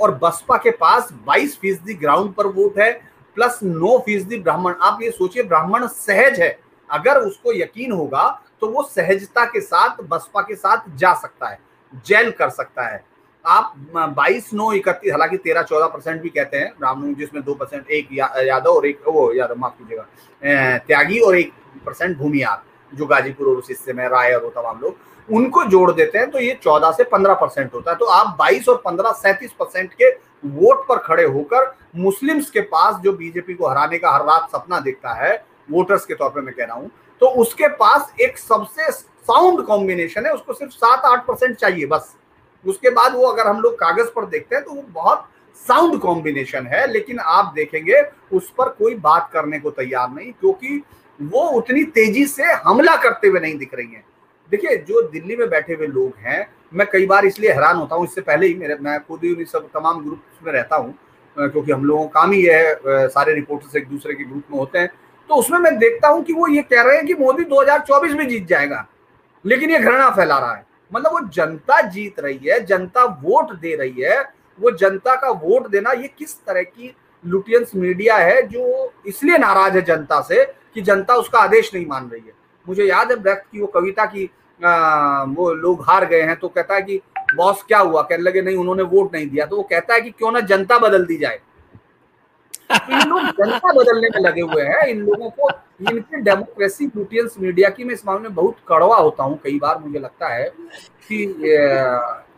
और 0.00 0.14
बसपा 0.22 0.56
के 0.56 0.70
पास 0.76 1.08
22 1.28 1.56
फ़ीसदी 1.60 1.94
ग्राउंड 1.94 2.32
पर 2.34 2.46
वोट 2.46 2.78
है 2.78 2.92
प्लस 3.36 3.58
नौ 3.62 3.98
फ़ीसदी 3.98 4.38
ब्राह्मण। 4.38 4.74
आप 4.82 4.98
ये 5.02 5.10
सोचिए 5.10 5.42
ब्राह्मण 5.42 5.86
सहज 5.86 6.40
है। 6.40 6.58
अगर 6.90 7.20
उसको 7.20 7.52
यकीन 7.52 7.92
होगा 7.92 8.28
तो 8.60 8.68
वो 8.70 8.82
सहजता 8.84 9.44
के 9.44 9.60
साथ 9.60 10.02
बसपा 10.02 10.42
के 10.42 10.54
साथ 10.54 10.96
जा 10.96 11.14
सकता 11.14 11.48
है 11.48 11.58
जेल 12.06 12.30
कर 12.30 12.50
सकता 12.50 12.86
है। 12.86 13.02
आप 13.44 13.74
22 14.18 14.52
नौ 14.54 14.72
इकतीस 14.72 15.12
हालाँकि 15.12 15.36
तेरह 15.36 15.62
चौदह 15.62 15.86
परसेंट 15.86 16.20
भी 16.22 16.28
कहते 16.28 16.56
हैं 16.56 16.72
ब्राह्मण 16.78 17.14
जिसमें 17.14 17.42
दो 17.44 17.54
परसेंट 17.54 17.90
एक 17.90 18.08
या, 18.12 18.32
यादव 18.40 18.70
और 18.70 18.86
एक 18.86 19.08
वो 19.08 19.32
यादव 19.34 19.58
माफ़ 19.58 19.72
कीजिएगा 19.78 20.78
त्यागी 20.86 21.18
और 21.20 21.36
एक 21.38 21.52
परसेंट 21.78 22.16
भूमियार 22.18 22.62
जो 22.92 23.06
गाजीपुर 23.06 23.48
और 23.48 23.56
उस 23.56 23.68
हिस्से 23.68 23.92
में 23.92 24.06
राय 24.08 24.32
और 24.32 24.52
तमाम 24.56 24.80
लोग, 24.80 24.96
उनको 25.28 25.64
जोड़ 25.64 25.90
देते 25.92 26.18
हैं 26.18 26.30
तो 26.30 26.38
ये 26.38 26.58
चौदह 26.62 26.90
से 26.92 27.04
पंद्रह 27.06 27.34
परसेंट 27.34 27.74
होता 27.74 27.90
है। 27.90 27.96
तो 27.96 28.04
आप 28.06 28.34
बाईस 28.38 28.68
और 28.68 28.82
पंद्रह 28.84 29.12
सैंतीस 29.14 29.52
परसेंट 29.52 29.92
के 29.92 30.10
वोट 30.50 30.86
पर 30.88 30.98
खड़े 30.98 31.24
होकर 31.24 31.74
मुस्लिम्स 31.96 32.50
के 32.50 32.60
पास 32.62 33.00
जो 33.04 33.12
बीजेपी 33.14 33.54
को 33.54 33.68
हराने 33.68 33.98
का 33.98 34.10
हर 34.10 34.24
रात 34.26 34.48
सपना 34.52 34.80
देखता 34.80 35.12
है, 35.14 35.44
वोटर्स 35.68 36.04
के 36.04 36.14
तौर 36.14 36.30
पे 36.30 36.40
मैं 36.40 36.54
कह 36.54 36.64
रहा 36.64 36.76
हूँ 36.76 36.90
तो 37.20 37.26
उसके 37.40 37.68
पास 37.74 38.12
एक 38.20 38.38
सबसे 38.38 38.90
साउंड 38.90 39.64
कॉम्बिनेशन 39.66 40.26
है, 40.26 40.32
उसको 40.32 40.52
सिर्फ़ 40.52 40.72
सात 40.72 41.04
आठ 41.04 41.26
परसेंट 41.26 41.56
चाहिए 41.56 41.86
बस। 41.86 42.14
उसके 42.64 42.90
बाद 42.90 43.14
वो 43.14 43.26
अगर 43.26 43.46
हम 43.46 43.60
लोग 43.60 43.74
कागज़ 43.78 44.10
पर 44.16 44.26
देखते 44.26 44.56
हैं 44.56 44.64
तो 44.64 44.72
वो 44.72 44.82
बहुत 44.90 45.24
साउंड 45.60 45.98
कॉम्बिनेशन 46.00 46.66
है, 46.66 46.86
लेकिन 46.86 47.18
आप 47.20 47.52
देखेंगे 47.54 48.02
उस 48.32 48.50
पर 48.50 48.68
कोई 48.70 48.94
बात 48.96 49.30
करने 49.32 49.58
को 49.60 49.70
तैयार 49.72 50.10
नहीं, 50.10 50.32
क्योंकि 50.32 50.82
वो 51.20 51.42
उतनी 51.50 51.82
तेज़ी 51.94 52.24
से 52.26 52.52
हमला 52.64 52.96
करते 52.96 53.28
हुए 53.28 53.40
नहीं 53.40 53.56
दिख 53.58 53.74
रही 53.74 53.86
है। 53.86 54.04
देखिए, 54.52 54.76
जो 54.78 55.02
दिल्ली 55.02 55.36
में 55.36 55.48
बैठे 55.50 55.74
हुए 55.74 55.86
लोग 55.86 56.12
हैं, 56.18 56.46
मैं 56.74 56.86
कई 56.92 57.06
बार 57.06 57.26
इसलिए 57.26 57.52
हैरान 57.52 57.76
होता 57.76 57.96
हूँ, 57.96 58.04
इससे 58.04 58.20
पहले 58.20 58.46
ही 58.46 58.54
मेरे, 58.54 58.74
मैं 58.76 58.98
खुद 59.00 59.20
ही 59.24 59.44
सब, 59.44 59.68
तमाम 59.68 60.02
ग्रुप 60.04 60.22
में 60.44 60.52
रहता 60.52 60.76
हूँ 60.76 60.94
क्योंकि 61.36 61.72
हम 61.72 61.84
लोगों 61.84 62.06
का 62.06 62.20
काम 62.20 62.32
ही 62.32 62.42
है 62.42 63.08
सारे 63.08 63.34
रिपोर्टर्स 63.34 63.76
एक 63.76 63.88
दूसरे 63.88 64.14
के 64.14 64.24
ग्रुप 64.24 64.42
में 64.50 64.58
होते 64.58 64.78
हैं। 64.78 64.88
तो 65.30 65.34
उसमें 65.34 65.58
मैं 65.58 65.76
देखता 65.78 66.08
हूँ 66.08 66.22
कि 66.24 66.32
वो 66.32 66.48
ये 66.48 66.62
कह 66.62 66.82
रहे 66.82 66.96
हैं 66.96 67.06
कि 67.06 67.14
मोदी 67.14 67.44
2024 67.46 68.14
में 68.14 68.28
जीत 68.28 68.46
जाएगा, 68.46 68.86
लेकिन 69.44 69.70
ये 69.70 69.78
घृणा 69.78 70.08
फैला 70.10 70.38
रहा 70.38 70.54
है। 70.54 70.64
मतलब 70.92 71.12
वो 71.12 71.20
जनता 71.28 71.80
जीत 71.82 72.20
रही 72.20 72.38
है, 72.44 72.58
जनता 72.66 73.04
वोट 73.22 73.52
दे 73.54 73.74
रही 73.76 74.02
है, 74.02 74.20
वो 74.58 74.70
जनता 74.72 75.14
का 75.16 75.30
वोट 75.30 75.68
देना 75.68 75.92
ये 75.92 76.10
किस 76.18 76.36
तरह 76.36 76.62
की 76.62 76.94
लुटियंस 77.24 77.70
मीडिया 77.74 78.16
है 78.16 78.40
जो 78.48 78.92
इसलिए 79.06 79.38
नाराज़ 79.38 79.74
है 79.74 79.82
जनता 79.84 80.20
से 80.20 80.44
कि 80.74 80.80
जनता 80.82 81.14
उसका 81.14 81.38
आदेश 81.38 81.70
नहीं 81.74 81.86
मान 81.86 82.08
रही 82.10 82.20
है। 82.20 82.32
मुझे 82.66 82.84
याद 82.84 83.10
है 83.10 83.16
ब्रेक्ट 83.18 83.50
की 83.52 83.60
वो 83.60 83.66
कविता 83.74 84.04
की 84.06 84.30
आ, 84.60 85.22
वो 85.24 85.52
लोग 85.54 85.82
हार 85.82 86.04
गए 86.06 86.20
हैं 86.22 86.36
तो 86.36 86.48
कहता 86.48 86.74
है 86.74 86.82
कि 86.82 87.00
बॉस 87.34 87.62
क्या 87.68 87.78
हुआ? 87.78 88.02
कहने 88.02 88.22
लगे 88.22 88.42
नहीं 88.42 88.56
उन्होंने 88.56 88.82
वोट 88.82 89.14
नहीं 89.14 89.26
दिया। 89.28 89.46
तो 89.46 89.56
वो 89.56 89.62
कहता 89.62 89.94
है 89.94 90.00
कि 90.00 90.10
क्यों 90.10 90.30
ना 90.32 90.40
जनता 90.42 90.78
बदल 90.78 91.04
दी 91.06 91.16
जाए। 91.16 91.40
इन 92.72 93.08
लोग 93.08 93.20
जनता 93.38 93.72
बदलने 93.72 94.08
में 94.08 94.20
लगे 94.20 94.40
हुए 94.42 94.62
हैं। 94.64 94.86
इन 94.86 95.00
लोगों 95.00 95.30
को 95.30 95.50
इनकी 95.90 96.20
डेमोक्रेसी 96.20 96.86
लुटियंस 96.86 97.34
मीडिया 97.40 97.68
की 97.70 97.84
मैं 97.84 97.94
इस 97.94 98.06
मामले 98.06 98.28
में 98.28 98.34
बहुत 98.34 98.56
कड़वा 98.68 98.96
होता 98.96 99.24
हूँ। 99.24 99.38
कई 99.44 99.58
बार 99.58 99.78
मुझे 99.78 99.98
लगता 99.98 100.28
है 100.28 100.48
कि 101.08 101.26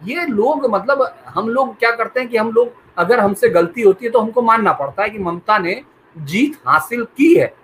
ये 0.05 0.27
लोग 0.27 0.71
मतलब 0.71 1.17
हम 1.27 1.49
लोग 1.49 1.79
क्या 1.79 1.91
करते 1.91 2.21
हैं 2.21 2.29
कि 2.29 2.37
हम 2.37 2.53
लोग 2.53 2.73
अगर 2.97 3.21
हमसे 3.21 3.49
गलती 3.49 3.83
होती 3.83 4.05
है 4.05 4.11
तो 4.11 4.19
हमको 4.19 4.43
मानना 4.43 4.73
पड़ता 4.73 5.03
है 5.03 5.11
कि 5.11 5.19
ममता 5.19 5.59
ने 5.59 5.83
जीत 6.19 6.57
हासिल 6.67 7.05
की 7.05 7.35
है। 7.35 7.55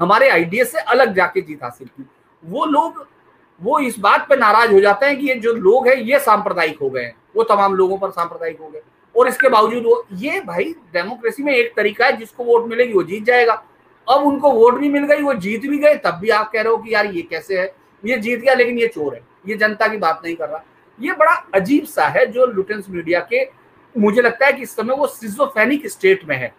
हमारे 0.00 0.28
आइडिया 0.28 0.64
से 0.64 0.78
अलग 0.78 1.14
जाके 1.14 1.40
जीत 1.40 1.62
हासिल 1.62 1.88
की। 1.88 2.06
वो 2.44 2.64
लोग, 2.64 3.06
वो 3.62 3.78
इस 3.78 3.98
बात 3.98 4.28
पे 4.28 4.36
नाराज़ 4.36 4.72
हो 4.72 4.80
जाते 4.80 5.06
हैं 5.06 5.18
कि 5.18 5.28
ये 5.28 5.34
जो 5.34 5.52
लोग 5.52 5.88
हैं, 5.88 5.96
ये 5.96 6.18
सांप्रदायिक 6.18 6.78
हो 6.82 6.90
गए 6.90 7.02
हैं। 7.02 7.16
वो 7.36 7.42
तमाम 7.42 7.74
लोगों 7.74 7.98
पर 7.98 8.10
सांप्रदायिक 8.10 8.60
हो 8.60 8.68
गए। 8.68 8.82
और 9.16 9.28
इसके 9.28 9.48
बावजूद 9.48 9.82
वो, 9.82 10.06
ये 10.12 10.40
भाई 10.40 10.64
डेमोक्रेसी 10.64 11.42
में 11.42 11.52
एक 11.52 11.72
तरीका 11.76 12.06
है, 12.06 12.16
जिसको 12.16 12.44
वोट 12.44 12.68
मिलेगी 12.68 12.92
वो 12.92 13.02
जीत 13.02 13.24
जाएगा। 13.24 13.64
अब 14.10 14.20
उनको 14.20 14.50
वोट 14.50 14.74
भी 14.74 14.88
मिल 14.88 15.04
गई, 15.04 15.22
वो 15.22 15.34
जीत 15.34 15.60
भी 15.60 15.78
गए, 15.78 15.94
तब 15.94 16.10
भी 16.10 16.30
आप 16.30 16.50
कह 16.52 16.62
रहे 16.62 16.72
हो 16.72 16.78
कि 16.78 16.94
यार 16.94 17.06
ये 17.06 17.22
कैसे 17.22 17.58
है? 17.58 17.74
ये 18.04 18.18
जीत 18.18 18.40
गया, 18.40 18.54
लेकिन 18.54 18.78
ये 18.78 18.86
चोर 18.86 19.14
है। 19.14 19.20
ये 19.48 19.56
जनता 19.56 19.88
की 19.88 19.96
बात 19.96 20.22
नहीं 20.24 20.36
कर 20.36 20.48
रहा। 20.48 20.64
ये 20.98 21.12
बड़ा 21.12 21.34
अजीब 21.54 21.84
सा 21.84 22.06
है 22.06 22.24
जो 22.26 22.46
लुटेंस 22.46 22.86
मीडिया 22.90 23.20
के 23.32 23.44
मुझे 23.94 24.22
लगता 24.22 24.46
है 24.46 24.52
कि 24.52 24.62
इस 24.62 24.74
समय 24.76 24.94
वो 24.94 25.06
सिजोफेनिक 25.06 25.86
स्टेट 25.88 26.24
में 26.28 26.36
है। 26.36 26.52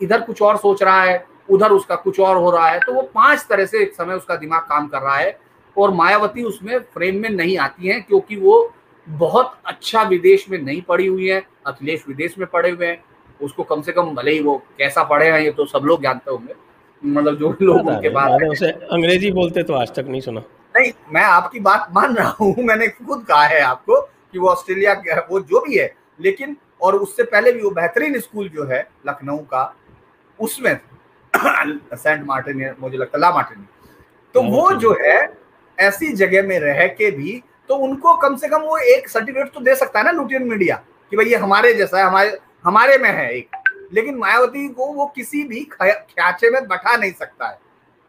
इधर 0.00 0.20
कुछ 0.20 0.42
और 0.42 0.56
सोच 0.56 0.82
रहा 0.82 1.02
है 1.02 1.24
उधर 1.50 1.70
उसका 1.72 1.94
कुछ 1.96 2.20
और 2.20 2.36
हो 2.36 2.50
रहा 2.50 2.68
है 2.68 2.78
तो 2.80 2.92
वो 2.94 3.02
पाँच 3.14 3.46
तरह 3.50 3.66
से 3.66 3.82
एक 3.82 3.94
समय 3.94 4.14
उसका 4.14 4.36
दिमाग 4.36 4.62
काम 4.68 4.86
कर 4.88 5.02
रहा 5.02 5.16
है 5.16 5.38
और 5.76 5.92
मायावती 5.94 6.42
उसमें 6.42 6.78
फ्रेम 6.94 7.20
में 7.22 7.28
नहीं 7.30 7.56
आती 7.58 7.88
है 7.88 8.00
क्योंकि 8.00 8.36
वो 8.36 8.72
बहुत 9.06 9.52
अच्छा 9.66 10.02
विदेश 10.04 10.48
में 10.50 10.58
नहीं 10.58 10.80
पढ़ी 10.82 11.06
हुई 11.06 11.28
है 11.28 11.42
अखिलेश 11.66 12.04
विदेश 12.08 12.38
में 12.38 12.46
पढ़े 12.52 12.70
हुए 12.70 12.86
हैं। 12.86 13.02
उसको 13.40 13.62
कम 13.64 13.82
से 13.82 13.92
कम 13.92 14.14
भले 14.14 14.32
ही 14.32 14.40
वो 14.42 14.56
कैसा 14.78 15.02
पढ़े 15.04 15.30
हैं 15.30 15.40
ये 15.40 15.50
तो 15.50 15.66
सब 15.66 15.84
लोग 15.84 16.02
जानते 16.02 16.30
होंगे। 16.30 16.54
मतलब 17.02 17.36
जो 17.38 17.54
लोग 17.62 17.86
उनके 17.86 18.48
उसे 18.48 18.70
अंग्रेज़ी 18.70 19.30
बोलते 19.32 19.62
तो 19.62 19.74
आज 19.74 19.94
तक 19.94 20.06
नहीं 20.08 20.20
सुना। 20.20 20.42
नहीं 20.78 20.92
मैं 21.12 21.22
आपकी 21.22 21.60
बात 21.60 21.88
मान 21.92 22.14
रहा 22.14 22.28
हूँ 22.28 22.54
मैंने 22.58 22.88
खुद 22.88 23.24
कहा 23.28 23.44
है 23.44 23.60
आपको 23.60 24.00
कि 24.00 24.38
वो 24.38 24.48
ऑस्ट्रेलिया 24.48 24.92
वो 25.30 25.40
जो 25.40 25.60
भी 25.60 25.76
है 25.76 25.94
लेकिन 26.20 26.56
और 26.82 26.96
उससे 26.96 27.22
पहले 27.22 27.52
भी 27.52 27.62
वो 27.62 27.70
बेहतरीन 27.70 28.18
स्कूल 28.20 28.48
जो 28.48 28.64
है 28.64 28.88
लखनऊ 29.06 29.38
का 29.38 29.76
उसमें 30.40 30.80
सेंट 31.94 32.26
मार्टिन 32.26 32.74
मुझे 32.80 32.98
लगता 32.98 33.18
ला 33.18 33.30
मार्टिन। 33.30 33.66
तो 34.34 34.42
वो 34.42 34.72
जो 34.72 34.92
है 35.00 35.32
ऐसी 35.78 36.12
जगह 36.12 36.42
में 36.42 36.58
रह 36.60 36.86
के 36.86 37.10
भी 37.10 37.42
तो 37.68 37.74
उनको 37.76 38.14
कम 38.16 38.36
से 38.36 38.48
कम 38.48 38.60
वो 38.60 38.78
एक 38.78 39.08
सर्टिफिकेट 39.08 39.52
तो 39.52 39.60
दे 39.60 39.74
सकता 39.74 39.98
है 39.98 40.04
ना 40.04 40.10
लुटियन 40.10 40.42
मीडिया 40.42 40.76
कि 41.10 41.16
भाई 41.16 41.26
ये 41.26 41.36
हमारे 41.36 41.74
जैसा 41.74 41.98
है 41.98 42.04
हमारे 42.04 42.38
हमारे 42.64 42.98
में 42.98 43.10
है 43.10 43.30
एक। 43.36 43.56
लेकिन 43.92 44.16
मायावती 44.16 44.68
को 44.68 44.86
वो 44.86 45.06
किसी 45.06 45.42
भी 45.44 45.64
ख्याचे 45.72 46.50
में 46.50 46.66
बैठा 46.68 46.96
नहीं 46.96 47.12
सकता 47.12 47.48
है। 47.48 47.58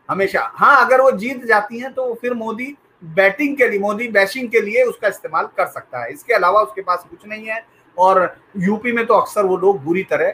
हमेशा। 0.10 0.41
हाँ 0.56 0.86
अगर 0.86 1.02
वो 1.02 1.12
जीत 1.13 1.45
जाती 1.45 1.80
हैं 1.80 1.93
तो 1.93 2.13
फिर 2.22 2.34
मोदी 2.36 2.76
बैटिंग 3.06 3.56
के 3.58 3.67
लिए, 3.69 3.80
मोदी 3.80 4.08
बैशिंग 4.10 4.50
के 4.50 4.62
लिए 4.62 4.84
उसका 4.84 5.08
इस्तेमाल 5.08 5.45
कर 5.58 5.67
सकता 5.67 6.04
है। 6.04 6.12
इसके 6.13 6.34
अलावा 6.34 6.62
उसके 6.62 6.82
पास 6.82 7.06
कुछ 7.10 7.28
नहीं 7.28 7.45
है 7.45 7.63
और 7.98 8.36
यूपी 8.60 8.91
में 8.91 9.06
तो 9.06 9.13
अक्सर 9.13 9.45
वो 9.45 9.58
लोग 9.58 9.84
बुरी 9.84 10.04
तरह 10.06 10.32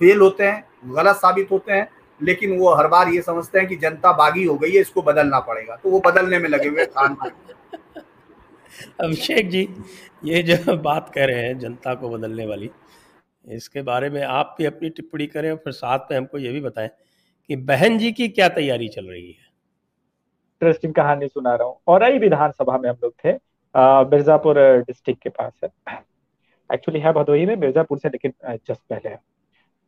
फेल 0.00 0.20
होते 0.20 0.44
हैं, 0.44 0.64
गलत 0.86 1.16
साबित 1.16 1.50
होते 1.50 1.72
हैं, 1.72 1.88
लेकिन 2.20 2.58
वो 2.58 2.74
हर 2.74 2.86
बार 2.88 3.08
ये 3.08 3.22
समझते 3.22 3.58
हैं 3.58 3.68
कि 3.68 3.76
जनता 3.76 4.12
बागी 4.14 4.44
हो 4.44 4.54
गई 4.54 4.70
है, 4.70 4.80
इसको 4.80 5.02
बदलना 5.02 5.40
पड़ेगा। 5.40 5.76
तो 5.76 5.90
वो 5.90 6.00
बदलने 6.06 6.38
में 6.38 6.48
लगे 6.48 6.68
हुए 6.68 6.86
खान 6.88 7.16
अभिषेक 9.00 9.48
जी, 9.50 9.68
ये 10.24 10.42
जो 10.42 10.76
बात 10.78 11.10
कह 11.14 11.24
रहे 11.24 11.42
हैं, 11.42 11.58
जनता 11.58 11.94
को 11.94 12.08
बदलने 12.08 12.46
वाली, 12.46 12.70
इसके 13.44 13.82
बारे 13.82 14.10
में 14.10 14.22
आप 14.22 14.54
भी 14.58 14.64
अपनी 14.66 14.88
टिप्पणी 14.90 15.26
करें 15.26 15.50
और 15.50 15.56
फिर 15.56 15.72
साथ 15.74 16.10
में 16.10 16.16
हमको 16.18 16.38
ये 16.38 16.52
भी 16.52 16.60
बताएँ 16.60 16.88
कि 17.50 17.56
बहन 17.56 17.96
जी 17.98 18.10
की 18.12 18.28
क्या 18.28 18.48
तैयारी 18.48 18.88
चल 18.88 19.04
रही 19.04 19.20
है? 19.22 19.48
इंटरेस्टिंग 20.62 20.92
कहानी 20.94 21.28
सुना 21.28 21.54
रहा 21.54 21.68
हूँ। 21.68 21.76
और 21.86 22.02
आई 22.02 22.18
विधानसभा 22.18 22.76
में 22.78 22.88
हम 22.90 22.96
लोग 23.02 23.12
थे। 23.24 23.32
मिर्जापुर 24.10 24.58
डिस्ट्रिक्ट 24.80 25.22
के 25.22 25.28
पास 25.30 25.60
है। 25.64 25.98
एक्चुअली 26.70 27.00
है 27.00 27.12
भदोही 27.12 27.46
में, 27.46 27.54
मिर्जापुर 27.56 27.98
से, 27.98 28.08
लेकिन 28.08 28.32
जस्ट 28.68 28.80
पहले 28.90 29.08
है। 29.08 29.18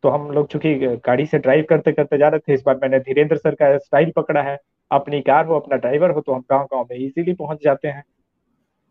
तो 0.03 0.09
हम 0.09 0.29
लोग 0.31 0.47
चूँकि 0.47 0.75
गाड़ी 1.05 1.25
से 1.25 1.39
ड्राइव 1.39 1.65
करते 1.69 1.91
करते 1.91 2.17
जा 2.17 2.27
रहे 2.27 2.39
थे, 2.39 2.53
इस 2.53 2.63
बार 2.65 2.79
मैंने 2.81 2.99
धीरेन्द्र 2.99 3.37
सर 3.37 3.55
का 3.55 3.77
स्टाइल 3.77 4.11
पकड़ा 4.15 4.41
है। 4.41 4.57
अपनी 4.91 5.21
कार 5.21 5.45
हो 5.45 5.59
अपना 5.59 5.77
ड्राइवर 5.77 6.11
हो 6.11 6.21
तो 6.21 6.33
हम 6.33 6.43
गाँव 6.51 6.65
गाँव 6.65 6.87
में 6.91 6.97
इजीली 6.97 7.33
पहुँच 7.33 7.63
जाते 7.63 7.87
हैं। 7.87 8.03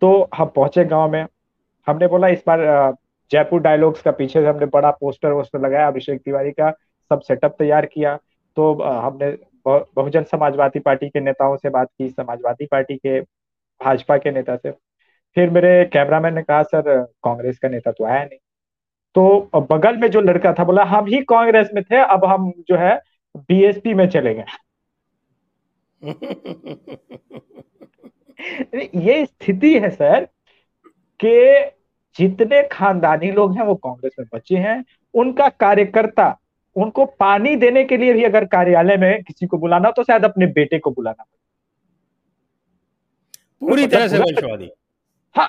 तो 0.02 0.28
हम 0.34 0.52
पहुँचे 0.56 0.84
गाँव 0.84 1.10
में। 1.12 1.26
हमने 1.86 2.06
बोला, 2.06 2.28
इस 2.28 2.42
बार 2.46 2.96
जयपुर 3.30 3.60
डायलॉग्स 3.60 4.02
का 4.02 4.10
पीछे 4.10 4.40
से 4.40 4.46
हमने 4.46 4.66
बड़ा 4.66 4.90
पोस्टर 4.90 5.32
वोस्टर 5.32 5.60
लगाया, 5.60 5.86
अभिषेक 5.88 6.20
तिवारी 6.20 6.52
का, 6.52 6.70
सब 7.10 7.20
सेटअप 7.20 7.56
तैयार 7.58 7.86
किया। 7.86 8.18
तो 8.56 8.82
हमने 8.82 9.38
बहुजन 9.68 10.22
समाजवादी 10.22 10.78
पार्टी 10.78 11.08
के 11.08 11.20
नेताओं 11.20 11.56
से 11.56 11.70
बात 11.70 11.88
की, 11.98 12.08
समाजवादी 12.08 12.66
पार्टी 12.66 12.96
के, 12.96 13.20
भाजपा 13.84 14.16
के 14.16 14.30
नेता 14.30 14.56
से। 14.56 14.72
फिर 15.34 15.50
मेरे 15.50 15.84
कैमरामैन 15.84 16.34
ने 16.34 16.42
कहा, 16.42 16.62
सर, 16.62 17.04
कांग्रेस 17.04 17.58
का 17.58 17.68
नेता 17.68 17.92
तो 17.92 18.04
आया 18.04 18.24
नहीं। 18.24 18.38
तो 19.14 19.50
बगल 19.54 19.96
में 19.96 20.10
जो 20.10 20.20
लड़का 20.20 20.52
था, 20.52 20.64
बोला, 20.64 20.84
हम 20.84 21.06
ही 21.06 21.22
कांग्रेस 21.22 21.70
में 21.74 21.84
थे, 21.84 21.96
अब 21.96 22.24
हम 22.24 22.52
जो 22.68 22.76
है, 22.76 23.00
बीएसपी 23.36 23.94
में 23.94 24.08
चले 24.08 24.34
गए। 24.34 24.44
ये 28.94 29.26
स्थिति 29.26 29.78
है, 29.78 29.90
सर, 29.90 30.28
कि 31.24 31.70
जितने 32.16 32.68
खानदानी 32.68 33.30
लोग 33.30 33.56
हैं, 33.56 33.62
वो 33.62 33.74
कांग्रेस 33.74 34.12
में 34.18 34.26
बचे 34.34 34.56
हैं। 34.56 34.84
उनका 35.14 35.48
कार्यकर्ता 35.48 36.38
उनको 36.76 37.04
पानी 37.20 37.54
देने 37.56 37.84
के 37.84 37.96
लिए 37.96 38.12
भी 38.12 38.22
अगर 38.24 38.44
कार्यालय 38.48 38.96
में 38.96 39.22
किसी 39.22 39.46
को 39.46 39.58
बुलाना 39.58 39.90
तो 39.90 40.02
शायद 40.04 40.24
अपने 40.24 40.46
बेटे 40.48 40.78
को 40.78 40.90
बुलाना 40.90 41.24
पूरी 43.62 43.86
तरह 43.86 44.08
से 44.08 44.18
वंशवादी। 44.18 44.70
हाँ 45.36 45.48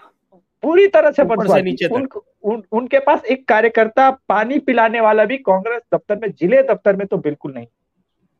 पूरी 0.63 0.88
तरह 0.88 1.11
से 1.11 1.24
वंशवादी। 1.24 1.76
उन, 1.88 2.07
उन, 2.43 2.63
उनके 2.71 2.99
पास 2.99 3.26
एक 3.26 3.47
कार्यकर्ता 3.47 4.09
पानी 4.30 4.59
पिलाने 4.59 5.01
वाला 5.01 5.26
भी 5.26 5.38
कांग्रेस 5.39 5.82
दफ्तर 5.93 6.19
में 6.19 6.30
ज़िले 6.32 6.61
दफ्तर 6.63 6.95
में 6.95 7.05
तो 7.07 7.17
बिल्कुल 7.19 7.53
नहीं। 7.53 7.65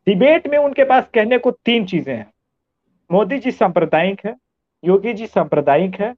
डिबेट 0.06 0.46
में 0.48 0.58
उनके 0.58 0.84
पास 0.84 1.08
कहने 1.14 1.38
को 1.38 1.50
तीन 1.50 1.86
चीज़ें 1.86 2.14
हैं। 2.14 2.30
मोदी 3.10 3.38
जी 3.38 3.50
सांप्रदायिक 3.52 4.24
है 4.26 4.34
योगी 4.82 5.12
जी 5.12 5.26
सांप्रदायिक 5.26 6.00
है 6.00 6.12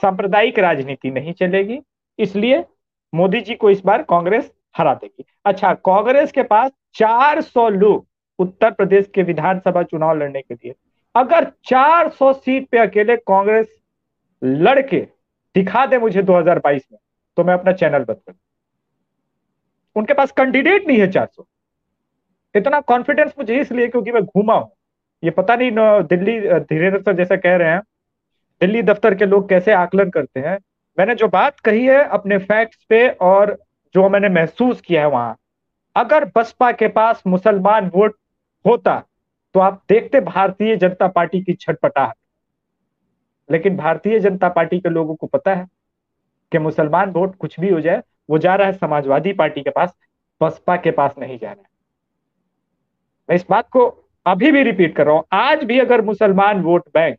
सांप्रदायिक 0.00 0.58
राजनीति 0.58 1.10
नहीं 1.10 1.32
चलेगी 1.32 1.78
इसलिए 2.18 2.64
मोदी 3.12 3.40
जी 3.40 3.54
को 3.54 3.70
इस 3.70 3.80
बार 3.84 4.02
कांग्रेस 4.02 4.50
हरा 4.76 4.94
देगी। 4.94 5.24
अच्छा 5.46 5.72
कांग्रेस 5.84 6.32
के 6.32 6.42
पास 6.44 6.70
400 6.94 7.68
लोग 7.70 8.06
उत्तर 8.38 8.70
प्रदेश 8.70 9.10
के 9.14 9.22
विधानसभा 9.22 9.82
चुनाव 9.82 10.16
लड़ने 10.18 10.40
के 10.42 10.54
लिए। 10.54 10.74
अगर 11.14 11.50
400 11.64 12.32
सीट 12.34 12.68
पे 12.70 12.78
अकेले 12.78 13.16
कांग्रेस 13.18 13.66
लड़के 14.42 15.00
दिखा 15.54 15.84
दे 15.86 15.98
मुझे 15.98 16.22
2022 16.22 16.82
में 16.92 16.98
तो 17.36 17.44
मैं 17.44 17.54
अपना 17.54 17.72
चैनल 17.72 18.04
बंद 18.04 18.16
कर 18.18 18.34
उनके 19.96 20.14
पास 20.14 20.32
कैंडिडेट 20.32 20.86
नहीं 20.86 20.98
है 20.98 21.10
400 21.12 21.46
इतना 22.54 22.80
कॉन्फिडेंस 22.82 23.32
मुझे 23.38 23.60
इसलिए 23.60 23.88
क्योंकि 23.88 24.12
मैं 24.12 24.22
घूमा 24.24 24.54
हूँ। 24.54 24.70
ये 25.22 25.30
पता 25.30 25.54
नहीं 25.56 25.70
दिल्ली, 25.70 26.38
धीरेन्द्र 26.40 27.00
सर 27.00 27.16
जैसा 27.16 27.36
कह 27.36 27.56
रहे 27.56 27.70
हैं, 27.70 27.80
दिल्ली 28.60 28.82
दफ्तर 28.82 29.14
के 29.14 29.26
लोग 29.26 29.48
कैसे 29.48 29.72
आकलन 29.74 30.10
करते 30.10 30.40
हैं। 30.40 30.58
मैंने 30.98 31.14
जो 31.14 31.28
बात 31.28 31.60
कही 31.60 31.84
है, 31.86 32.02
अपने 32.04 32.38
फैक्ट्स 32.40 32.84
पे 32.88 33.08
और 33.08 33.56
जो 33.96 34.08
मैंने 34.08 34.28
महसूस 34.30 34.80
किया 34.80 35.02
है 35.02 35.08
वहाँ। 35.08 35.36
अगर 35.96 36.24
बसपा 36.36 36.70
के 36.74 36.88
पास 36.90 37.22
मुसलमान 37.26 37.90
वोट 37.94 38.16
होता 38.64 38.98
तो 39.54 39.60
आप 39.60 39.82
देखते 39.88 40.20
भारतीय 40.22 40.76
जनता 40.76 41.06
पार्टी 41.08 41.40
की 41.42 41.52
छटपटाहट। 41.54 42.14
लेकिन 43.48 43.76
भारतीय 43.76 44.18
जनता 44.20 44.48
पार्टी 44.50 44.80
के 44.80 44.88
लोगों 44.88 45.14
को 45.14 45.26
पता 45.28 45.54
है 45.54 45.66
कि 46.52 46.58
मुसलमान 46.58 47.10
वोट 47.10 47.36
कुछ 47.36 47.58
भी 47.60 47.68
हो 47.68 47.80
जाए, 47.80 48.02
वो 48.30 48.38
जा 48.38 48.54
रहा 48.54 48.66
है 48.66 48.72
समाजवादी 48.74 49.32
पार्टी 49.34 49.62
के 49.62 49.70
पास, 49.70 49.94
बसपा 50.40 50.76
के 50.76 50.90
पास 50.92 51.14
नहीं 51.18 51.38
जा 51.38 51.50
रहा 51.50 51.60
है। 51.60 51.68
मैं 53.28 53.36
इस 53.36 53.46
बात 53.50 53.68
को 53.68 53.86
अभी 54.26 54.52
भी 54.52 54.62
रिपीट 54.62 54.96
कर 54.96 55.06
रहा 55.06 55.14
हूँ, 55.14 55.24
आज 55.32 55.64
भी 55.64 55.78
अगर 55.80 56.02
मुसलमान 56.04 56.62
वोट 56.62 56.88
बैंक 56.94 57.18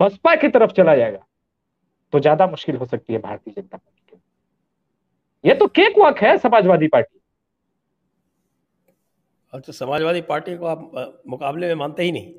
बसपा 0.00 0.34
की 0.36 0.48
तरफ़ 0.48 0.72
चला 0.72 0.96
जाएगा 0.96 1.24
तो 2.12 2.20
ज़्यादा 2.20 2.46
मुश्किल 2.46 2.76
हो 2.76 2.86
सकती 2.86 3.12
है 3.12 3.18
भारतीय 3.20 3.54
जनता 3.54 3.76
पार्टी। 3.76 4.07
ये 5.44 5.54
तो 5.54 5.66
केक 5.68 5.98
वॉक 5.98 6.18
है 6.18 6.36
समाजवादी 6.38 6.88
पार्टी। 6.88 7.18
अच्छा 9.52 9.72
समाजवादी 9.72 10.20
पार्टी 10.20 10.56
को 10.56 10.66
आप 10.66 11.22
मुकाबले 11.28 11.66
में 11.66 11.74
मानते 11.74 12.02
ही 12.02 12.12
नहीं। 12.12 12.32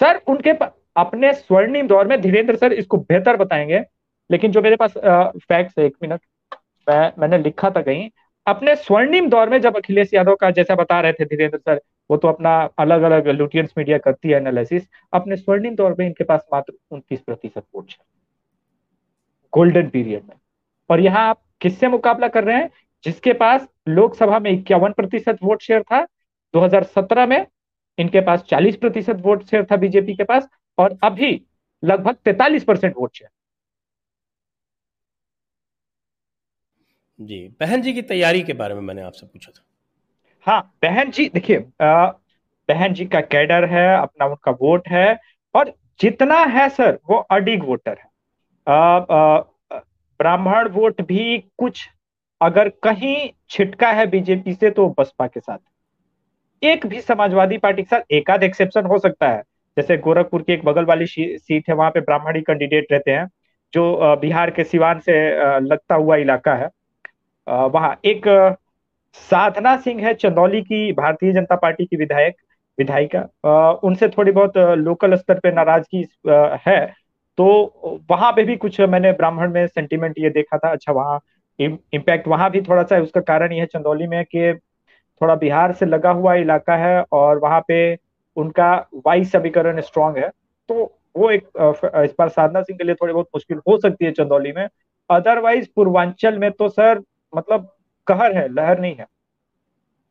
सर 0.00 0.20
उनके 0.28 0.50
अपने 0.96 1.32
स्वर्णिम 1.34 1.88
दौर 1.88 2.06
में 2.08 2.20
धीरेन्द्र 2.20 2.56
सर 2.56 2.72
इसको 2.72 2.96
बेहतर 2.98 3.36
बताएँगे। 3.36 3.84
लेकिन 4.30 4.52
जो 4.52 4.62
मेरे 4.62 4.76
पास 4.76 4.94
फैक्ट्स 4.98 5.78
है 5.78 5.84
एक 5.84 5.96
मिनट 6.02 6.20
मैं 6.86 7.12
मैंने 7.18 7.38
लिखा 7.38 7.70
था 7.70 7.82
कहीं। 7.82 8.08
अपने 8.46 8.74
स्वर्णिम 8.76 9.28
दौर 9.30 9.48
में 9.48 9.60
जब 9.60 9.76
अखिलेश 9.76 10.14
यादव 10.14 10.34
का 10.34 10.50
जैसा 10.50 10.74
बता 10.74 11.00
रहे 11.00 11.12
थे 11.12 11.24
धीरेन्द्र 11.24 11.58
सर 11.58 11.80
वो 12.10 12.16
तो 12.16 12.28
अपना 12.28 12.52
अलग 12.78 13.02
अलग 13.02 13.28
लुटियंस 13.28 13.72
मीडिया 13.78 13.98
करती 13.98 14.28
है 14.28 14.36
एनालिसिस 14.36 14.88
अपने 15.12 15.36
स्वर्णिम 15.36 15.74
दौर 15.76 15.94
में 15.98 16.06
इनके 16.06 16.24
पास 16.24 16.46
मात्र 16.52 16.72
उनतीस 16.90 17.20
प्रतिशत 17.20 17.64
वोट 17.74 17.90
है। 17.90 18.04
गोल्डन 19.52 19.88
पीरियड 19.88 20.22
में। 20.24 20.36
और 20.90 21.00
यहाँ 21.00 21.28
आप 21.28 21.40
किससे 21.60 21.88
मुकाबला 21.88 22.28
कर 22.28 22.44
रहे 22.44 22.56
हैं? 22.56 22.70
जिसके 23.04 23.32
पास 23.32 23.66
लोकसभा 23.88 24.38
में 24.38 24.50
इक्यावन 24.50 24.92
प्रतिशत 24.92 25.38
वोट 25.42 25.62
शेयर 25.62 25.82
था 25.82 26.02
2017 26.54 27.26
में 27.26 27.46
इनके 27.98 28.20
पास 28.20 28.42
40 28.42 28.76
प्रतिशत 28.76 29.16
वोट 29.20 29.44
शेयर 29.44 29.64
था 29.64 29.76
बीजेपी 29.76 30.14
के 30.16 30.24
पास 30.24 30.48
और 30.78 30.98
अभी 31.04 31.40
लगभग 31.82 32.16
43 32.24 32.64
परसेंट 32.64 32.94
वोट 32.96 33.14
शेयर। 33.14 33.30
जी 37.18 37.48
बहन 37.60 37.82
जी 37.82 37.92
की 37.92 38.02
तैयारी 38.02 38.42
के 38.42 38.52
बारे 38.52 38.74
में 38.74 38.80
मैंने 38.80 39.02
आपसे 39.02 39.26
पूछा 39.26 39.52
था। 39.52 39.64
हाँ 40.46 40.60
बहन 40.82 41.10
जी 41.10 41.28
देखिए 41.34 41.58
बहन 41.82 42.94
जी 42.94 43.06
का 43.06 43.20
कैडर 43.20 43.64
है 43.64 43.86
अपना 43.96 44.26
उनका 44.26 44.50
वोट 44.52 44.88
है 44.88 45.18
और 45.54 45.72
जितना 46.00 46.38
है 46.46 46.68
सर 46.68 46.98
वो 47.10 47.16
अडिग 47.30 47.64
वोटर 47.64 47.98
है। 47.98 48.08
ब्राह्मण 50.20 50.68
वोट 50.68 51.00
भी 51.02 51.38
कुछ 51.58 51.88
अगर 52.40 52.68
कहीं 52.82 53.28
छिटका 53.50 53.88
है 53.90 54.06
बीजेपी 54.06 54.52
से 54.54 54.70
तो 54.70 54.88
बसपा 54.98 55.26
के 55.26 55.40
साथ। 55.40 55.58
एक 56.62 56.86
भी 56.86 57.00
समाजवादी 57.00 57.58
पार्टी 57.58 57.82
के 57.82 57.88
साथ 57.88 58.12
एकाध 58.12 58.42
एक्सेप्शन 58.42 58.86
हो 58.86 58.98
सकता 58.98 59.28
है। 59.28 59.42
जैसे 59.76 59.96
गोरखपुर 59.98 60.42
की 60.42 60.52
एक 60.52 60.64
बगल 60.64 60.84
वाली 60.84 61.06
सीट 61.06 61.68
है, 61.68 61.74
वहाँ 61.74 61.90
पे 61.90 62.00
ब्राह्मणी 62.00 62.40
कैंडिडेट 62.40 62.92
रहते 62.92 63.10
हैं, 63.10 63.26
जो 63.72 64.16
बिहार 64.20 64.50
के 64.50 64.64
सिवान 64.64 64.98
से 64.98 65.14
लगता 65.60 65.94
हुआ 65.94 66.16
इलाका 66.16 66.54
है। 66.54 66.68
वहाँ 67.46 67.98
एक 68.04 68.26
साधना 69.14 69.76
सिंह 69.76 70.04
है, 70.06 70.14
चंदौली 70.14 70.62
की 70.62 70.92
भारतीय 70.92 71.32
जनता 71.32 71.56
पार्टी 71.56 71.84
की 71.86 71.96
विधायक, 71.96 72.36
विधायिका। 72.78 73.78
उनसे 73.84 74.08
थोड़ी 74.08 74.32
बहुत 74.32 74.56
लोकल 74.78 75.14
स्तर 75.16 75.38
पे 75.38 75.52
नाराज़गी 75.52 76.06
है। 76.66 76.80
तो 77.40 78.00
वहाँ 78.10 78.30
पे 78.32 78.42
भी 78.44 78.56
कुछ 78.56 78.80
मैंने 78.80 79.10
ब्राह्मण 79.12 79.52
में 79.52 79.66
सेंटिमेंट 79.66 80.18
ये 80.18 80.30
देखा 80.30 80.58
था। 80.58 80.70
अच्छा 80.72 80.92
वहाँ 80.92 81.18
इम्पैक्ट 81.58 82.28
वहाँ 82.28 82.50
भी 82.50 82.60
थोड़ा 82.62 82.82
सा 82.82 82.94
है। 82.94 83.02
उसका 83.02 83.20
कारण 83.20 83.52
ये 83.52 83.60
है 83.60 83.66
चंदौली 83.66 84.06
में 84.06 84.24
कि 84.24 84.52
थोड़ा 85.20 85.34
बिहार 85.34 85.72
से 85.72 85.86
लगा 85.86 86.10
हुआ 86.10 86.34
इलाका 86.34 86.76
है 86.76 87.02
और 87.12 87.38
वहाँ 87.38 87.60
पे 87.68 87.78
उनका 88.36 88.74
वायु 89.06 89.24
समीकरण 89.24 89.80
स्ट्रांग 89.80 90.16
है। 90.16 90.28
तो 90.68 90.74
वो 91.16 91.30
एक 91.30 91.48
इस 92.04 92.14
बार 92.18 92.28
साधना 92.28 92.62
सिंह 92.62 92.78
के 92.78 92.84
लिए 92.84 92.94
थोड़ी 92.94 93.12
बहुत 93.12 93.28
मुश्किल 93.34 93.60
हो 93.68 93.78
सकती 93.80 94.04
है 94.04 94.12
चंदौली 94.12 94.52
में। 94.52 94.66
अदरवाइज़ 95.10 95.68
पूर्वांचल 95.76 96.38
में 96.38 96.50
तो 96.52 96.68
सर 96.68 97.02
मतलब 97.32 97.68
कहर 98.06 98.36
है, 98.36 98.48
लहर 98.48 98.80
नहीं 98.80 98.94
है। 98.94 99.06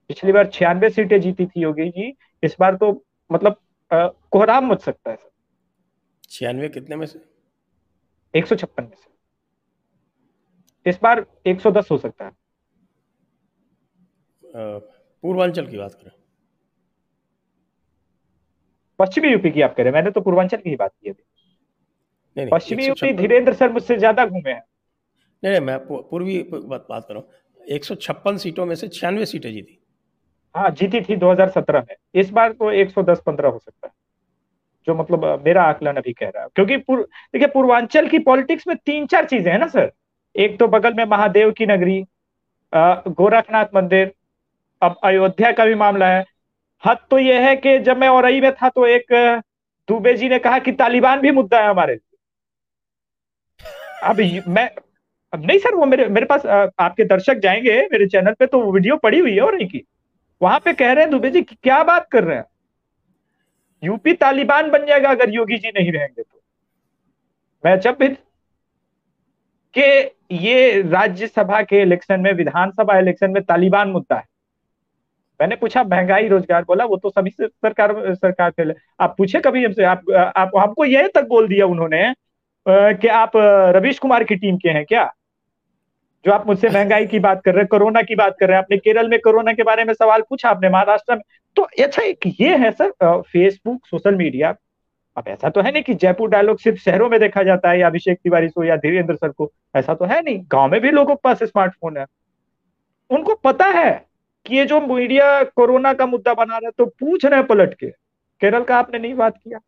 पिछली 0.10 0.32
बार 0.32 0.48
छियानवे 0.48 0.90
सीटें 0.90 1.20
जीती 1.22 1.46
थी 1.46 1.62
योगी 1.62 1.90
जी। 1.90 2.14
इस 2.44 2.56
बार 2.60 2.76
तो 2.76 2.92
मतलब 3.30 3.56
कोहराम 3.92 4.72
मच 4.72 4.82
सकता 4.82 5.12
है 5.12 5.16
सर। 5.16 5.28
छियानवे 6.32 6.70
कितने 6.70 6.96
में 6.96 7.06
से? 7.06 7.20
एक 8.34 8.46
सौ 8.48 8.56
छप्पन 8.56 8.84
में 8.84 8.96
से। 8.96 9.10
इस 10.86 11.00
बार 11.04 11.26
110 11.48 11.88
हो 11.92 11.98
सकता 11.98 12.26
है। 12.26 12.32
पूर्वांचल 15.24 15.68
की 15.68 15.78
बात 15.78 15.94
करें। 15.94 16.12
पश्चिमी 19.00 19.28
यूपी 19.30 19.50
की 19.52 19.62
आप 19.62 19.76
करें 19.76 19.92
मैंने 19.92 20.12
तो 20.12 20.22
पूर्वांचल 20.22 20.58
की 20.58 20.70
ही 20.70 20.76
बात 20.76 20.92
की 20.94 21.12
थी 21.12 21.24
पश्चिमी 22.52 22.86
यूपी 22.86 23.12
धीरेन्द्र 23.14 23.54
सर 23.54 23.72
मुझसे 23.72 23.98
ज़्यादा 23.98 24.26
घूमे 24.26 24.52
हैं। 24.52 24.64
नहीं 25.44 25.52
नहीं 25.52 25.62
मैं 25.62 25.78
पूर्वी 25.88 26.42
बात 26.44 26.86
बात 26.90 27.06
कर। 27.08 27.14
रहा 27.14 27.22
हूँ 27.22 27.66
एक 27.68 27.84
सीटों 28.38 28.66
में 28.66 28.76
से 28.76 28.88
छियानवे 28.88 29.26
सीटें 29.26 29.52
जीती। 29.52 29.80
हाँ 30.56 30.70
जीती 30.72 31.02
थी 31.02 31.16
2017 31.16 31.86
में। 31.90 31.96
इस 32.16 32.30
बार 32.32 32.52
तो 32.52 32.72
110-15 32.74 33.50
हो 33.50 33.60
सकता 33.60 33.88
है। 33.88 33.94
जो 34.88 34.96
मतलब 34.96 35.44
मेरा 35.46 35.64
आकलन 35.64 35.96
अभी 35.96 36.14
कह 36.14 36.30
रहा 36.30 36.44
है। 36.44 36.50
क्योंकि 36.56 36.78
देखिए, 36.78 37.48
पूर्वांचल 37.48 38.08
की 38.08 38.20
पॉलिटिक्स 38.20 38.68
में 38.68 38.76
तीन 38.78 39.06
चार 39.06 39.26
चीज़ें 39.26 39.52
हैं 39.52 39.60
ना, 39.60 39.68
सर। 39.68 39.92
एक 40.36 40.58
तो 40.60 40.68
बगल 40.68 40.94
में 40.94 41.06
महादेव 41.06 41.52
की 41.52 41.66
नगरी 41.66 42.04
गोरखनाथ 42.74 43.66
मंदिर, 43.76 44.12
अब 44.82 44.96
अयोध्या 45.04 45.52
का 45.52 45.66
भी 45.66 45.76
मामला 45.76 46.08
है। 46.08 46.26
हद 46.84 46.98
तो 47.12 47.18
यह 47.20 47.48
है 47.48 47.56
कि 47.56 47.78
जब 47.80 47.98
मैं 47.98 48.08
औरई 48.10 48.42
में 48.42 48.52
था 48.54 48.70
तो 48.70 48.86
एक 48.88 49.14
दुबे 49.88 50.14
जी 50.14 50.30
ने 50.30 50.40
कहा 50.40 50.60
कि 50.60 50.72
तालिबान 50.72 51.20
भी 51.20 51.32
मुद्दा 51.32 51.60
है 51.60 51.70
हमारे 51.70 52.00
अब 54.04 54.20
मैं, 54.48 54.70
अब 55.34 55.46
नहीं, 55.46 55.58
सर, 55.60 55.76
वो 55.76 55.86
मेरे 55.86 56.08
मेरे 56.08 56.26
पास 56.26 56.46
आपके 56.46 57.04
दर्शक 57.04 57.38
जाएँगे 57.38 57.82
मेरे 57.92 58.08
चैनल 58.08 58.34
पे 58.34 58.46
तो 58.46 58.62
वीडियो 58.72 58.98
पड़ी 58.98 59.20
हुई 59.20 59.36
है 59.36 59.42
और 59.42 59.64
की। 59.64 59.84
वहाँ 60.42 60.60
पे 60.60 60.74
कह 60.74 60.92
रहे 60.92 61.04
हैं 61.04 61.12
दुबे 61.12 61.30
जी 61.30 61.42
क्या 61.42 61.84
बात 61.84 62.08
कर 62.12 62.24
रहे 62.24 62.38
हैं? 62.38 62.44
यूपी 63.84 64.14
तालिबान 64.14 64.70
बन 64.72 64.86
जाएगा 64.86 65.10
अगर 65.10 65.30
योगी 65.30 65.58
जी 65.58 65.70
नहीं 65.70 65.92
रहेंगे 65.92 66.22
तो। 66.22 66.42
मैं 67.64 67.78
भी 67.94 68.08
कि 69.76 70.16
ये 70.36 70.82
राज्यसभा 70.82 71.62
के 71.62 71.82
इलेक्शन 71.82 72.20
में, 72.20 72.32
विधानसभा 72.34 72.98
इलेक्शन 73.00 73.32
में 73.32 73.42
तालिबान 73.44 73.90
मुद्दा 73.90 74.16
है। 74.16 74.24
मैंने 75.40 75.56
पूछा, 75.56 75.84
महँगाई, 75.84 76.28
रोज़गार, 76.28 76.64
बोला, 76.64 76.86
वो 76.86 76.98
तो 76.98 77.10
सभी 77.10 77.30
सरकार 77.40 77.94
सरकार 78.16 78.52
फेल 78.52 78.74
आप 79.00 79.16
पूछे 79.18 79.40
कभी 79.40 79.64
हमसे? 79.66 79.84
आप 79.84 80.12
आप 80.38 80.52
हमको 80.58 80.86
यह 80.86 81.08
तक 81.16 81.28
बोल 81.28 81.48
दिया 81.48 81.66
उन्होंने 81.66 82.14
कि 82.66 83.08
आप 83.08 83.32
रवीश 83.76 84.00
कुमार 84.00 84.24
की 84.24 84.36
टीम 84.36 84.58
के 84.58 84.70
हैं 84.70 84.86
क्या? 84.86 85.12
जो 86.26 86.32
आप 86.32 86.48
मुझसे 86.48 86.70
महँगाई 86.70 87.06
की 87.08 87.20
बात 87.20 87.42
कर 87.46 87.54
रहे 87.54 87.62
हैं, 87.62 87.68
कोरोना 87.68 88.02
की 88.02 88.16
बात 88.16 88.36
कर 88.40 88.48
रहे 88.48 88.56
हैं, 88.56 88.64
आपने 88.64 88.78
केरल 88.78 89.10
में 89.10 89.20
कोरोना 89.20 89.54
के 89.54 89.64
बारे 89.64 89.84
में 89.84 89.94
सवाल 89.94 90.22
पूछा, 90.22 90.50
आपने 90.50 90.70
महाराष्ट्र 90.70 91.16
में 91.16 91.22
तो 91.56 91.64
अच्छा 91.80 92.02
एक 92.02 92.28
ये 92.40 92.56
है 92.58 92.72
सर 92.72 92.92
फेसबुक 93.24 93.86
सोशल 93.86 94.16
मीडिया 94.16 94.56
अब 95.18 95.28
ऐसा 95.28 95.50
तो 95.50 95.62
है 95.62 95.72
नहीं 95.72 95.84
कि 95.84 95.94
जयपुर 95.94 96.30
डायलॉग 96.30 96.60
सिर्फ़ 96.60 96.80
शहरों 96.80 97.10
में 97.10 97.20
देखा 97.20 97.44
जाता 97.44 97.70
है, 97.70 97.80
या 97.80 97.88
अभिषेक 97.88 98.18
तिवारी 98.18 98.48
को 98.48 98.64
या 98.64 98.76
धीरेन्द्र 98.78 99.16
सर 99.16 99.30
को, 99.30 99.52
ऐसा 99.76 99.94
तो 99.94 100.06
है 100.06 100.22
नहीं। 100.22 100.40
गाँव 100.52 100.72
में 100.72 100.80
भी 100.82 100.92
लोगों 100.92 101.16
के 101.16 101.20
पास 101.24 101.44
स्मार्टफ़ोन 101.44 101.98
है। 101.98 102.06
उनको 103.10 103.36
पता 103.36 103.66
है 103.70 103.92
कि 104.46 104.58
ये 104.58 104.66
जो 104.66 104.80
मीडिया 104.84 105.44
कोरोना 105.46 105.94
का 105.94 106.06
मुद्दा 106.06 106.34
बना 106.34 106.58
रहा 106.58 106.68
है 106.68 106.72
तो 106.78 106.86
पूछ 107.00 107.26
रहे 107.26 107.40
हैं 107.40 107.48
पलट 107.48 107.74
के, 107.74 107.88
केरल 107.88 108.64
का 108.64 108.78
आपने 108.78 109.00
नहीं 109.00 109.14
बात 109.16 109.38
किया। 109.38 109.60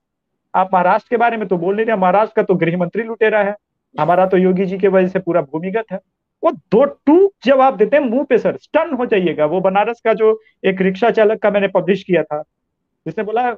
आप 0.54 0.70
महाराष्ट्र 0.74 1.10
के 1.10 1.18
बारे 1.18 1.38
में 1.38 1.48
तो 1.48 1.58
बोल 1.58 1.76
नहीं 1.76 1.86
रहे, 1.86 1.96
महाराष्ट्र 1.98 2.36
का 2.36 2.44
तो 2.44 2.56
गृह 2.56 2.78
मंत्री 2.78 3.04
लुटेरा 3.04 3.44
है। 3.44 3.56
हमारा 3.96 4.26
तो 4.26 4.38
योगी 4.38 4.66
जी 4.66 4.78
की 4.78 4.88
वजह 4.88 5.08
से 5.08 5.20
पूरा 5.20 5.42
भूमिगत 5.44 5.92
है। 5.92 6.00
वो 6.44 6.52
दो 6.52 6.84
टूक 6.86 7.34
जवाब 7.46 7.78
देते 7.78 7.98
हैं, 7.98 8.04
मुँह 8.04 8.24
पे 8.24 8.38
सर 8.38 8.58
स्टन 8.58 8.94
हो 8.94 9.06
जाइएगा। 9.06 9.46
वो 9.46 9.60
बनारस 9.62 10.02
का 10.06 10.14
जो 10.14 10.40
एक 10.66 10.82
रिक्शा 10.82 11.10
चालक 11.12 11.42
का 11.42 11.52
मैंने 11.52 11.68
पब्लिश 11.70 12.04
किया 12.04 12.24
था, 12.24 12.42
जिसने 13.06 13.24
बोला, 13.24 13.56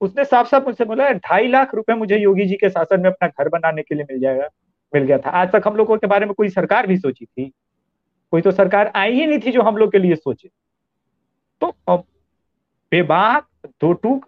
उसने 0.00 0.24
साफ़ 0.24 0.48
साफ़ 0.48 0.64
मुझसे 0.64 0.84
बोला, 0.84 1.08
ढाई 1.10 1.48
लाख 1.48 1.74
रुपए 1.74 1.94
मुझे 1.94 2.18
योगी 2.18 2.44
जी 2.46 2.54
के 2.54 2.70
शासन 2.70 3.00
में 3.00 3.10
अपना 3.10 3.28
घर 3.28 3.48
बनाने 3.48 3.82
के 3.82 3.94
लिए 3.94 4.04
मिल 4.04 4.20
जाएगा, 4.20 4.48
मिल 4.92 5.02
गया 5.02 5.18
था। 5.18 5.30
आज 5.32 5.52
तक 5.52 5.62
हम 5.66 5.76
लोगों 5.76 5.96
के 5.98 6.06
बारे 6.06 6.26
में 6.26 6.34
कोई 6.34 6.48
सरकार 6.50 6.86
भी 6.86 6.96
सोची 6.98 7.24
थी। 7.24 7.50
कोई 8.32 8.42
तो 8.42 8.50
सरकार 8.52 8.92
आई 8.96 9.12
ही 9.12 9.26
नहीं 9.26 9.38
थी 9.38 9.52
जो 9.52 9.62
हम 9.62 9.76
लोग 9.76 9.92
के 9.92 9.98
लिए 9.98 10.14
सोचे। 10.16 10.48
तो 11.62 11.96
बेबाक, 12.92 13.46
दो 13.66 13.92
टूक 13.92 14.26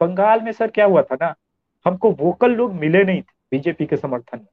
बंगाल 0.00 0.40
में 0.40 0.50
सर 0.52 0.70
क्या 0.70 0.84
हुआ 0.86 1.02
था 1.02 1.14
ना, 1.14 1.34
हमको 1.86 2.10
वोकल 2.12 2.50
लोग 2.52 2.74
मिले 2.74 3.04
नहीं 3.04 3.20
थे, 3.20 3.32
बीजेपी 3.52 3.86
के 3.86 3.96
समर्थन 3.96 4.38
में। 4.38 4.46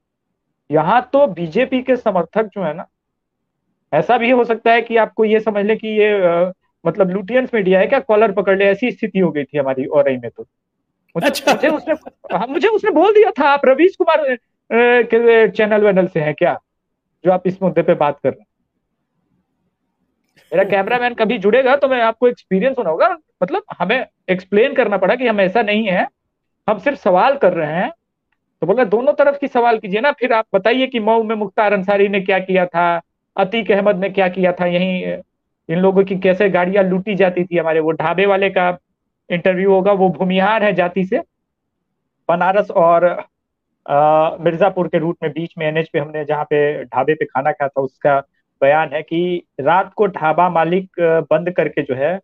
यहाँ 0.70 1.09
तो 1.13 1.26
बीजेपी 1.28 1.82
के 1.82 1.95
समर्थक 1.95 2.45
जो 2.45 2.63
है 2.63 2.74
ना 2.74 2.86
ऐसा 3.93 4.18
भी 4.18 4.30
हो 4.32 4.43
सकता 4.43 4.72
है 4.72 4.82
कि 4.82 4.97
आपको 4.97 5.26
ये 5.26 5.39
समझ 5.39 5.65
ले 5.65 5.76
कि 5.76 5.88
ये 5.88 6.28
आ, 6.28 6.51
मतलब 6.86 7.09
लुटियंस 7.09 7.49
मीडिया 7.53 7.80
है 7.80 7.88
क्या? 7.88 7.99
कॉलर 7.99 8.32
पकड़ 8.32 8.57
ले 8.57 8.65
ऐसी 8.65 8.91
स्थिति 8.91 9.20
हो 9.20 9.32
गई 9.32 9.43
थी 9.43 9.57
हमारी 9.57 9.86
और 9.86 10.09
में 10.09 10.30
तो। 10.30 10.43
मुझे, 11.15 11.28
अच्छा। 11.28 11.53
मुझे 11.53 11.68
उसने 11.68 11.93
हाँ, 12.38 12.47
मुझे 12.47 12.68
उसने 12.68 12.91
बोल 12.91 13.13
दिया 13.13 13.32
था 13.39 13.49
आप 13.49 13.61
रवीश 13.65 13.95
कुमार 13.95 14.38
के 14.72 15.47
चैनल 15.47 15.84
वैनल 15.84 16.07
से 16.07 16.20
हैं 16.20 16.34
क्या? 16.36 16.57
जो 17.26 17.32
आप 17.32 17.47
इस 17.47 17.61
मुद्दे 17.63 17.82
पे 17.82 17.93
बात 17.93 18.20
कर 18.24 18.30
रहे 18.30 18.39
हैं। 18.39 18.45
मेरा 20.51 20.63
कैमरामैन 20.63 21.13
कभी 21.13 21.38
जुड़ेगा 21.38 21.76
तो 21.76 21.88
मैं 21.88 22.01
आपको 22.01 22.28
एक्सपीरियंस 22.28 22.78
होना 22.78 22.89
होगा 22.89 23.07
मतलब 23.43 23.63
हमें 23.80 24.05
एक्सप्लेन 24.30 24.74
करना 24.74 24.97
पड़ा 24.97 25.15
कि 25.15 25.28
हम 25.28 25.41
ऐसा 25.41 25.61
नहीं 25.61 25.88
है। 25.88 26.07
हम 26.68 26.80
सिर्फ़ 26.80 26.99
सवाल 26.99 27.38
कर 27.38 27.53
रहे 27.53 27.72
हैं 27.74 27.91
तो 28.62 28.68
बोला, 28.68 28.84
दोनों 28.86 29.14
तरफ़ 29.14 29.38
की 29.39 29.47
सवाल 29.47 29.78
कीजिए 29.80 30.01
ना, 30.01 30.12
फिर 30.12 30.34
आप 30.34 30.45
बताइए 30.55 30.88
कि 30.88 30.99
मऊ 30.99 31.24
में 31.24 31.36
मुख्तार 31.36 31.74
अंसारी 31.74 32.08
ने 32.08 32.20
क्या 32.22 32.39
किया 32.39 32.66
था, 32.66 33.01
अतीक 33.38 33.72
अहमद 33.72 33.99
ने 33.99 34.10
क्या 34.10 34.28
किया 34.30 34.51
था, 34.51 34.66
यही 34.68 35.14
इन 35.70 35.80
लोगों 35.80 36.03
की 36.05 36.16
कैसे 36.20 36.49
गाड़ियाँ 36.49 36.84
लूटी 36.84 37.16
जाती 37.16 37.43
थी 37.45 37.58
हमारे, 37.58 37.80
वो 37.80 37.91
ढाबे 37.93 38.26
वाले 38.26 38.49
का 38.49 38.70
इंटरव्यू 39.30 39.72
होगा, 39.72 39.91
वो 39.93 40.10
भूमिहार 40.10 40.64
है 40.64 40.74
जाति 40.74 41.05
से। 41.05 41.20
बनारस 42.30 42.72
और 42.74 43.05
मिर्जापुर 44.41 44.88
के 44.88 44.99
रूट 44.99 45.18
में 45.24 45.32
बीच 45.32 45.53
में 45.58 45.66
एनएच 45.68 45.89
पे 45.89 45.99
हमने 45.99 46.24
जहाँ 46.26 46.43
पे 46.45 46.84
ढाबे 46.86 47.14
पे 47.16 47.26
खाना 47.26 47.51
खाया 47.51 47.68
था, 47.70 47.82
उसका 47.82 48.20
बयान 48.62 48.93
है 48.93 49.01
कि 49.03 49.43
रात 49.62 49.93
को 49.93 50.08
ढाबा 50.08 50.49
मालिक 50.49 50.99
बंद 51.32 51.51
करके 51.51 51.82
जो 51.84 51.95
है, 51.95 52.18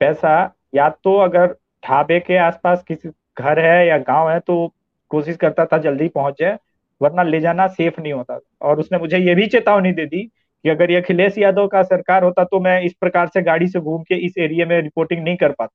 पैसा 0.00 0.34
या 0.74 0.88
तो 1.04 1.16
अगर 1.18 1.46
ढाबे 1.82 2.18
के 2.20 2.36
आसपास 2.38 2.82
किसी 2.88 3.08
घर 3.38 3.58
है 3.60 3.86
या 3.88 3.98
गाँव 4.00 4.30
है 4.30 4.38
तो 4.40 4.72
कोशिश 5.10 5.36
करता 5.36 5.64
था 5.66 5.78
जल्दी 5.80 6.08
पहुँच 6.10 6.34
जाए 6.40 6.58
वरना 7.00 7.22
ले 7.22 7.40
जाना 7.40 7.66
सेफ़ 7.68 8.00
नहीं 8.00 8.12
होता। 8.12 8.38
और 8.62 8.80
उसने 8.80 8.98
मुझे 8.98 9.18
ये 9.18 9.34
भी 9.34 9.46
चेतावनी 9.48 9.92
दे 9.92 10.06
दी 10.06 10.22
कि 10.22 10.68
अगर 10.68 10.90
ये 10.90 10.96
अखिलेश 10.96 11.38
यादव 11.38 11.66
का 11.68 11.82
सरकार 11.84 12.24
होता 12.24 12.44
तो 12.44 12.60
मैं 12.60 12.80
इस 12.82 12.92
प्रकार 13.00 13.28
से 13.28 13.42
गाड़ी 13.42 13.68
से 13.68 13.80
घूम 13.80 14.02
के 14.02 14.14
इस 14.26 14.38
एरिया 14.38 14.66
में 14.66 14.80
रिपोर्टिंग 14.82 15.22
नहीं 15.24 15.36
कर 15.36 15.52
पाता। 15.52 15.74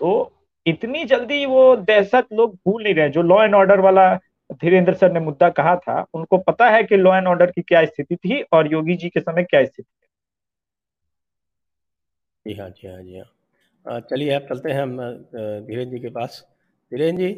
तो 0.00 0.32
इतनी 0.66 1.04
जल्दी 1.04 1.44
वो 1.46 1.74
दहशत 1.78 2.26
लोग 2.32 2.54
भूल 2.56 2.82
नहीं 2.82 2.94
रहे। 2.94 3.08
जो 3.10 3.22
लॉ 3.22 3.42
एंड 3.44 3.54
ऑर्डर 3.54 3.80
वाला 3.80 4.14
धीरेन्द्र 4.52 4.94
सर 4.94 5.12
ने 5.12 5.20
मुद्दा 5.20 5.48
कहा 5.50 5.74
था, 5.76 6.04
उनको 6.14 6.38
पता 6.38 6.68
है 6.70 6.82
कि 6.84 6.96
लॉ 6.96 7.16
एंड 7.16 7.26
ऑर्डर 7.26 7.50
की 7.50 7.62
क्या 7.62 7.84
स्थिति 7.84 8.16
थी 8.16 8.40
और 8.52 8.72
योगी 8.72 8.96
जी 8.96 9.08
के 9.08 9.20
समय 9.20 9.44
क्या 9.44 9.64
स्थिति 9.64 9.84
जी 12.46 12.54
हाँ 12.54 12.68
जी 12.70 12.88
हाँ 12.88 13.02
जी 13.02 13.18
हाँ। 13.18 14.00
चलिए 14.02 14.30
अब 14.32 14.46
चलते 14.48 14.72
हैं 14.72 14.82
हम 14.82 14.96
धीरेन्द्र 14.96 15.90
जी 15.90 15.98
के 15.98 16.08
पास। 16.10 16.44
धीरेन्द्र 16.92 17.22
जी 17.22 17.32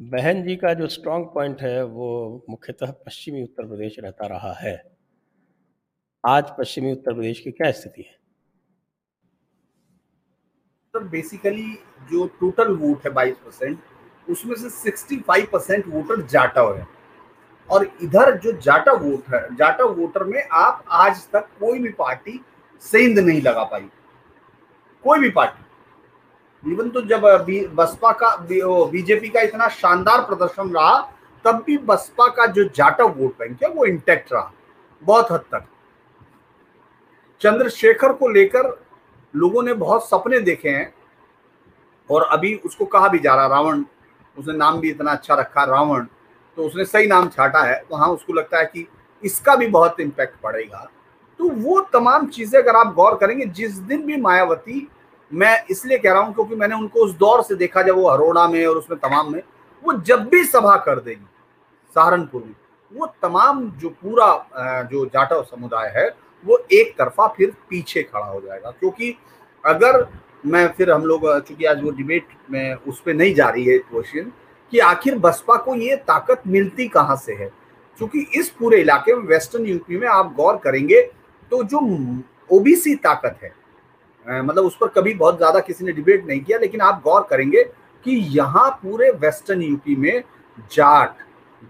बहन 0.00 0.42
जी 0.42 0.56
का 0.56 0.74
जो 0.74 0.86
स्ट्रॉन्ग 0.86 1.26
पॉइंट 1.26 1.62
है, 1.62 1.84
वो 1.84 2.44
मुख्यतः 2.50 2.90
पश्चिमी 2.90 3.42
उत्तर 3.42 3.66
प्रदेश 3.66 3.96
रहता 3.98 4.26
रहा 4.26 4.52
है। 4.52 4.96
आज 6.26 6.50
पश्चिमी 6.58 6.92
उत्तर 6.92 7.14
प्रदेश 7.14 7.40
की 7.40 7.50
क्या 7.50 7.72
स्थिति 7.72 8.02
है? 8.02 8.18
सर 10.88 11.04
बेसिकली 11.04 11.74
जो 12.10 12.26
टोटल 12.26 12.76
वोट 12.76 13.06
है 13.06 13.10
22 13.12 13.36
परसेंट, 13.36 13.78
उसमें 14.30 14.54
से 14.56 14.70
65 14.70 15.46
परसेंट 15.46 15.84
वोटर 15.86 16.26
जाटा 16.26 16.78
है। 16.78 16.86
और 17.70 17.90
इधर 18.02 18.38
जो 18.38 18.52
जाटा 18.52 18.92
वोट 18.92 19.34
है, 19.34 19.56
जाटा 19.56 19.84
वोटर 19.84 20.24
में 20.24 20.48
आप 20.52 20.84
आज 20.88 21.30
तक 21.30 21.40
कोई 21.40 21.78
भी 21.78 21.90
पार्टी 21.90 22.44
सेंध 22.80 23.18
नहीं 23.18 23.42
लगा 23.42 23.64
पाई। 23.64 23.88
कोई 25.02 25.18
भी 25.18 25.30
पार्टी। 25.30 25.65
इवन 26.66 26.88
तो 26.90 27.00
जब 27.02 27.20
बसपा 27.74 28.12
का 28.14 28.34
बीजेपी 28.46 29.28
का 29.28 29.40
इतना 29.42 29.68
शानदार 29.70 30.20
प्रदर्शन 30.22 30.70
रहा, 30.70 30.98
तब 31.44 31.62
भी 31.66 31.76
बसपा 31.80 32.26
का 32.28 32.46
जो 32.48 32.64
जाटा 32.66 33.04
वोट 33.04 33.38
बैंक 33.38 33.62
है, 33.62 33.68
वो 33.70 33.84
इंटेक्ट 33.84 34.32
रहा, 34.32 34.52
बहुत 35.02 35.30
हद 35.32 35.44
तक। 35.52 35.64
चंद्रशेखर 37.40 38.12
को 38.12 38.28
लेकर 38.28 38.68
लोगों 39.34 39.62
ने 39.62 39.72
बहुत 39.74 40.08
सपने 40.08 40.40
देखे 40.40 40.68
हैं, 40.68 40.92
और 42.10 42.22
अभी 42.24 42.54
उसको 42.56 42.84
कहा 42.86 43.08
भी 43.08 43.18
जा 43.18 43.34
रहा, 43.34 43.46
रावण, 43.46 43.84
उसने 44.36 44.54
नाम 44.54 44.80
भी 44.80 44.90
इतना 44.90 45.10
अच्छा 45.12 45.34
रखा, 45.34 45.64
रावण 45.66 46.06
तो 46.58 46.64
उसने 46.64 46.84
सही 46.84 47.06
नाम 47.06 47.28
छाटा 47.28 47.62
है 47.62 47.74
तो 47.80 47.96
हाँ 47.96 48.08
उसको 48.08 48.32
लगता 48.32 48.58
है 48.58 48.64
कि 48.66 48.86
इसका 49.22 49.54
भी 49.56 49.66
बहुत 49.68 50.00
इम्पैक्ट 50.00 50.40
पड़ेगा। 50.42 50.86
तो 51.40 51.48
वो 51.50 51.80
तमाम 51.92 52.26
चीज़ें 52.28 52.60
अगर 52.60 52.76
आप 52.76 52.94
गौर 52.94 53.16
करेंगे, 53.16 53.44
जिस 53.46 53.72
दिन 53.72 54.02
भी 54.02 54.16
मायावती 54.18 54.88
मैं 55.30 55.64
इसलिए 55.70 55.98
कह 55.98 56.12
रहा 56.12 56.22
हूँ 56.22 56.34
क्योंकि 56.34 56.54
मैंने 56.54 56.74
उनको 56.74 57.04
उस 57.04 57.14
दौर 57.18 57.42
से 57.42 57.54
देखा 57.54 57.82
जब 57.82 57.96
वो 57.96 58.10
हरोड़ा 58.10 58.46
में 58.48 58.64
और 58.66 58.76
उसमें 58.76 58.98
तमाम 59.00 59.32
में, 59.32 59.42
वो 59.82 59.92
जब 60.00 60.28
भी 60.28 60.42
सभा 60.44 60.76
कर 60.76 61.00
देगी, 61.00 61.24
सहारनपुर 61.96 62.42
में, 62.42 62.54
वो 62.92 63.06
तमाम 63.22 63.68
जो 63.80 63.88
पूरा 64.02 64.84
जो 64.90 65.04
जाटव 65.06 65.42
समुदाय 65.42 65.92
है, 65.96 66.08
वो 66.44 66.58
एक 66.72 66.94
तरफा 66.98 67.26
फिर 67.36 67.52
पीछे 67.70 68.02
खड़ा 68.02 68.26
हो 68.26 68.40
जाएगा। 68.40 68.70
क्योंकि 68.70 69.16
अगर 69.64 70.06
मैं 70.46 70.66
फिर 70.72 70.90
हम 70.90 71.04
लोग 71.04 71.22
चूँकि 71.40 71.64
आज 71.64 71.82
वो 71.82 71.90
डिबेट 71.90 72.26
में 72.50 72.74
उस 72.74 73.00
पर 73.00 73.14
नहीं 73.14 73.34
जा 73.34 73.48
रही 73.48 73.64
है 73.64 73.78
क्वेश्चन 73.80 74.32
कि 74.72 74.78
आखिर 74.78 75.18
बसपा 75.18 75.56
को 75.56 75.74
ये 75.74 75.96
ताकत 75.96 76.42
मिलती 76.46 76.88
कहाँ 76.88 77.16
से 77.16 77.34
है? 77.34 77.50
क्योंकि 77.98 78.26
इस 78.34 78.48
पूरे 78.50 78.80
इलाके 78.80 79.14
में 79.14 79.22
वेस्टर्न 79.26 79.66
यूपी 79.66 79.98
में 79.98 80.08
आप 80.08 80.32
गौर 80.36 80.56
करेंगे 80.64 81.00
तो 81.52 81.62
जो 81.64 81.78
ओबीसी 82.56 82.94
ताकत 82.96 83.38
है 83.42 83.54
मतलब 84.26 84.64
उस 84.64 84.76
पर 84.76 84.88
कभी 84.90 85.14
बहुत 85.14 85.36
ज़्यादा 85.36 85.60
किसी 85.60 85.84
ने 85.84 85.92
डिबेट 85.92 86.26
नहीं 86.26 86.40
किया, 86.40 86.58
लेकिन 86.58 86.80
आप 86.80 87.00
गौर 87.04 87.26
करेंगे 87.30 87.62
कि 88.06 88.16
यहाँ 88.32 88.70
पूरे 88.82 89.10
वेस्टर्न 89.12 89.62
यूपी 89.62 89.96
में 89.96 90.22
जाट, 90.72 91.16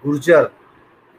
गुर्जर, 0.04 0.44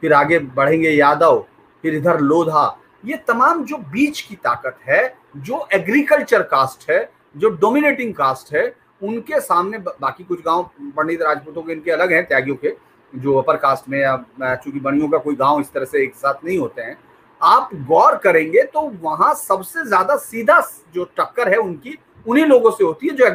फिर 0.02 0.12
आगे 0.12 0.38
बढ़ेंगे 0.38 0.90
यादव, 0.90 1.44
फिर 1.84 1.94
इधर 1.94 2.20
लोधा, 2.20 2.78
ये 3.04 3.16
तमाम 3.28 3.64
जो 3.64 3.76
बीच 3.92 4.20
की 4.20 4.34
ताकत 4.34 4.78
है, 4.88 5.14
जो 5.36 5.66
एग्रीकल्चर 5.72 6.42
कास्ट 6.42 6.90
है, 6.90 7.08
जो 7.36 7.48
डोमिनेटिंग 7.50 8.14
कास्ट 8.14 8.54
है, 8.54 8.72
उनके 9.02 9.40
सामने 9.40 9.78
बाकी 9.78 10.24
कुछ 10.24 10.40
गाँव, 10.44 10.70
पंडित 10.96 11.22
राजपूतों 11.22 11.62
के 11.62 11.72
इनके 11.72 11.90
अलग 11.90 12.12
हैं, 12.12 12.24
त्यागियों 12.26 12.56
के, 12.56 12.74
जो 13.12 13.34
अपर 13.34 13.56
कास्ट 13.56 13.88
में 13.88 13.98
या, 13.98 14.16
चूँकि 14.54 14.80
बणियों 14.80 15.08
का 15.08 15.18
कोई 15.18 15.34
गाँव 15.34 15.60
इस 15.60 15.72
तरह 15.72 15.84
से 15.84 16.02
एक 16.02 16.14
साथ 16.14 16.44
नहीं 16.44 16.58
होते 16.58 16.82
हैं 16.82 16.96
आप 17.40 17.70
गौर 17.88 18.16
करेंगे 18.16 18.62
तो 18.64 18.80
वहाँ 19.02 19.34
सबसे 19.36 19.84
ज़्यादा 19.84 20.16
सीधा 20.18 20.60
जो 20.94 21.04
टक्कर 21.18 21.48
है 21.48 21.56
उनकी, 21.58 21.98
उन्हीं 22.26 22.44
लोगों 22.46 22.70
से 22.70 22.84
होती 22.84 23.08
है 23.08 23.14
जो 23.14 23.26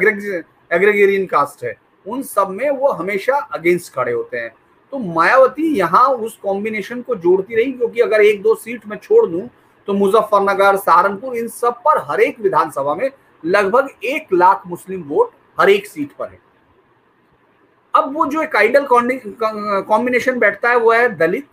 एग्रेगेरियन 0.72 1.26
कास्ट 1.26 1.64
है। 1.64 1.74
उन 2.06 2.22
सब 2.24 2.48
में 2.50 2.70
वो 2.70 2.90
हमेशा 2.90 3.36
अगेंस्ट 3.54 3.92
खड़े 3.94 4.12
होते 4.12 4.38
हैं। 4.38 4.54
तो 4.92 4.98
मायावती 4.98 5.74
यहाँ 5.76 6.06
उस 6.06 6.38
कॉम्बिनेशन 6.42 7.00
को 7.02 7.14
जोड़ती 7.16 7.56
रही 7.56 7.72
क्योंकि 7.72 8.00
अगर 8.00 8.20
एक 8.22 8.42
दो 8.42 8.54
सीट 8.54 8.86
में 8.86 8.96
छोड़ 8.98 9.26
दूँ 9.26 9.48
तो 9.88 9.92
मुजफ्फरनगर, 9.94 10.76
सहारनपुर, 10.76 11.36
इन 11.36 11.48
सब 11.48 11.80
पर 11.84 11.98
हर 12.10 12.20
एक 12.20 12.40
विधानसभा 12.40 12.94
में 12.94 13.10
लगभग 13.44 13.88
एक 14.04 14.32
लाख 14.32 14.62
मुस्लिम 14.66 15.02
वोट 15.04 15.30
हर 15.58 15.70
एक 15.70 15.86
सीट 15.86 16.12
पर 16.12 16.28
है। 16.28 16.38
अब 17.94 18.14
वो 18.14 18.26
जो 18.26 18.42
एक 18.42 18.56
आइडल 18.56 18.86
कॉम्बिनेशन 18.86 20.38
बैठता 20.38 20.70
है, 20.70 20.76
वो 20.76 20.92
है 20.92 21.08
दलित 21.16 21.46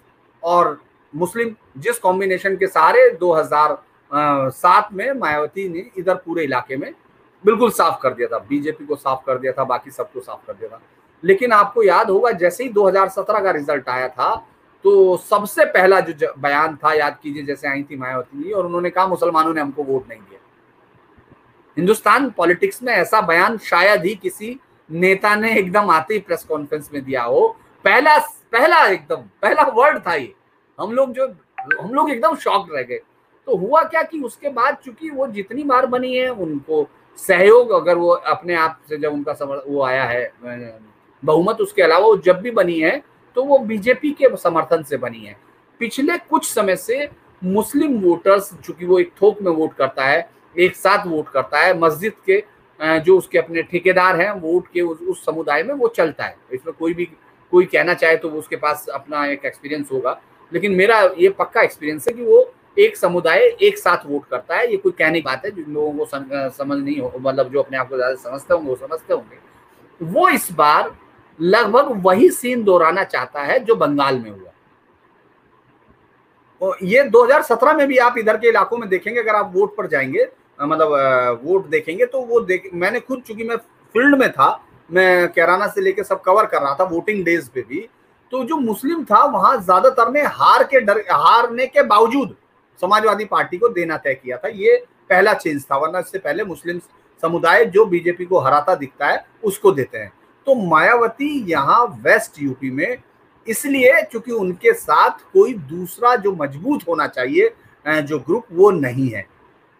और 0.43 0.79
मुस्लिम 1.13 1.55
जिस 1.77 1.97
कॉम्बिनेशन 1.99 2.55
के 2.55 2.67
सहारे 2.67 3.09
2007 3.11 4.89
में 4.93 5.11
मायावती 5.13 5.67
ने 5.69 5.89
इधर 5.97 6.15
पूरे 6.15 6.43
इलाके 6.43 6.77
में 6.77 6.93
बिल्कुल 7.43 7.71
साफ़ 7.71 7.99
कर 8.01 8.13
दिया 8.13 8.27
था। 8.27 8.37
बीजेपी 8.39 8.85
को 8.85 8.95
साफ़ 8.95 9.25
कर 9.25 9.37
दिया 9.37 9.51
था, 9.51 9.63
बाकी 9.63 9.91
सबको 9.91 10.19
साफ़ 10.19 10.45
कर 10.47 10.53
दिया 10.53 10.69
था। 10.69 10.81
लेकिन 11.23 11.51
आपको 11.51 11.83
याद 11.83 12.09
होगा, 12.09 12.31
जैसे 12.31 12.63
ही 12.63 12.69
2017 12.71 13.39
का 13.39 13.51
रिज़ल्ट 13.51 13.89
आया 13.89 14.07
था 14.09 14.35
तो 14.85 15.17
सबसे 15.19 15.65
पहला 15.65 15.99
जो 15.99 16.33
बयान 16.37 16.75
था, 16.75 16.93
याद 16.93 17.17
कीजिए, 17.23 17.43
जैसे 17.43 17.67
आई 17.67 17.83
थी 17.83 17.95
मायावती 17.97 18.51
और 18.51 18.65
उन्होंने 18.65 18.89
कहा, 18.89 19.07
मुसलमानों 19.07 19.53
ने 19.53 19.61
हमको 19.61 19.83
वोट 19.83 20.07
नहीं 20.09 20.19
दिया। 20.19 20.39
हिंदुस्तान 21.77 22.29
पॉलिटिक्स 22.29 22.81
में 22.83 22.93
ऐसा 22.93 23.21
बयान 23.21 23.57
शायद 23.59 24.05
ही 24.05 24.13
किसी 24.15 24.59
नेता 24.89 25.35
ने 25.35 25.55
एकदम 25.57 25.89
आते 25.89 26.13
ही 26.13 26.19
प्रेस 26.19 26.43
कॉन्फ्रेंस 26.43 26.89
में 26.93 27.03
दिया 27.03 27.23
हो। 27.23 27.47
पहला 27.85 28.17
पहला 28.51 28.85
एकदम, 28.85 29.15
पहला 29.15 29.63
वर्ड 29.65 29.99
था 30.07 30.13
ये। 30.15 30.33
हम 30.79 30.93
लोग 30.93 31.13
जो 31.13 31.27
हम 31.81 31.93
लोग 31.93 32.09
एकदम 32.11 32.35
शॉक 32.37 32.67
रह 32.73 32.81
गए। 32.81 32.99
तो 33.47 33.55
हुआ 33.57 33.81
क्या 33.83 34.01
कि 34.03 34.19
उसके 34.21 34.49
बाद 34.49 34.77
चूँकि 34.85 35.09
वो 35.09 35.27
जितनी 35.29 35.63
बार 35.63 35.85
बनी 35.87 36.15
है 36.15 36.29
उनको 36.29 36.87
सहयोग 37.19 37.71
अगर 37.71 37.95
वो 37.97 38.09
अपने 38.09 38.55
आप 38.55 38.79
से 38.89 38.97
जब 38.97 39.13
उनका 39.13 39.33
समर 39.33 39.63
वो 39.67 39.81
आया 39.83 40.03
है 40.05 40.79
बहुमत 41.23 41.61
उसके 41.61 41.81
अलावा 41.81 42.05
वो 42.05 42.17
जब 42.17 42.39
भी 42.41 42.51
बनी 42.51 42.79
है 42.79 43.01
तो 43.35 43.43
वो 43.43 43.57
बीजेपी 43.59 44.11
के 44.11 44.35
समर्थन 44.37 44.83
से 44.83 44.97
बनी 44.97 45.25
है। 45.25 45.35
पिछले 45.81 46.17
कुछ 46.19 46.45
समय 46.45 46.75
से 46.75 47.09
मुस्लिम 47.43 47.99
वोटर्स 48.01 48.53
चूँकि 48.55 48.85
वो 48.85 48.99
एक 48.99 49.11
थोक 49.21 49.41
में 49.41 49.51
वोट 49.51 49.73
करता 49.73 50.05
है 50.05 50.29
एक 50.55 50.75
साथ 50.75 51.05
वोट 51.07 51.29
करता 51.29 51.59
है 51.59 51.77
मस्जिद 51.79 52.13
के 52.29 52.43
जो 52.99 53.17
उसके 53.17 53.37
अपने 53.37 53.61
ठेकेदार 53.63 54.19
हैं 54.21 54.31
वोट 54.31 54.67
के 54.73 54.81
उस, 54.81 54.99
उस 54.99 55.25
समुदाय 55.25 55.63
में 55.63 55.73
वो 55.73 55.87
चलता 55.87 56.23
है। 56.23 56.35
इसमें 56.53 56.73
कोई 56.79 56.93
भी 56.93 57.05
कोई 57.53 57.65
कहना 57.65 57.93
चाहे 57.93 58.17
तो 58.17 58.29
वो 58.29 58.39
उसके 58.39 58.55
पास 58.55 58.87
अपना 58.93 59.25
एक 59.25 59.45
एक्सपीरियंस 59.45 59.91
होगा। 59.91 60.19
लेकिन 60.51 60.71
मेरा 60.75 60.99
ये 61.17 61.29
पक्का 61.31 61.61
एक्सपीरियंस 61.61 62.07
है 62.07 62.13
कि 62.13 62.23
वो 62.23 62.51
एक 62.77 62.97
समुदाय 62.97 63.39
एक 63.39 63.77
साथ 63.77 64.05
वोट 64.05 64.25
करता 64.29 64.55
है। 64.55 64.69
ये 64.71 64.77
कोई 64.77 64.91
कहने 64.91 65.19
की 65.19 65.25
बात 65.25 65.45
है 65.45 65.51
जिन 65.51 65.73
लोगों 65.73 65.91
को 65.93 66.05
समझ 66.51 66.77
नहीं 66.77 66.99
हो 66.99 67.13
मतलब 67.19 67.51
जो 67.51 67.61
अपने 67.61 67.77
आप 67.77 67.89
को 67.89 67.95
ज़्यादा 67.95 68.15
समझते 68.15 68.53
होंगे, 68.53 68.69
वो 68.69 68.75
समझते 68.77 69.13
होंगे। 69.13 69.37
वो 70.01 70.27
इस 70.29 70.51
बार 70.53 70.91
लगभग 71.39 71.91
वही 72.05 72.29
सीन 72.31 72.63
दोहराना 72.63 73.03
चाहता 73.05 73.41
है 73.43 73.59
जो 73.61 73.75
बंगाल 73.75 74.19
में 74.19 74.29
हुआ। 74.31 74.49
ये 76.83 77.03
2017 77.05 77.73
में 77.73 77.87
भी 77.87 77.97
आप 77.99 78.17
इधर 78.17 78.37
के 78.37 78.47
इलाकों 78.49 78.77
में 78.77 78.87
देखेंगे, 78.89 79.19
अगर 79.19 79.35
आप 79.35 79.51
वोट 79.55 79.75
पर 79.77 79.87
जाएँगे 79.87 80.27
मतलब 80.59 81.39
वोट 81.43 81.67
देखेंगे 81.69 82.05
तो 82.05 82.21
वो 82.21 82.39
देख, 82.41 82.69
मैंने 82.73 82.99
खुद 82.99 83.21
चूँकि 83.21 83.43
मैं 83.43 83.55
फ़ील्ड 83.57 84.15
में 84.15 84.31
था, 84.31 84.63
मैं 84.89 85.31
कैराना 85.33 85.67
से 85.67 85.81
लेके 85.81 86.03
सब 86.03 86.21
कवर 86.21 86.45
कर 86.45 86.61
रहा 86.61 86.75
था 86.79 86.83
वोटिंग 86.85 87.23
डेज़ 87.25 87.49
पे 87.49 87.61
भी 87.61 87.87
तो 88.31 88.43
जो 88.43 88.57
मुस्लिम 88.57 89.03
था, 89.05 89.23
वहाँ 89.23 89.55
ज़्यादातर 89.57 90.11
ने 90.11 90.21
हार 90.23 90.63
के 90.63 90.79
डर, 90.81 90.99
हारने 91.01 91.65
के 91.67 91.83
बावजूद 91.83 92.35
समाजवादी 92.81 93.25
पार्टी 93.25 93.57
को 93.57 93.69
देना 93.69 93.97
तय 93.97 94.13
किया 94.13 94.37
था। 94.37 94.47
ये 94.49 94.75
पहला 95.09 95.33
चेंज 95.33 95.63
था, 95.63 95.77
वरना 95.77 95.99
इससे 95.99 96.19
पहले 96.19 96.43
मुस्लिम 96.45 96.79
समुदाय 97.23 97.65
जो 97.65 97.85
बीजेपी 97.85 98.25
को 98.25 98.39
हराता 98.39 98.75
दिखता 98.75 99.07
है, 99.07 99.25
उसको 99.43 99.71
देते 99.71 99.97
हैं। 99.97 100.11
तो 100.47 100.55
मायावती 100.67 101.29
यहाँ 101.49 101.83
वेस्ट 102.03 102.41
यूपी 102.41 102.69
में, 102.71 102.97
इसलिए 103.47 104.01
क्योंकि 104.01 104.31
उनके 104.31 104.73
साथ 104.73 105.19
कोई 105.33 105.53
दूसरा 105.53 106.15
जो 106.15 106.31
मज़बूत 106.33 106.87
होना 106.87 107.07
चाहिए 107.07 107.51
जो 107.85 108.19
ग्रुप 108.19 108.45
वो 108.51 108.69
नहीं 108.71 109.09
है। 109.09 109.25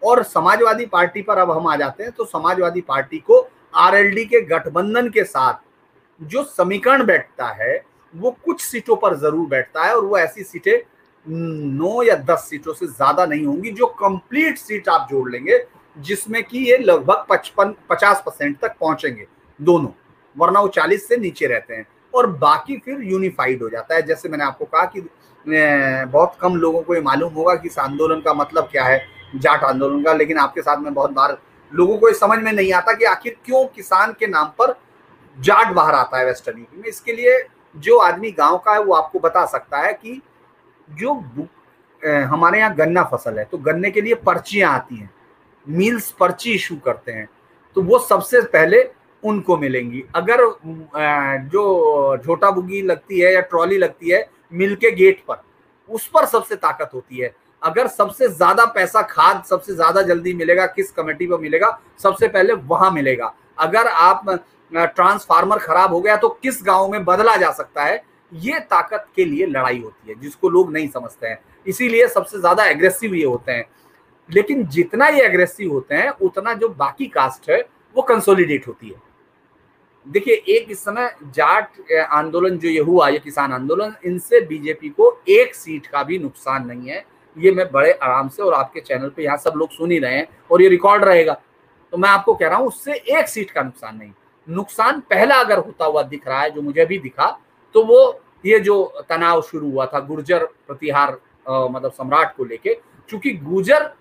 और 0.02 0.24
समाजवादी 0.24 0.86
पार्टी 0.88 1.22
पर 1.22 1.38
अब 1.38 1.52
हम 1.52 1.68
आ 1.68 1.76
जाते 1.76 2.04
हैं 2.04 2.12
तो 2.12 2.26
समाजवादी 2.26 2.82
पार्टी 2.82 3.18
को 3.20 3.40
आरएलडी 3.78 4.26
के 4.26 4.42
गठबंधन 4.46 5.10
के 5.10 5.24
साथ 5.24 5.60
जो 6.22 6.44
समीकरण 6.46 7.06
बैठता 7.06 7.48
है 7.56 7.76
वो 8.14 8.32
कुछ 8.46 8.62
सीटों 8.62 8.96
पर 8.96 9.16
ज़रूर 9.18 9.48
बैठता 9.50 9.84
है 9.84 9.96
और 9.96 10.06
वो 10.06 10.18
ऐसी 10.18 10.44
सीटें 10.44 10.80
नौ 11.28 12.02
या 12.04 12.16
दस 12.26 12.48
सीटों 12.50 12.74
से 12.74 12.88
ज़्यादा 12.88 13.26
नहीं 13.26 13.46
होंगी, 13.46 13.72
जो 13.72 13.86
कंप्लीट 13.88 14.58
सीट 14.58 14.90
आप 14.90 15.08
जोड़ 15.12 15.30
लेंगे, 15.32 15.60
जिसमें 15.98 16.44
कि 16.44 16.60
ये 16.62 16.78
लगभग 16.78 17.26
पचपन, 17.30 17.76
पचास 17.90 18.22
परसेंट 18.26 18.58
तक 18.60 18.76
पहुँचेंगे 18.80 19.26
दोनों, 19.60 19.90
वरना 20.36 20.60
वो 20.60 20.68
चालीस 20.70 21.08
से 21.08 21.18
नीचे 21.18 21.48
रहते 21.48 21.74
हैं 21.74 21.86
और 22.14 22.28
बाकी 22.38 22.78
फिर 22.86 23.02
यूनिफाइड 23.04 23.64
हो 23.64 23.70
जाता 23.70 23.96
है। 23.96 24.02
जैसे 24.02 24.30
मैंने 24.30 24.44
आपको 24.44 24.66
कहा 24.66 24.86
कि 24.88 25.02
बहुत 26.08 26.38
कम 26.42 26.56
लोगों 26.58 26.82
को 26.82 26.96
ये 26.96 27.02
मालूम 27.02 27.34
होगा 27.34 27.56
कि 27.56 27.68
इस 27.68 27.78
आंदोलन 27.80 28.22
का 28.22 28.34
मतलब 28.34 28.68
क्या 28.72 28.84
है, 28.84 29.02
जाट 29.36 29.64
आंदोलन 29.64 30.04
का, 30.04 30.14
लेकिन 30.14 30.38
आपके 30.38 30.62
साथ 30.62 30.78
में 30.78 30.94
बहुत 30.94 31.12
बार 31.12 31.38
लोगों 31.72 31.98
को 31.98 32.08
ये 32.08 32.14
समझ 32.16 32.40
में 32.40 32.52
नहीं 32.52 32.74
आता 32.74 32.94
कि 32.94 33.06
आखिर 33.06 33.38
क्यों 33.46 33.66
किसान 33.76 34.12
के 34.20 34.28
नाम 34.28 34.48
पर 34.60 34.76
जाट 35.38 35.74
बाहर 35.74 35.96
आता 35.96 36.18
है 36.18 36.26
वेस्टर्न 36.26 36.58
यूपी 36.60 36.78
में। 36.78 36.88
इसके 36.90 37.14
लिए 37.14 37.38
जो 37.76 37.98
आदमी 38.00 38.32
गाँव 38.32 38.58
का 38.58 38.74
है, 38.74 38.80
वो 38.80 38.94
आपको 38.94 39.20
बता 39.20 39.46
सकता 39.48 39.80
है 39.80 39.94
कि 39.96 40.22
जो 40.90 41.14
हमारे 42.02 42.60
यहाँ 42.60 42.74
गन्ना 42.76 43.04
फ़सल 43.06 43.38
है 43.40 43.44
तो 43.46 43.58
गन्ने 43.60 43.92
के 43.92 44.02
लिए 44.02 44.16
पर्चियाँ 44.22 44.74
आती 44.74 44.96
हैं, 44.96 45.10
मिल्स 45.68 46.12
पर्ची 46.12 46.54
इशू 46.54 46.76
करते 46.86 47.12
हैं 47.12 47.28
तो 47.76 47.82
वो 47.82 48.00
सबसे 48.02 48.42
पहले 48.44 48.84
उनको 49.24 49.58
मिलेंगी। 49.58 50.04
अगर 50.16 50.42
जो 51.48 52.18
झोटा 52.18 52.50
बुगी 52.52 52.82
लगती 52.84 53.20
है 53.20 53.34
या 53.34 53.42
ट्रॉली 53.42 53.78
लगती 53.78 54.10
है, 54.10 54.28
मिल 54.54 54.76
के 54.76 54.92
गेट 54.92 55.24
पर, 55.28 55.42
उस 55.90 56.08
पर 56.08 56.26
सबसे 56.26 56.56
ताकत 56.58 56.92
होती 56.94 57.18
है। 57.18 57.34
अगर 57.62 57.88
सबसे 57.90 58.28
ज़्यादा 58.30 58.66
पैसा 58.68 59.02
खाद, 59.04 59.44
सबसे 59.46 59.74
ज़्यादा 59.76 60.02
जल्दी 60.04 60.34
मिलेगा, 60.34 60.66
किस 60.68 60.92
कमेटी 60.92 61.28
पर 61.28 61.40
मिलेगा, 61.40 61.80
सबसे 62.00 62.28
पहले 62.28 62.54
वहाँ 62.54 62.92
मिलेगा। 62.92 63.34
अगर 63.60 63.88
आप 63.88 64.26
ट्रांसफार्मर 64.74 65.58
खराब 65.58 65.94
हो 65.94 66.00
गया 66.02 66.16
तो 66.16 66.30
किस 66.44 66.62
गाँव 66.64 66.92
में 66.92 67.04
बदला 67.06 67.36
जा 67.36 67.52
सकता 67.52 67.84
है? 67.84 68.02
ये 68.32 68.60
ताकत 68.62 69.06
के 69.16 69.26
लिए 69.26 69.46
लड़ाई 69.46 69.80
होती 69.80 70.10
है, 70.10 70.20
जिसको 70.20 70.50
लोग 70.50 70.72
नहीं 70.74 70.88
समझते 70.90 71.28
हैं। 71.28 71.40
इसीलिए 71.66 72.08
सबसे 72.08 72.40
ज़्यादा 72.40 72.66
एग्रेसिव 72.66 73.14
ये 73.16 73.26
होते 73.26 73.52
हैं। 73.52 73.66
लेकिन 74.30 74.66
जितना 74.66 75.08
ये 75.08 75.24
एग्रेसिव 75.26 75.72
होते 75.72 75.96
हैं, 75.96 76.10
उतना 76.10 76.54
जो 76.54 76.70
बाकी 76.70 77.08
कास्ट 77.08 77.50
है, 77.50 77.60
वो 77.96 78.02
कंसोलिडेट 78.02 78.68
होती 78.68 78.90
है। 78.90 79.02
देखिए, 80.06 80.34
एक 80.34 80.70
इस 80.72 80.84
समय 80.84 81.12
जाट 81.36 81.92
आंदोलन 82.02 82.58
जो 82.58 82.70
ये 82.70 82.80
हुआ, 82.80 83.08
ये 83.10 83.20
किसान 83.20 83.54
आंदोलन, 83.54 83.94
इनसे 84.06 84.42
बीजेपी 84.42 84.90
को 84.90 85.12
एक 85.30 85.56
सीट 85.56 85.88
का 85.88 86.04
भी 86.04 86.20
नुकसान 86.20 86.66
नहीं 86.68 86.90
है। 86.90 87.06
ये 87.38 87.52
मैं 87.52 87.70
बड़े 87.72 87.92
आराम 87.94 88.30
से 88.30 88.44
और 88.44 88.54
आपके 88.54 88.80
चैनल 88.80 89.10
पे 89.10 89.24
यहाँ 89.24 89.38
सब 89.38 89.54
लोग 89.56 89.72
सुन 89.72 89.92
ही 89.92 90.00
रहे 90.00 90.16
हैं 90.16 90.28
और 90.52 90.62
ये 90.62 90.70
रिकॉर्ड 90.70 91.04
रहेगा। 91.04 91.34
तो 91.94 91.98
मैं 91.98 92.10
आपको 92.10 92.34
कह 92.34 92.48
रहा 92.48 92.58
हूँ, 92.58 92.68
उससे 92.68 92.94
एक 92.94 93.28
सीट 93.28 93.52
का 93.52 93.62
नुकसान 93.62 93.98
नहीं। 93.98 94.12
नुकसान 94.48 95.00
पहला 95.10 95.36
अगर 95.38 95.58
होता 95.60 95.86
हुआ 95.86 96.04
दिख 96.04 96.28
रहा 96.28 96.42
है, 96.42 96.50
जो 96.52 96.62
मुझे 96.62 96.86
भी 96.86 96.98
दिखा 97.00 97.38
तो 97.76 97.84
वो 97.86 98.22
ये 98.46 98.60
जो 98.60 99.04
तनाव 99.10 99.42
शुरू 99.44 99.70
हुआ 99.72 99.86
था, 99.86 100.00
गुर्जर 100.02 100.46
प्रतिहार 100.68 101.18
मतलब 101.46 101.92
सम्राट 101.92 102.36
को 102.38 102.46
लेके 102.46 102.74
क्योंकि 103.10 103.34
गुर्जर, 103.34 103.92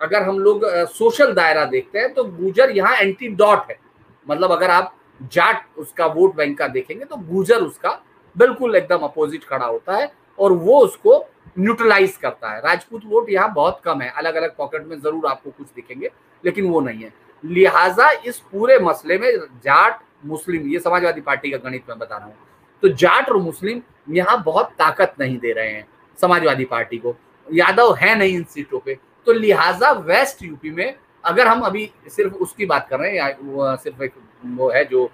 अगर 0.00 0.22
हम 0.22 0.38
लोग 0.38 0.64
सोशल 0.88 1.32
दायरा 1.34 1.64
देखते 1.66 1.98
हैं 1.98 2.12
तो 2.14 2.24
गुर्जर 2.24 2.70
यहाँ 2.70 2.96
एंटी 2.96 3.28
डॉट 3.30 3.70
है। 3.70 3.78
मतलब 4.26 4.52
अगर 4.52 4.70
आप 4.70 4.94
जाट 5.24 5.78
उसका 5.78 6.06
वोट 6.08 6.34
बैंक 6.36 6.56
का 6.58 6.66
देखेंगे 6.68 7.04
तो 7.04 7.16
गुर्जर 7.26 7.62
उसका 7.62 7.90
बिल्कुल 8.36 8.76
एकदम 8.76 9.04
अपोजिट 9.04 9.44
खड़ा 9.44 9.66
होता 9.66 9.96
है 9.96 10.10
और 10.38 10.52
वो 10.54 10.78
उसको 10.80 11.18
न्यूट्रलाइज 11.58 12.16
करता 12.16 12.50
है। 12.50 12.60
राजपूत 12.60 13.02
वोट 13.06 13.30
यहाँ 13.30 13.52
बहुत 13.54 13.80
कम 13.84 14.00
है। 14.00 14.10
अलग 14.10 14.34
अलग 14.34 14.56
पॉकेट 14.56 14.86
में 14.86 14.98
ज़रूर 14.98 15.26
आपको 15.26 15.50
कुछ 15.50 15.66
दिखेंगे, 15.66 16.10
लेकिन 16.44 16.68
वो 16.70 16.80
नहीं 16.80 17.02
है। 17.02 17.12
लिहाजा 17.44 18.10
इस 18.26 18.38
पूरे 18.52 18.78
मसले 18.78 19.18
में 19.18 19.30
जाट 19.64 20.00
मुस्लिम, 20.24 20.68
ये 20.68 20.78
समाजवादी 20.80 21.20
पार्टी 21.20 21.50
का 21.50 21.56
गणित 21.58 21.84
मैं 21.88 21.98
बता 21.98 22.16
रहा 22.16 22.26
हूँ 22.26 22.34
तो 22.82 22.88
जाट 22.90 23.28
और 23.30 23.36
मुस्लिम 23.38 23.82
यहाँ 24.08 24.42
बहुत 24.44 24.72
ताकत 24.78 25.14
नहीं 25.20 25.38
दे 25.38 25.52
रहे 25.52 25.70
हैं 25.70 25.86
समाजवादी 26.18 26.64
पार्टी 26.64 26.98
को। 26.98 27.14
यादव 27.48 27.94
है 27.94 28.14
नहीं 28.18 28.34
इन 28.34 28.44
सीटों 28.44 28.78
पे 28.78 28.98
तो 29.26 29.32
लिहाजा 29.32 29.90
वेस्ट 29.92 30.42
यूपी 30.42 30.70
में 30.70 30.94
अगर 31.24 31.48
हम 31.48 31.60
अभी 31.62 31.90
सिर्फ़ 32.08 32.34
उसकी 32.36 32.66
बात 32.66 32.86
कर 32.88 33.00
रहे 33.00 33.18
हैं 33.18 33.36
वो 33.42 33.76
सिर्फ़ 33.76 34.02
एक 34.02 34.12
वो 34.46 34.70
है 34.70 34.84
जो 34.84 35.10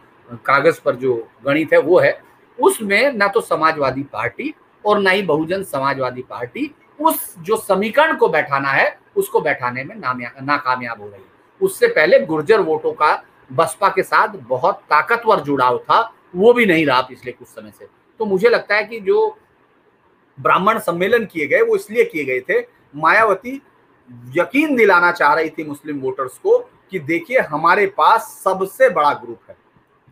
कागज़ 0.46 0.80
पर 0.84 0.96
जो 0.96 1.14
गणित 1.46 1.72
है 1.72 1.78
वो 1.80 1.98
है, 2.00 2.18
उसमें 2.58 3.12
ना 3.12 3.28
तो 3.28 3.40
समाजवादी 3.42 4.02
पार्टी 4.12 4.54
और 4.84 4.98
ना 5.00 5.10
ही 5.10 5.22
बहुजन 5.24 5.62
समाजवादी 5.64 6.22
पार्टी 6.22 6.70
उस 6.98 7.34
जो 7.38 7.56
समीकरण 7.58 8.16
को 8.16 8.28
बैठाना 8.28 8.68
है, 8.70 8.98
उसको 9.16 9.40
बैठाने 9.40 9.84
में 9.84 9.94
नाकामयाब 9.96 11.00
हो 11.00 11.06
रही 11.06 11.20
है। 11.20 11.34
उससे 11.62 11.86
पहले 11.86 12.18
गुर्जर 12.18 12.60
वोटों 12.60 12.92
का 12.92 13.24
बसपा 13.52 13.88
के 13.88 14.02
साथ 14.02 14.28
बहुत 14.28 14.74
ताकतवर 14.74 15.40
जुड़ाव 15.40 15.78
था, 15.78 16.12
वो 16.36 16.52
भी 16.52 16.66
नहीं 16.66 16.86
रहा 16.86 17.00
पिछले 17.00 17.32
कुछ 17.32 17.48
समय 17.48 17.72
से। 17.78 17.86
तो 18.18 18.24
मुझे 18.24 18.48
लगता 18.48 18.74
है 18.74 18.84
कि 18.84 19.00
जो 19.00 19.38
ब्राह्मण 20.40 20.78
सम्मेलन 20.78 21.24
किए 21.24 21.46
गए, 21.46 21.60
वो 21.62 21.76
इसलिए 21.76 22.04
किए 22.04 22.24
गए 22.24 22.40
थे, 22.40 22.66
मायावती 22.96 23.62
यकीन 24.36 24.76
दिलाना 24.76 25.12
चाह 25.12 25.34
रही 25.34 25.50
थी 25.50 25.64
मुस्लिम 25.64 26.00
वोटर्स 26.00 26.38
को 26.38 26.58
कि 26.90 26.98
देखिए, 26.98 27.38
हमारे 27.38 27.86
पास 27.86 28.40
सबसे 28.44 28.88
बड़ा 28.88 29.12
ग्रुप 29.12 29.40
है। 29.50 29.56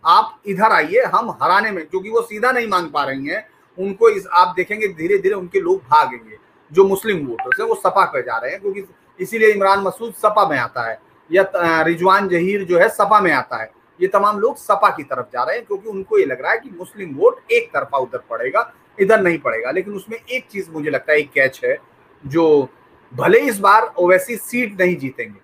आप 0.05 0.41
इधर 0.47 0.73
आइए, 0.73 1.03
हम 1.03 1.39
हराने 1.43 1.71
में, 1.71 1.87
क्योंकि 1.87 2.11
वो 2.11 2.23
सीधा 2.23 2.53
नहीं 2.53 2.69
मांग 2.69 2.91
पा 2.91 3.05
रही 3.05 3.27
हैं, 3.27 3.49
उनको 3.79 4.09
इस, 4.09 4.27
आप 4.33 4.55
देखेंगे 4.57 4.89
धीरे 4.89 5.19
धीरे 5.19 5.35
उनके 5.35 5.61
लोग 5.61 5.79
भागेंगे। 5.79 6.37
जो 6.73 6.85
मुस्लिम 6.85 7.27
वोटर्स 7.27 7.61
हैं, 7.61 7.67
वो 7.67 7.75
सपा 7.75 8.05
पर 8.05 8.23
जा 8.23 8.37
रहे 8.37 8.51
हैं, 8.51 8.61
क्योंकि 8.61 8.85
इसीलिए 9.21 9.49
इमरान 9.49 9.81
मसूद 9.81 10.15
सपा 10.15 10.49
में 10.49 10.59
आता 10.59 10.91
है। 10.91 11.01
या 11.31 11.83
रिजवान 11.83 12.29
जहीर 12.29 12.65
जो 12.65 12.79
है 12.79 12.89
सपा 12.91 13.21
में 13.21 13.31
आता 13.33 13.57
है। 13.57 13.71
ये 14.01 14.09
तमाम 14.09 14.39
लोग 14.41 14.57
सपा 14.59 14.89
की 14.91 15.03
तरफ़ 15.05 15.27
जा 15.33 15.43
रहे 15.43 15.57
हैं 15.57 15.65
क्योंकि 15.67 15.89
उनको 15.89 16.19
ये 16.19 16.25
लग 16.27 16.41
रहा 16.43 16.53
है 16.53 16.59
कि 16.59 16.71
मुस्लिम 16.71 17.15
वोट 17.17 17.53
एक 17.53 17.69
तरफा 17.75 17.99
उधर 17.99 18.19
पड़ेगा, 18.31 18.73
इधर 18.99 19.21
नहीं 19.23 19.39
पड़ेगा। 19.39 19.71
लेकिन 19.71 19.95
उसमें 19.95 20.17
एक 20.19 20.47
चीज़ 20.51 20.71
मुझे 20.71 20.91
लगता 20.91 21.13
है, 21.13 21.19
एक 21.19 21.31
कैच 21.33 21.61
है, 21.65 21.77
जो 22.25 22.69
भले 23.13 23.41
इस 23.41 23.59
बार 23.61 23.93
ओवैसी 23.99 24.37
सीट 24.37 24.81
नहीं 24.81 24.97
जीतेंगे, 24.97 25.39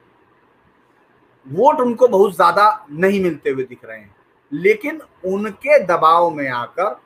वोट 1.47 1.81
उनको 1.81 2.09
बहुत 2.09 2.35
ज़्यादा 2.35 2.87
नहीं 2.93 3.22
मिलते 3.22 3.51
हुए 3.51 3.64
दिख 3.64 3.85
रहे 3.85 3.99
हैं। 3.99 4.14
लेकिन 4.53 5.01
उनके 5.26 5.78
दबाव 5.87 6.31
में 6.31 6.49
आकर 6.49 7.01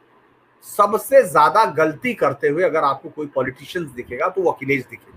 सबसे 0.64 1.22
ज़्यादा 1.22 1.64
गलती 1.75 2.14
करते 2.14 2.49
हुए 2.49 2.62
अगर 2.64 2.85
आपको 2.85 3.09
कोई 3.09 3.27
पॉलिटिशियंस 3.35 3.91
दिखेगा 3.91 4.29
तो 4.29 4.43
वो 4.43 4.51
अखिलेश 4.51 4.85
दिखेगा। 4.85 5.14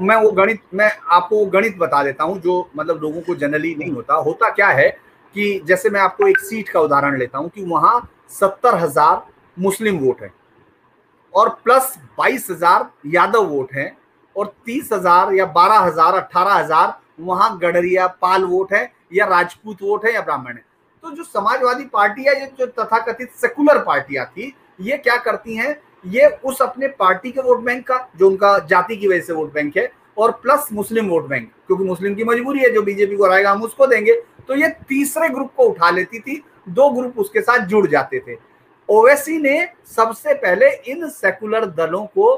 मैं 0.00 0.16
वो 0.16 0.30
गणित, 0.32 0.60
मैं 0.74 0.90
आपको 1.08 1.36
वो 1.36 1.44
गणित 1.46 1.76
बता 1.78 2.02
देता 2.04 2.24
हूँ 2.24 2.38
जो 2.40 2.70
मतलब 2.76 3.02
लोगों 3.02 3.20
को 3.20 3.34
जनरली 3.34 3.74
नहीं 3.74 3.92
होता। 3.92 4.14
होता 4.16 4.48
क्या 4.50 4.68
है 4.68 4.88
कि 5.36 5.60
जैसे 5.66 5.90
मैं 5.90 6.00
आपको 6.00 6.26
एक 6.28 6.38
सीट 6.40 6.68
का 6.68 6.80
उदाहरण 6.80 7.18
लेता 7.18 7.38
हूँ 7.38 7.48
कि 7.48 7.64
वहाँ 7.64 8.00
सत्तर 8.30 8.74
हज़ार 8.74 9.22
मुस्लिम 9.56 9.98
वोट 9.98 10.22
है 10.22 10.32
और 11.34 11.48
प्लस 11.64 11.98
बाईस 12.18 12.46
हज़ार 12.50 12.88
यादव 13.06 13.46
वोट 13.46 13.72
है 13.72 13.92
और 14.36 14.54
तीस 14.66 14.88
हज़ार 14.92 15.32
या 15.34 15.46
बारह 15.48 15.78
हज़ार 15.78 16.14
अट्ठारह 16.14 16.54
हज़ार 16.54 16.98
वहाँ 17.20 17.56
गडरिया 17.58 18.06
पाल 18.22 18.44
वोट 18.44 18.72
है 18.72 18.90
या 19.12 19.26
राजपूत 19.26 19.82
वोट 19.82 20.04
है 20.06 20.14
या 20.14 20.20
ब्राह्मण 20.20 20.52
है। 20.52 20.64
तो 21.04 21.10
जो 21.10 21.24
समाजवादी 21.24 21.84
पार्टी 21.84 22.24
है, 22.24 22.40
ये 22.40 22.46
जो 22.58 22.66
तथाकथित 22.68 23.30
सेकुलर 23.32 23.78
पार्टियाँ 23.84 24.24
थी, 24.26 24.54
ये 24.80 24.96
क्या 24.98 25.16
करती 25.18 25.56
हैं? 25.56 25.74
ये 26.04 26.26
उस 26.44 26.60
अपने 26.62 26.88
पार्टी 26.88 27.30
के 27.30 27.40
वोट 27.40 27.60
बैंक 27.60 27.86
का, 27.86 28.08
जो 28.16 28.28
उनका 28.28 28.58
जाति 28.60 28.96
की 28.96 29.08
वजह 29.08 29.20
से 29.20 29.32
वोट 29.32 29.52
बैंक 29.52 29.76
है, 29.76 29.90
और 30.18 30.30
प्लस 30.32 30.68
मुस्लिम 30.72 31.08
वोट 31.08 31.26
बैंक, 31.28 31.48
क्योंकि 31.66 31.84
मुस्लिम 31.84 32.14
की 32.14 32.24
मजबूरी 32.24 32.60
है, 32.60 32.70
जो 32.70 32.82
बीजेपी 32.82 33.16
को 33.16 33.24
हराएगा, 33.24 33.50
हम 33.50 33.62
उसको 33.62 33.86
देंगे। 33.86 34.14
तो 34.48 34.54
ये 34.54 34.68
तीसरे 34.88 35.28
ग्रुप 35.28 35.52
को 35.56 35.64
उठा 35.64 35.90
लेती 35.90 36.18
थी, 36.18 36.42
दो 36.68 36.88
ग्रुप 36.90 37.18
उसके 37.18 37.40
साथ 37.40 37.66
जुड़ 37.66 37.86
जाते 37.86 38.20
थे। 38.20 38.36
ओवैसी 38.88 39.38
ने 39.38 39.66
सबसे 39.96 40.34
पहले 40.34 40.70
इन 40.86 41.08
सेकुलर 41.08 41.66
दलों 41.66 42.04
को 42.06 42.36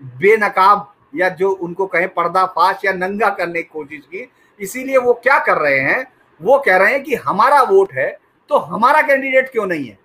बेनकाब, 0.00 0.90
या 1.14 1.28
जो 1.30 1.50
उनको 1.50 1.86
कहें 1.86 2.08
पर्दाफाश, 2.08 2.84
या 2.84 2.92
नंगा 2.92 3.28
करने 3.30 3.62
की 3.62 3.68
कोशिश 3.72 4.02
की। 4.04 4.30
इसीलिए 4.60 4.98
वो 4.98 5.12
क्या 5.14 5.38
कर 5.38 5.58
रहे 5.58 5.78
हैं, 5.80 6.06
वो 6.40 6.58
कह 6.58 6.76
रहे 6.76 6.92
हैं 6.92 7.02
कि 7.02 7.14
हमारा 7.16 7.62
वोट 7.62 7.92
है 7.92 8.10
तो 8.50 8.58
हमारा 8.60 9.00
कैंडिडेट 9.02 9.50
क्यों 9.50 9.66
नहीं 9.66 9.86
है? 9.86 9.98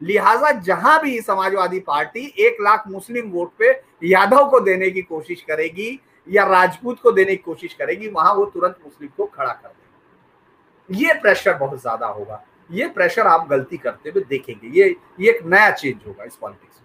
लिहाजा 0.00 0.50
जहाँ 0.60 0.98
भी 1.02 1.20
समाजवादी 1.20 1.78
पार्टी 1.80 2.24
एक 2.38 2.56
लाख 2.60 2.84
मुस्लिम 2.88 3.30
वोट 3.30 3.52
पे 3.58 3.70
यादव 4.02 4.48
को 4.50 4.60
देने 4.60 4.90
की 4.90 5.02
कोशिश 5.02 5.40
करेगी 5.48 5.98
या 6.28 6.44
राजपूत 6.44 7.00
को 7.00 7.12
देने 7.12 7.36
की 7.36 7.42
कोशिश 7.42 7.74
करेगी 7.74 8.08
वहाँ 8.08 8.34
वो 8.34 8.44
तुरंत 8.44 8.76
मुस्लिम 8.84 9.10
को 9.16 9.26
खड़ा 9.26 9.52
कर 9.52 9.68
देगी। 9.68 11.04
ये 11.04 11.14
प्रेशर 11.20 11.54
बहुत 11.54 11.80
ज़्यादा 11.80 12.06
होगा। 12.06 12.44
ये 12.70 12.88
प्रेशर 12.88 13.26
आप 13.26 13.46
गलती 13.48 13.76
करते 13.76 14.10
हुए 14.10 14.22
देखेंगे। 14.28 14.68
ये 14.80 14.94
ये 15.20 15.30
एक 15.30 15.44
नया 15.44 15.70
चेंज 15.70 15.96
होगा 16.06 16.24
इस 16.24 16.36
पॉलिटिक्स 16.36 16.80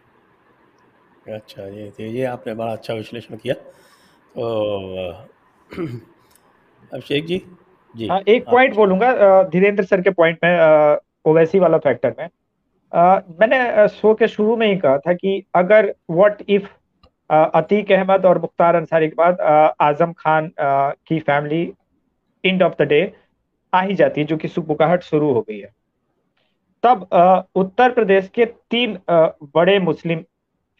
में। 1.27 1.35
अच्छा 1.35 1.63
ये 1.63 2.09
ये 2.09 2.25
आपने 2.25 2.53
बड़ा 2.53 2.71
अच्छा 2.71 2.93
विश्लेषण 2.93 3.35
किया। 3.37 3.53
तो 3.53 5.27
अभिषेक 6.93 7.25
जी? 7.25 7.41
जी। 7.95 8.07
हाँ 8.07 8.19
एक 8.27 8.45
पॉइंट 8.45 8.75
बोलूँगा 8.75 9.43
धीरेन्द्र 9.43 9.83
सर 9.85 10.01
के 10.01 10.09
पॉइंट 10.11 10.37
में 10.43 10.97
ओवैसी 11.25 11.59
वाला 11.59 11.77
फैक्टर 11.79 12.15
में। 12.19 12.27
आ, 12.93 13.19
मैंने 13.39 13.87
शो 13.89 14.13
के 14.13 14.27
शुरू 14.27 14.55
में 14.57 14.67
ही 14.67 14.75
कहा 14.77 14.97
था 14.97 15.13
कि 15.13 15.43
अगर 15.55 15.93
व्हाट 16.11 16.41
इफ़ 16.49 16.67
अतीक 17.29 17.91
अहमद 17.91 18.25
और 18.25 18.39
मुख्तार 18.41 18.75
अंसारी 18.75 19.07
के 19.07 19.15
बाद 19.15 19.41
आज़म 19.81 20.11
खान 20.13 20.51
आ, 20.59 20.91
की 21.07 21.19
family 21.19 21.61
end 22.43 22.63
of 22.63 22.73
the 22.79 22.87
day 22.87 23.01
आ 23.73 23.81
ही 23.81 23.93
जाती 23.95 24.21
है 24.21 24.27
जो 24.27 24.37
कि 24.37 24.47
सुबुकाहट 24.47 25.03
शुरू 25.03 25.31
हो 25.33 25.41
गई 25.41 25.59
है। 25.59 25.71
तब 26.83 27.07
आ, 27.13 27.41
उत्तर 27.55 27.91
प्रदेश 27.91 28.29
के 28.35 28.45
तीन 28.45 28.97
आ, 29.09 29.27
बड़े 29.55 29.79
मुस्लिम 29.79 30.23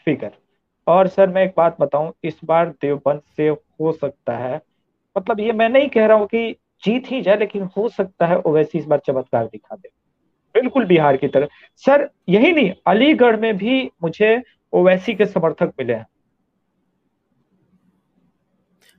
फिगर 0.08 0.32
और 0.88 1.08
सर 1.08 1.30
मैं 1.30 1.44
एक 1.44 1.54
बात 1.58 1.78
बताऊँ 1.82 2.12
इस 2.24 2.40
बार 2.46 2.70
देवबंद 2.82 3.22
से 3.38 3.48
हो 3.50 3.92
सकता 3.92 4.38
है 4.38 4.62
मतलब 5.16 5.40
ये 5.40 5.52
मैं 5.54 5.70
नहीं 5.70 5.90
कह 5.90 6.06
रहा 6.06 6.18
हूँ 6.18 6.28
कि 6.28 6.52
जीत 6.84 7.12
ही 7.12 7.22
जाए 7.22 7.38
लेकिन 7.38 7.64
हो 7.78 7.88
सकता 7.90 8.26
है 8.26 8.38
ओवैसी 8.38 8.78
इस 8.80 8.86
बार 8.86 9.00
चमत्कार 9.06 9.46
दिखा 9.46 9.76
दे। 9.76 9.90
बिल्कुल 10.56 10.86
बिहार 10.86 11.18
की 11.18 11.28
तरह। 11.28 11.48
सर 11.84 12.10
यही 12.30 12.52
नहीं 12.52 12.72
अलीगढ़ 12.88 13.40
में 13.40 13.58
भी 13.58 13.84
मुझे 14.04 14.42
ओवैसी 14.74 15.14
के 15.16 15.26
समर्थक 15.26 15.74
मिले 15.80 15.94
हैं। 15.94 16.06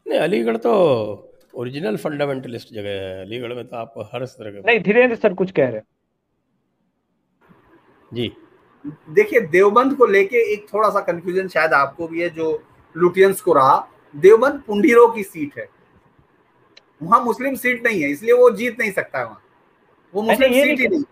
नहीं 0.07 0.19
अलीगढ़ 0.19 0.57
तो 0.57 0.73
ओरिजिनल 1.55 1.97
फंडामेंटलिस्ट 1.97 2.73
जगह 2.75 2.91
है। 2.91 3.21
अलीगढ़ 3.23 3.53
में 3.55 3.67
तो 3.67 3.77
आप 3.77 3.95
हर 4.15 4.25
तरह 4.27 4.51
के 4.51 4.61
नहीं 4.61 4.81
धीरेन्द्र 4.81 5.17
सर 5.17 5.35
कुछ 5.35 5.51
कह 5.51 5.69
रहे 5.69 5.77
हैं। 5.77 5.85
जी। 8.13 8.33
देखिए 9.11 9.41
देवबंद 9.49 9.95
को 9.97 10.07
लेके 10.07 10.37
एक 10.53 10.67
थोड़ा 10.73 10.89
सा 10.91 11.01
कंफ्यूजन 11.03 11.49
शायद 11.49 11.73
आपको 11.73 12.09
भी 12.09 12.23
है 12.23 12.29
जो 12.31 12.63
लुटियंस 12.95 13.41
को 13.41 13.53
रहा। 13.53 13.77
देवबंद 14.15 14.63
पुंडीरो 14.67 15.07
की 15.09 15.23
सीट 15.23 15.59
है। 15.59 15.69
वहाँ 17.03 17.23
मुस्लिम 17.25 17.55
सीट 17.55 17.87
नहीं 17.87 18.03
है 18.03 18.11
इसलिए 18.11 18.33
वो 18.33 18.51
जीत 18.51 18.79
नहीं 18.81 18.91
सकता 18.93 19.19
है 19.19 19.25
वहाँ। 19.25 19.43
वो 20.15 20.23
मुस्लिम 20.23 20.53
सीट 20.53 20.81
ही 20.81 20.89
नहीं। 20.89 21.03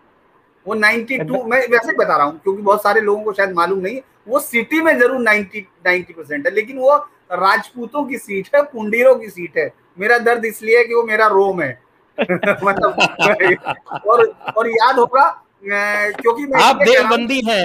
वो 0.65 0.75
92 0.75 1.43
मैं 1.45 1.59
वैसे 1.67 1.95
बता 1.97 2.15
रहा 2.17 2.25
हूँ 2.25 2.39
क्योंकि 2.39 2.61
बहुत 2.61 2.83
सारे 2.83 3.01
लोगों 3.01 3.23
को 3.23 3.33
शायद 3.33 3.53
मालूम 3.53 3.79
नहीं 3.79 4.01
वो 4.27 4.39
सिटी 4.39 4.81
में 4.81 4.97
ज़रूर 4.99 5.21
90 5.21 5.63
90 5.87 6.13
परसेंट 6.13 6.45
है 6.47 6.53
लेकिन 6.53 6.77
वो 6.77 6.95
राजपूतों 7.33 8.03
की 8.05 8.17
सीट 8.17 8.49
है 8.55 8.61
पुंडीरों 8.63 9.15
की 9.15 9.29
सीट 9.29 9.57
है। 9.57 9.71
मेरा 9.99 10.17
दर्द 10.17 10.45
इसलिए 10.45 10.77
है 10.77 10.83
कि 10.83 10.93
वो 10.93 11.03
मेरा 11.03 11.27
रोम 11.27 11.61
है। 11.61 11.71
मतलब 12.19 14.01
और 14.07 14.25
और 14.57 14.69
याद 14.69 14.99
होगा 14.99 15.27
क्योंकि 15.63 16.45
मैं 16.45 16.61
आप 16.63 16.75
देवबंदी 16.75 17.41
है। 17.47 17.63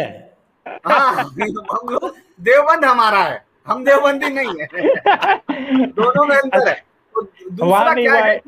हाँ 0.86 1.12
हम 1.14 1.88
लोग 1.90 2.14
देवबंद 2.40 2.84
हमारा 2.84 3.18
है 3.18 3.44
हम 3.68 3.84
देवबंदी 3.84 4.28
नहीं 4.28 4.54
है। 4.60 4.66
दोनों 5.86 6.26
में 6.26 6.36
अंतर 6.36 6.68
है। 6.68 6.74
तो 7.14 7.22
दूसरा 7.50 7.94
क्या 7.94 8.14
है? 8.14 8.40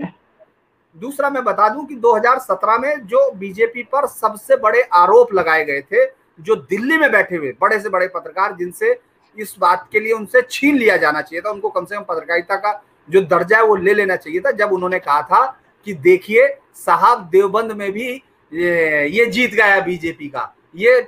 दूसरा 0.98 1.30
मैं 1.30 1.42
बता 1.44 1.68
दूँ 1.68 1.84
कि 1.86 1.96
2017 1.96 2.78
में 2.80 3.06
जो 3.06 3.30
बीजेपी 3.30 3.82
पर 3.82 4.06
सबसे 4.06 4.56
बड़े 4.56 4.82
आरोप 4.94 5.32
लगाए 5.34 5.64
गए 5.64 5.80
थे 5.82 6.04
जो 6.40 6.56
दिल्ली 6.56 6.96
में 6.96 7.10
बैठे 7.12 7.36
हुए 7.36 7.52
बड़े 7.60 7.78
से 7.80 7.88
बड़े 7.88 8.08
पत्रकार 8.08 8.56
जिनसे 8.56 8.98
इस 9.36 9.54
बात 9.58 9.88
के 9.92 10.00
लिए 10.00 10.12
उनसे 10.12 10.42
छीन 10.50 10.76
लिया 10.76 10.96
जाना 10.96 11.22
चाहिए 11.22 11.40
था 11.40 11.50
उनको 11.50 11.68
कम 11.68 11.84
से 11.84 11.96
कम 11.96 12.02
पत्रकारिता 12.02 12.56
का 12.56 12.72
जो 13.08 13.20
दर्जा 13.22 13.56
है 13.56 13.64
वो 13.64 13.76
ले 13.76 13.94
लेना 13.94 14.16
चाहिए 14.16 14.40
था 14.40 14.50
जब 14.50 14.72
उन्होंने 14.72 14.98
कहा 14.98 15.22
था 15.22 15.44
कि 15.86 15.94
देखिए 16.00 16.46
साहब 16.76 17.28
देवबंद 17.32 17.72
में 17.72 17.90
भी 17.92 18.08
ये, 18.08 19.06
ये 19.08 19.26
जीत 19.26 19.54
गया 19.54 19.80
बीजेपी 19.80 20.28
का 20.28 20.52
ये 20.76 21.00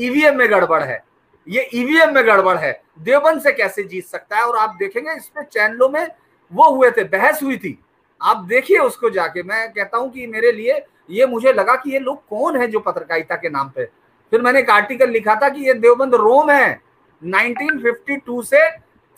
ईवीएम 0.00 0.38
में 0.38 0.50
गड़बड़ 0.50 0.82
है 0.82 1.02
ये 1.46 1.68
ईवीएम 1.74 2.14
में 2.14 2.26
गड़बड़ 2.26 2.56
है 2.56 2.80
देवबंद 3.00 3.42
से 3.42 3.52
कैसे 3.52 3.82
जीत 3.82 4.06
सकता 4.06 4.36
है? 4.36 4.42
और 4.42 4.56
आप 4.58 4.76
देखेंगे 4.78 5.12
इसमें 5.12 5.44
चैनलों 5.44 5.88
में 5.88 6.06
वो 6.52 6.68
हुए 6.70 6.90
थे 6.90 7.04
बहस 7.04 7.42
हुई 7.42 7.56
थी 7.56 7.78
आप 8.20 8.44
देखिए 8.44 8.78
उसको 8.78 9.10
जाके, 9.10 9.42
मैं 9.42 9.72
कहता 9.72 9.98
हूँ 9.98 10.10
कि 10.10 10.26
मेरे 10.26 10.52
लिए 10.52 10.84
ये 11.10 11.26
मुझे 11.26 11.52
लगा 11.52 11.74
कि 11.74 11.92
ये 11.92 11.98
लोग 11.98 12.26
कौन 12.28 12.56
है 12.56 12.66
जो 12.66 12.80
पत्रकारिता 12.80 13.36
के 13.36 13.48
नाम 13.48 13.68
पे? 13.68 13.84
फिर 14.32 14.42
मैंने 14.42 14.58
एक 14.58 14.70
आर्टिकल 14.70 15.10
लिखा 15.10 15.34
था 15.34 15.48
कि 15.48 15.66
ये 15.66 15.74
देवबंद 15.74 16.14
रोम 16.14 16.50
है। 16.50 16.80
1952 17.22 18.42
से 18.42 18.68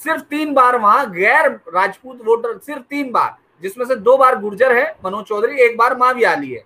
सिर्फ़ 0.01 0.23
तीन 0.23 0.53
बार 0.55 0.77
वहाँ 0.77 1.11
गैर 1.11 1.51
राजपूत 1.75 2.19
वोटर, 2.25 2.59
सिर्फ़ 2.59 2.83
तीन 2.83 3.11
बार, 3.13 3.37
जिसमें 3.63 3.85
से 3.87 3.97
दो 3.97 4.17
बार 4.17 4.39
गुर्जर 4.41 4.77
है, 4.77 4.85
मनोज 5.05 5.25
चौधरी, 5.25 5.61
एक 5.61 5.77
बार 5.77 5.97
माँ 5.97 6.15
भी 6.15 6.25
आली 6.25 6.53
है 6.53 6.63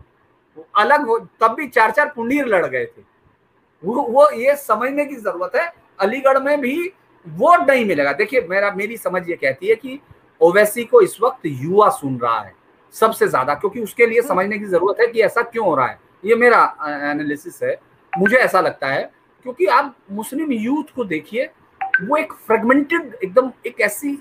अलग 0.76 1.06
हो, 1.06 1.18
तब 1.40 1.54
भी 1.54 1.66
चार 1.66 1.90
चार 1.90 2.12
पुंडीर 2.16 2.46
लड़ 2.46 2.66
गए 2.66 2.84
थे। 2.86 3.02
वो 3.84 4.02
वो 4.02 4.28
ये 4.30 4.56
समझने 4.56 5.04
की 5.04 5.16
ज़रूरत 5.16 5.56
है, 5.56 5.72
अलीगढ़ 6.00 6.38
में 6.38 6.60
भी 6.60 6.92
वोट 7.26 7.70
नहीं 7.70 7.84
मिलेगा। 7.84 8.12
देखिए, 8.12 8.46
मेरा, 8.50 8.70
मेरी 8.70 8.96
समझ 8.96 9.28
ये 9.28 9.36
कहती 9.36 9.66
है 9.66 9.74
कि 9.74 10.00
ओवैसी 10.43 10.84
को 10.84 11.01
इस 11.01 11.16
वक्त 11.22 11.47
युवा 11.47 11.88
सुन 11.90 12.18
रहा 12.18 12.40
है 12.40 12.55
सबसे 12.95 13.26
ज़्यादा 13.28 13.55
क्योंकि 13.55 13.80
उसके 13.80 14.07
लिए 14.07 14.22
समझने 14.22 14.59
की 14.59 14.64
ज़रूरत 14.66 15.01
है 15.01 15.07
कि 15.07 15.20
ऐसा 15.22 15.43
क्यों 15.43 15.66
हो 15.66 15.74
रहा 15.74 15.86
है। 15.86 15.99
ये 16.24 16.34
मेरा 16.36 16.62
एनालिसिस 17.11 17.62
है। 17.62 17.76
मुझे 18.12 18.36
ऐसा 18.36 18.61
लगता 18.61 18.86
है 18.86 19.03
क्योंकि 19.47 19.66
आप 19.68 19.95
मुस्लिम 20.12 20.53
यूथ 20.53 20.95
को 20.97 21.05
देखिए 21.05 21.45
वो 22.03 22.16
एक 22.16 22.32
फ्रेगमेंटेड 22.47 23.14
एकदम 23.24 23.51
एक 23.66 23.80
ऐसी 23.80 24.18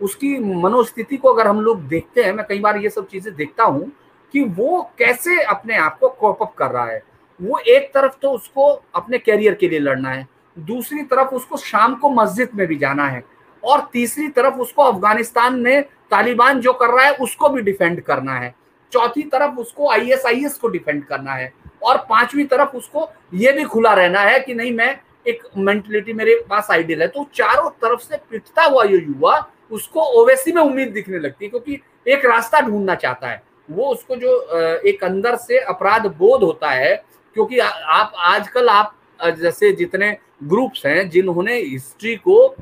उसकी 0.00 0.38
मनोस्थिति 0.38 1.16
को 1.16 1.32
अगर 1.32 1.48
हम 1.48 1.60
लोग 1.60 1.82
देखते 1.88 2.22
हैं 2.22 2.32
मैं 2.32 2.46
कई 2.46 2.58
बार 2.60 2.76
ये 2.76 2.90
सब 2.90 3.06
चीज़ें 3.08 3.34
देखता 3.34 3.64
हूँ 3.64 3.90
कि 4.34 4.42
वो 4.50 4.80
कैसे 4.98 5.42
अपने 5.44 5.76
आप 5.76 5.98
को 5.98 6.08
कॉप 6.10 6.42
अप 6.42 6.54
कर 6.58 6.70
रहा 6.70 6.86
है। 6.86 7.02
वो 7.40 7.58
एक 7.58 7.90
तरफ़ 7.94 8.14
तो 8.22 8.30
उसको 8.30 8.70
अपने 8.94 9.18
कैरियर 9.18 9.54
के 9.54 9.68
लिए 9.68 9.78
लड़ना 9.78 10.10
है 10.10 10.26
दूसरी 10.56 11.02
तरफ़ 11.04 11.34
उसको 11.34 11.56
शाम 11.56 11.94
को 11.94 12.10
मस्जिद 12.12 12.48
में 12.54 12.66
भी 12.66 12.76
जाना 12.78 13.06
है। 13.08 13.22
और 13.64 13.88
तीसरी 13.92 14.28
तरफ़ 14.28 14.54
उसको 14.54 14.82
अफ़गानिस्तान 14.82 15.58
में 15.60 15.82
तालिबान 16.10 16.60
जो 16.60 16.72
कर 16.72 16.88
रहा 16.88 17.06
है, 17.06 17.12
उसको 17.12 17.48
भी 17.48 17.62
डिफेंड 17.62 18.00
करना 18.02 18.34
है। 18.34 18.54
चौथी 18.92 19.22
तरफ़ 19.24 19.58
उसको 19.58 19.90
आईएसआईएस 19.90 20.54
को 20.54 20.68
डिफेंड 20.68 21.04
करना 21.04 21.32
है। 21.32 21.52
और 21.82 21.96
पांचवी 22.10 22.44
तरफ़ 22.44 22.76
उसको 22.76 23.08
ये 23.34 23.52
भी 23.52 23.64
खुला 23.64 23.92
रहना 23.94 24.20
है 24.20 24.40
कि 24.40 24.54
नहीं, 24.54 24.72
मैं 24.72 24.98
एक 25.26 25.42
मेंटलिटी 25.56 26.12
मेरे 26.12 26.34
पास 26.50 26.68
आइडियल 26.70 27.02
है। 27.02 27.08
तो 27.08 27.26
चारों 27.34 27.70
तरफ़ 27.82 28.00
से 28.00 28.16
पिटता 28.30 28.62
हुआ 28.62 28.84
ये 28.84 28.98
युवा 28.98 29.46
उसको 29.70 30.00
ओवैसी 30.20 30.52
में 30.52 30.62
उम्मीद 30.62 30.88
दिखने 30.88 31.18
लगती 31.18 31.44
है, 31.44 31.50
क्योंकि 31.50 31.80
एक 32.06 32.24
रास्ता 32.26 32.60
ढूंढना 32.60 32.94
चाहता 32.94 33.28
है। 33.28 33.42
वो 33.70 33.86
उसको 33.86 34.16
जो 34.16 34.80
एक 34.80 35.04
अंदर 35.04 35.36
से 35.36 35.58
अपराध 35.60 36.06
बोध 36.18 36.42
होता 36.42 36.70
है, 36.70 36.94
क्योंकि 37.36 37.58
आप 37.58 38.12
आजकल 38.16 38.68
आप 38.68 38.94
जैसे 39.38 39.72
जितने 39.72 40.16
ग्रुप्स 40.44 40.84
हैं, 40.86 41.08
जिन्होंने 41.10 41.56
हिस्ट्री 41.56 42.14
को 42.16 42.54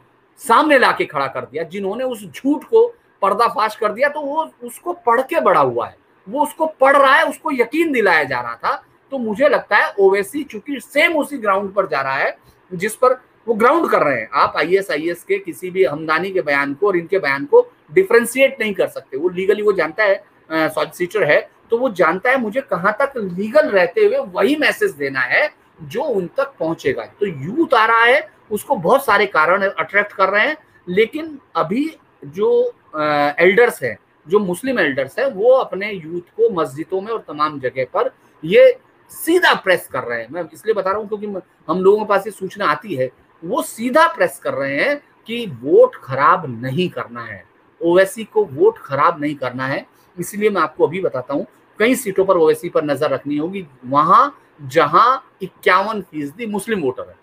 सामने 0.44 0.78
लाके 0.78 1.04
खड़ा 1.04 1.26
कर 1.26 1.40
दिया, 1.42 1.62
जिन्होंने 1.64 2.04
उस 2.04 2.24
झूठ 2.26 2.64
को 2.64 2.86
पर्दाफाश 3.22 3.76
कर 3.76 3.92
दिया 3.92 4.08
तो 4.08 4.20
वो 4.20 4.50
उसको 4.64 4.92
पढ़ 5.06 5.20
के 5.22 5.40
बड़ा 5.40 5.60
हुआ 5.60 5.86
है। 5.86 5.96
वो 6.26 6.42
उसको 6.42 6.66
पढ़ 6.80 6.96
रहा 6.96 7.14
है, 7.14 7.24
उसको 7.24 7.50
यकीन 7.52 7.92
दिलाया 7.92 8.24
जा 8.24 8.40
रहा 8.40 8.54
था। 8.54 8.82
तो 9.12 9.18
मुझे 9.18 9.48
लगता 9.48 9.76
है 9.76 9.92
ओवैसी 10.00 10.42
चूँकि 10.44 10.80
सेम 10.80 11.16
उसी 11.16 11.38
ग्राउंड 11.38 11.72
पर 11.74 11.86
जा 11.86 12.00
रहा 12.00 12.16
है, 12.16 12.36
जिस 12.70 12.94
पर 12.96 13.20
वो 13.46 13.54
ग्राउंड 13.54 13.90
कर 13.90 14.02
रहे 14.02 14.20
हैं। 14.20 14.28
आप 14.32 14.54
आई 14.56 14.76
एस 14.76 14.90
आई 14.90 15.08
एस 15.10 15.22
के 15.24 15.38
किसी 15.38 15.70
भी 15.70 15.84
हमदानी 15.84 16.30
के 16.30 16.40
बयान 16.42 16.74
को 16.74 16.86
और 16.86 16.96
इनके 16.96 17.18
बयान 17.18 17.44
को 17.46 17.66
डिफ्रेंशिएट 17.92 18.60
नहीं 18.60 18.74
कर 18.74 18.88
सकते। 18.88 19.16
वो 19.16 19.28
लीगली 19.28 19.62
वो 19.62 19.72
जानता 19.72 20.04
है 20.04 20.68
सॉलिसिटर 20.68 21.24
है 21.24 21.40
तो 21.70 21.78
वो 21.78 21.88
जानता 21.90 22.30
है 22.30 22.40
मुझे 22.40 22.60
कहाँ 22.60 22.92
तक 23.00 23.12
लीगल 23.16 23.68
रहते 23.68 24.04
हुए 24.04 24.18
वही 24.28 24.56
मैसेज 24.56 24.90
देना 24.92 25.20
है, 25.20 25.48
जो 25.82 26.02
उन 26.02 26.26
तक 26.36 26.52
पहुंचेगा। 26.58 27.04
तो 27.20 27.26
यूथ 27.26 27.74
आ 27.74 27.84
रहा 27.86 28.04
है 28.04 28.20
उसको 28.50 28.76
बहुत 28.76 29.04
सारे 29.04 29.26
कारण 29.28 29.62
अट्रैक्ट 29.62 30.12
कर 30.12 30.28
रहे 30.28 30.46
हैं, 30.46 30.56
लेकिन 30.86 31.38
अभी 31.56 31.84
जो 32.26 32.50
एल्डर्स 32.96 33.82
है, 33.82 33.96
जो 34.26 34.38
मुस्लिम 34.38 34.78
एल्डर्स 34.78 35.18
है, 35.18 35.28
वो 35.30 35.50
अपने 35.52 35.90
यूथ 35.92 36.20
को 36.36 36.50
मस्जिदों 36.52 37.00
में 37.00 37.12
और 37.12 37.24
तमाम 37.28 37.58
जगह 37.60 37.86
पर 37.94 38.10
ये 38.42 38.78
सीधा 39.10 39.52
प्रेस 39.54 39.88
कर 39.92 40.02
रहे 40.02 40.20
हैं। 40.20 40.28
मैं 40.30 40.42
इसलिए 40.52 40.74
बता 40.74 40.90
रहा 40.90 41.00
हूँ 41.00 41.08
क्योंकि 41.08 41.26
हम 41.68 41.80
लोगों 41.80 41.98
के 41.98 42.08
पास 42.08 42.26
ये 42.26 42.32
सूचना 42.32 42.66
आती 42.66 42.94
है, 42.94 43.10
वो 43.42 43.62
सीधा 43.62 44.06
प्रेस 44.08 44.38
कर 44.42 44.54
रहे 44.54 44.76
हैं 44.76 44.96
कि 45.28 45.46
वोट 45.62 45.96
खराब 45.96 46.44
नहीं 46.62 46.88
करना 46.90 47.24
है। 47.24 47.42
ओवैसी 47.80 48.24
को 48.24 48.44
वोट 48.44 48.78
खराब 48.78 49.20
नहीं 49.20 49.34
करना 49.34 49.66
है, 49.66 49.86
इसलिए 50.16 50.50
मैं 50.50 50.60
आपको 50.62 50.86
अभी 50.86 51.00
बताता 51.00 51.34
हूँ, 51.34 51.46
कई 51.78 51.94
सीटों 51.94 52.24
पर 52.24 52.36
ओवैसी 52.36 52.68
पर 52.68 52.84
नज़र 52.84 53.10
रखनी 53.10 53.36
होगी, 53.36 53.66
वहाँ 53.86 54.36
जहाँ 54.62 55.24
इक्यावन 55.42 56.00
फ़ीसदी 56.02 56.46
मुस्लिम 56.46 56.80
वोटर 56.80 57.08
है। 57.08 57.14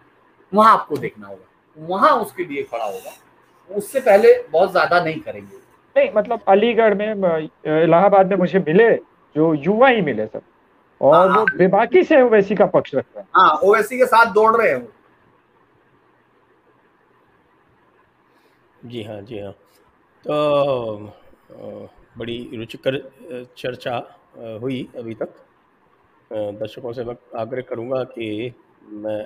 वहाँ 0.52 0.74
आपको 0.74 0.98
देखना 0.98 1.28
होगा। 1.28 1.86
वहाँ 1.88 2.12
उसके 2.18 2.44
लिए 2.44 2.64
खड़ा 2.64 2.86
होगा। 2.86 3.12
उससे 3.70 4.00
पहले 4.00 4.34
बहुत 4.52 4.72
ज़्यादा 4.72 5.00
नहीं 5.04 5.20
करेंगे। 5.20 5.56
नहीं 5.96 6.10
मतलब 6.16 6.42
अलीगढ़ 6.48 6.94
में 6.94 7.08
इलाहाबाद 7.84 8.30
में 8.30 8.38
मुझे 8.38 8.60
मिले 8.60 8.94
जो 9.36 9.54
युवा 9.56 9.88
ही 9.88 10.02
मिले 10.02 10.26
सर 10.28 10.42
और 11.02 11.16
हाँ, 11.16 11.26
वो 11.28 11.34
हाँ। 11.34 11.58
बेबाकी 11.58 12.04
से 12.04 12.22
ओवैसी 12.22 12.56
का 12.56 12.66
पक्ष 12.68 12.96
रखते 12.96 13.20
हैं। 13.20 13.28
हाँ 13.36 13.52
ओवैसी 13.64 13.98
के 13.98 14.06
साथ 14.06 14.34
दौड़ 14.34 14.56
रहे 14.56 14.70
हैं 14.72 14.88
जी 18.86 19.04
हाँ 19.04 19.22
जी 19.22 19.40
हाँ। 19.40 19.52
तो 20.26 21.14
बड़ी 22.18 22.38
रुचिकर 22.56 22.98
चर्चा 23.58 23.98
हुई 24.62 24.88
अभी 24.98 25.14
तक। 25.14 25.34
दर्शकों 26.32 26.92
से 26.94 27.04
मैं 27.04 27.16
आग्रह 27.40 27.62
करूँगा 27.62 28.04
कि 28.06 28.54
मैं 28.84 29.22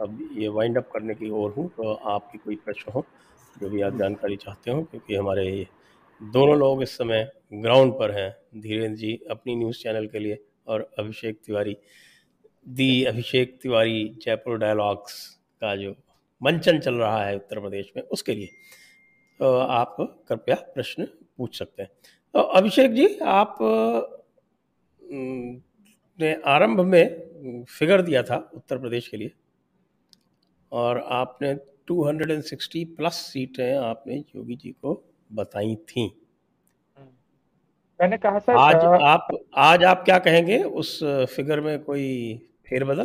अब 0.00 0.28
ये 0.32 0.48
वाइंड 0.48 0.78
अप 0.78 0.90
करने 0.92 1.14
की 1.14 1.30
ओर 1.30 1.50
हूँ 1.50 1.68
तो 1.68 1.92
आपकी 1.92 2.38
कोई 2.38 2.56
प्रश्न 2.56 2.92
हो 2.92 3.04
जो 3.60 3.68
भी 3.70 3.80
आप 3.80 3.96
जानकारी 3.96 4.36
चाहते 4.36 4.70
हो 4.70 4.82
क्योंकि 4.82 5.14
हमारे 5.14 5.66
दोनों 6.22 6.58
लोग 6.58 6.82
इस 6.82 6.96
समय 6.96 7.30
ग्राउंड 7.54 7.92
पर 7.92 8.10
हैं 8.10 8.60
धीरेन्द्र 8.60 8.98
जी 8.98 9.20
अपनी 9.30 9.56
न्यूज़ 9.56 9.78
चैनल 9.78 10.06
के 10.06 10.18
लिए 10.18 10.38
और 10.66 10.90
अभिषेक 10.98 11.40
तिवारी 11.46 11.76
दी 12.68 13.04
अभिषेक 13.04 13.58
तिवारी 13.62 14.18
जयपुर 14.22 14.58
डायलॉग्स 14.58 15.40
का 15.60 15.76
जो 15.76 15.94
मंचन 16.42 16.78
चल 16.78 16.94
रहा 16.94 17.24
है 17.24 17.36
उत्तर 17.36 17.60
प्रदेश 17.60 17.92
में 17.96 18.02
उसके 18.02 18.34
लिए 18.34 18.48
तो 19.40 19.56
आप 19.58 19.96
कृपया 20.00 20.54
प्रश्न 20.74 21.04
पूछ 21.38 21.58
सकते 21.58 21.82
हैं। 21.82 21.90
तो 22.34 22.40
अभिषेक 22.40 22.92
जी 22.92 23.18
आप 23.18 23.58
ने 26.18 26.34
आरंभ 26.46 26.80
में 26.80 27.64
फिगर 27.64 28.02
दिया 28.02 28.22
था 28.22 28.36
उत्तर 28.54 28.78
प्रदेश 28.78 29.08
के 29.08 29.16
लिए 29.16 29.32
और 30.76 30.98
आपने 31.12 31.54
260 31.90 32.84
प्लस 32.96 33.14
सीटें 33.32 33.76
आपने 33.78 34.14
योगी 34.16 34.56
जी 34.56 34.70
को 34.72 35.02
बताई 35.32 35.74
थी। 35.88 36.06
मैंने 38.00 38.16
कहा 38.16 38.38
सर 38.38 38.56
आज 38.56 38.74
आ... 38.76 38.96
आप 39.08 39.28
आज 39.56 39.84
आप 39.84 40.02
क्या 40.04 40.18
कहेंगे? 40.18 40.62
उस 40.62 40.98
फिगर 41.34 41.60
में 41.60 41.78
कोई 41.82 42.08
फेरबदल? 42.66 43.04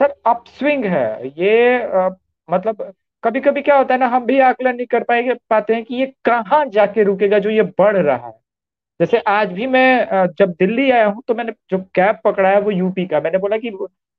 सर 0.00 0.14
अपस्विंग 0.26 0.84
है। 0.84 1.28
ये 1.28 1.82
आ, 1.82 2.08
मतलब 2.48 2.92
कभी 3.22 3.40
कभी 3.40 3.62
क्या 3.62 3.76
होता 3.76 3.94
है 3.94 4.00
ना 4.00 4.06
हम 4.06 4.24
भी 4.26 4.38
आकलन 4.40 4.76
नहीं 4.76 4.86
कर 4.86 5.02
पाएँगे 5.02 5.34
पाते 5.50 5.74
हैं 5.74 5.84
कि 5.84 5.94
ये 5.94 6.06
कहाँ 6.24 6.64
जाके 6.66 7.02
रुकेगा 7.02 7.38
जो 7.38 7.50
ये 7.50 7.62
बढ़ 7.78 7.96
रहा 7.96 8.26
है। 8.26 8.32
जैसे 9.00 9.18
आज 9.18 9.52
भी 9.52 9.66
मैं 9.66 10.26
जब 10.38 10.50
दिल्ली 10.50 10.90
आया 10.90 11.06
हूँ 11.06 11.22
तो 11.28 11.34
मैंने 11.34 11.52
जो 11.70 11.78
कैब 11.94 12.18
पकड़ा 12.24 12.48
है 12.48 12.60
वो 12.60 12.70
यूपी 12.70 13.06
का 13.06 13.20
मैंने 13.20 13.38
बोला 13.38 13.56
कि 13.58 13.70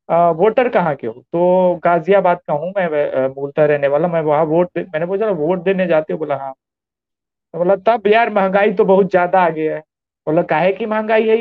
वोटर 0.09 0.67
कहाँ 0.69 0.93
के 0.95 1.07
हो? 1.07 1.13
तो 1.23 1.75
गाजियाबाद 1.83 2.39
का 2.47 2.53
हूँ 2.55 2.71
मैं 2.77 3.27
मूलता 3.29 3.65
रहने 3.65 3.87
वाला। 3.87 4.07
मैं 4.07 4.21
वहाँ 4.21 4.43
वोट 4.45 4.77
मैंने 4.77 5.05
बोला 5.05 5.29
वोट 5.31 5.63
देने 5.63 5.87
जाते 5.87 6.13
हो? 6.13 6.19
बोला 6.19 6.35
हाँ। 6.37 6.53
तो 7.53 7.57
बोला, 7.59 7.75
तब 7.77 8.07
यार, 8.07 8.29
महँगाई 8.31 8.73
तो 8.73 8.85
बहुत 8.85 9.09
ज़्यादा 9.11 9.41
आ 9.41 9.49
गया 9.51 9.75
है। 9.75 9.81
बोला, 10.27 10.41
काहे 10.43 10.71
की 10.73 10.85
महँगाई 10.87 11.27
है 11.29 11.37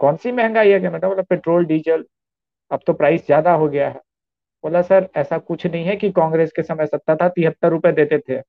कौन 0.00 0.16
सी 0.16 0.32
महँगाई 0.32 0.70
है? 0.70 0.78
मैंने 0.82 1.06
बोला, 1.06 1.22
पेट्रोल, 1.24 1.64
डीजल, 1.66 2.04
अब 2.70 2.80
तो 2.86 2.92
प्राइस 2.94 3.26
ज़्यादा 3.26 3.52
हो 3.54 3.68
गया 3.68 3.88
है। 3.88 4.00
बोला, 4.64 4.82
सर, 4.82 5.08
ऐसा 5.16 5.38
कुछ 5.40 5.66
नहीं 5.66 5.84
है 5.86 5.96
कि 5.96 6.10
कांग्रेस 6.12 6.52
के 6.56 6.62
समय 6.64 6.86
सत्ता 6.86 7.16
था, 7.16 7.28
तिहत्तर 7.30 7.70
रुपए 7.70 7.92
देते 7.94 8.18
थे। 8.20 8.40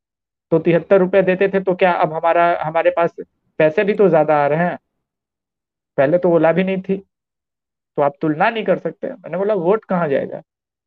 तो 0.52 0.60
तिहत्तर 0.60 1.00
रुपए 1.00 1.22
देते 1.24 1.50
थे 1.50 1.62
तो 1.62 1.76
क्या 1.76 1.92
अब 1.94 2.14
हमारा, 2.14 2.48
हमारे 2.64 2.92
पास 2.92 3.16
पैसे 3.60 3.84
भी 3.84 3.96
तो 3.96 4.10
ज़्यादा 4.10 4.38
आ 4.38 4.48
रहे 4.48 4.60
हैं? 4.62 4.78
पहले 5.98 6.18
तो 6.18 6.30
ओला 6.32 6.52
भी 6.52 6.64
नहीं 6.64 6.82
थी। 6.82 7.02
तो 7.98 8.02
आप 8.02 8.14
तुलना 8.22 8.50
नहीं 8.50 8.64
कर 8.66 8.78
सकते। 8.80 9.08
मैंने 9.10 9.38
बोला, 9.38 9.54
वोट 9.56 9.86
कहाँ 9.86 10.08
जाएगा? 10.10 10.38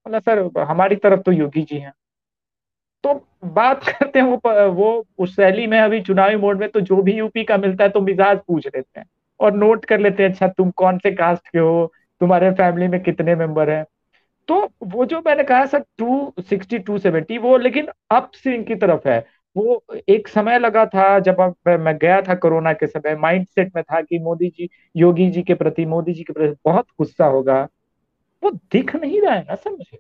बोला, 0.07 0.19
सर, 0.21 0.51
हमारी 0.63 0.97
तरफ़ 0.99 1.21
तो 1.21 1.33
योगी 1.33 1.63
जी 1.63 1.79
हैं। 1.79 1.93
तो 3.05 3.15
बात 3.47 3.85
करते 3.89 4.19
हैं 4.19 4.27
वो 4.27 4.71
वो 4.73 4.89
उस 5.19 5.35
शैली 5.37 5.67
में 5.67 5.79
अभी 5.81 6.01
चुनावी 6.03 6.37
मोड 6.37 6.59
में 6.61 6.69
तो 6.71 6.81
जो 6.81 7.01
भी 7.03 7.13
यूपी 7.13 7.45
का 7.45 7.57
मिलता 7.57 7.85
है 7.85 7.91
तो 7.91 8.01
मिजाज 8.01 8.39
पूछ 8.49 8.67
लेते 8.67 9.01
हैं 9.01 9.07
और 9.41 9.53
नोट 9.55 9.85
कर 9.85 10.01
लेते 10.01 10.23
हैं 10.23 10.31
अच्छा 10.31 10.49
तुम 10.49 10.71
कौन 10.73 10.99
से 10.99 11.13
कास्ट 11.13 11.49
के 11.49 11.59
हो? 11.59 11.93
तुम्हारे 12.21 12.51
फैमिली 12.53 12.89
में 12.89 13.01
कितने 13.03 13.35
मेंबर 13.37 13.71
हैं? 13.71 13.85
तो 14.49 14.57
वो 14.85 15.05
जो 15.07 15.21
मैंने 15.27 15.45
कहा, 15.45 15.67
sir 15.67 15.85
two 15.99 16.33
sixty 16.41 16.79
two 16.81 16.99
seventy 16.99 17.39
वो 17.39 17.57
लेकिन 17.59 17.89
अप 18.11 18.31
स्विंग 18.35 18.67
की 18.67 18.75
तरफ़ 18.77 19.09
है। 19.09 19.21
वो 19.57 19.83
एक 20.09 20.29
समय 20.29 20.59
लगा 20.59 20.85
था 20.87 21.19
जब 21.19 21.41
मैं 21.69 21.97
गया 21.99 22.21
था 22.23 22.35
कोरोना 22.35 22.73
के 22.73 22.87
समय 22.87 23.17
माइंड 23.17 23.47
सेट 23.47 23.75
में 23.77 23.83
था 23.85 24.01
कि 24.01 24.19
मोदी 24.19 24.49
जी 24.49 24.69
योगी 24.97 25.31
जी 25.31 25.43
के 25.43 25.55
प्रति 25.55 25.87
मोदी 25.87 26.13
जी 26.13 26.23
के 26.23 26.33
प्रति 26.33 26.57
बहुत 26.65 26.87
गुस्सा 26.99 27.27
होगा। 27.27 27.63
वो 28.43 28.51
दिख 28.73 28.95
नहीं 28.97 29.21
रहा 29.21 29.35
है 29.35 29.43
ना 29.43 29.55
सर 29.55 29.71
मुझे। 29.71 29.99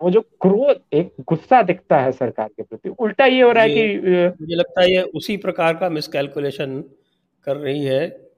वो 0.00 0.10
जो 0.10 0.20
क्रोध 0.20 0.80
एक 0.92 1.14
गुस्सा 1.20 1.62
दिखता 1.62 1.98
है 1.98 2.12
सरकार 2.12 2.48
के 2.48 2.62
प्रति। 2.62 2.88
उल्टा 2.88 3.26
ये 3.26 3.42
हो 3.42 3.50
रहा 3.52 3.64
है 3.64 3.70
कि 3.70 3.98
मुझे 4.40 4.54
लगता 4.54 4.82
है 4.82 4.90
ये 4.90 5.02
उसी 5.14 5.36
प्रकार 5.36 5.76
का 5.76 5.88
मिसकैलकुलेशन 5.88 6.80
कर 7.46 7.56
रही 7.56 7.84
है 7.84 8.30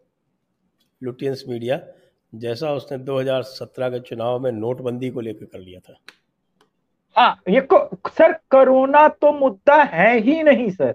लुटियंस 1.03 1.45
मीडिया 1.49 1.81
जैसा 2.35 2.73
उसने 2.73 2.99
2017 2.99 3.89
के 3.89 4.01
चुनाव 4.01 4.39
में 4.41 4.51
नोटबंदी 4.53 5.11
को 5.11 5.21
लेकर 5.21 5.45
कर 5.45 5.59
लिया 5.59 5.81
था। 5.81 5.95
हाँ 7.17 7.37
ये 7.49 7.61
को, 7.63 7.79
सर 8.09 8.33
कोरोना 8.51 9.07
तो 9.11 9.33
मुद्दा 9.33 9.83
है 9.85 10.19
ही 10.21 10.43
नहीं 10.43 10.71
सर। 10.71 10.95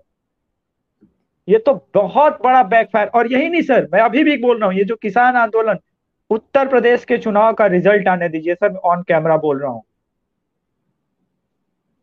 ये 1.48 1.58
तो 1.58 1.74
बहुत 1.94 2.40
बड़ा 2.44 2.64
बैकफायर 2.64 3.08
और 3.10 3.32
यही 3.32 3.50
नहीं 3.50 3.62
सर 3.62 3.88
मैं 3.94 4.02
अभी 4.02 4.24
भी 4.24 4.36
बोल 4.38 4.58
रहा 4.60 4.70
हूँ 4.70 4.78
ये 4.78 4.84
जो 4.84 4.96
किसान 4.96 5.36
आंदोलन 5.38 5.80
उत्तर 6.30 6.68
प्रदेश 6.68 7.06
के 7.06 7.18
चुनाव 7.18 7.54
का 7.54 7.66
रिज़ल्ट 7.68 8.08
आने 8.08 8.30
दीजिए 8.30 8.56
सर 8.56 8.72
मैं 8.72 8.80
ऑन 8.86 9.02
कैमरा 9.04 9.38
बोल 9.38 9.60
रहा 9.62 9.72
हूँ। 9.72 9.84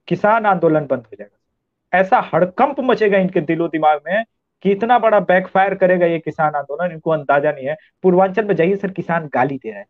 किसान 0.08 0.46
आंदोलन 0.46 0.86
बंद 0.86 1.02
हो 1.02 1.16
जाएगा। 1.18 1.98
ऐसा 1.98 2.18
हड़कंप 2.32 2.80
मचेगा 2.80 3.18
इनके 3.18 3.40
दिलो 3.42 3.68
दिमाग 3.68 4.00
में 4.06 4.24
कि 4.64 4.70
इतना 4.72 4.98
बड़ा 4.98 5.20
बैकफायर 5.20 5.74
करेगा 5.74 6.06
ये 6.06 6.18
किसान 6.18 6.54
आंदोलन 6.54 6.92
इनको 6.92 7.10
अंदाज़ा 7.10 7.52
नहीं 7.52 7.66
है। 7.66 7.76
पूर्वांचल 8.02 8.44
में 8.44 8.54
जाइए 8.56 8.76
सर 8.76 8.90
किसान 8.90 9.28
गाली 9.34 9.56
दे 9.56 9.70
रहे 9.70 9.78
हैं। 9.78 9.86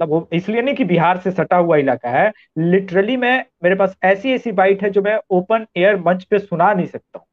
मतलब 0.00 0.28
इसलिए 0.32 0.62
नहीं 0.62 0.74
कि 0.74 0.84
बिहार 0.84 1.18
से 1.20 1.30
सटा 1.30 1.56
हुआ 1.56 1.76
इलाका 1.76 2.10
है। 2.10 2.30
लिटरली 2.58 3.16
मैं, 3.16 3.44
मेरे 3.62 3.74
पास 3.74 3.96
ऐसी 4.04 4.32
ऐसी 4.32 4.52
बाइट 4.52 4.82
है 4.82 4.90
जो 4.90 5.02
मैं 5.02 5.18
ओपन 5.30 5.66
एयर 5.76 5.96
मंच 5.96 6.24
पे 6.24 6.38
सुना 6.38 6.72
नहीं 6.72 6.86
सकता 6.86 7.18
हूँ। 7.18 7.26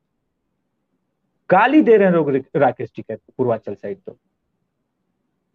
गाली 1.50 1.82
दे 1.82 1.98
रहे 1.98 2.08
हैं 2.08 2.14
लोग 2.14 2.30
राकेश 2.56 2.90
जी 2.90 2.94
टिकैत 2.96 3.20
पूर्वांचल 3.38 3.76
साइड 3.76 3.98
तो। 4.00 4.18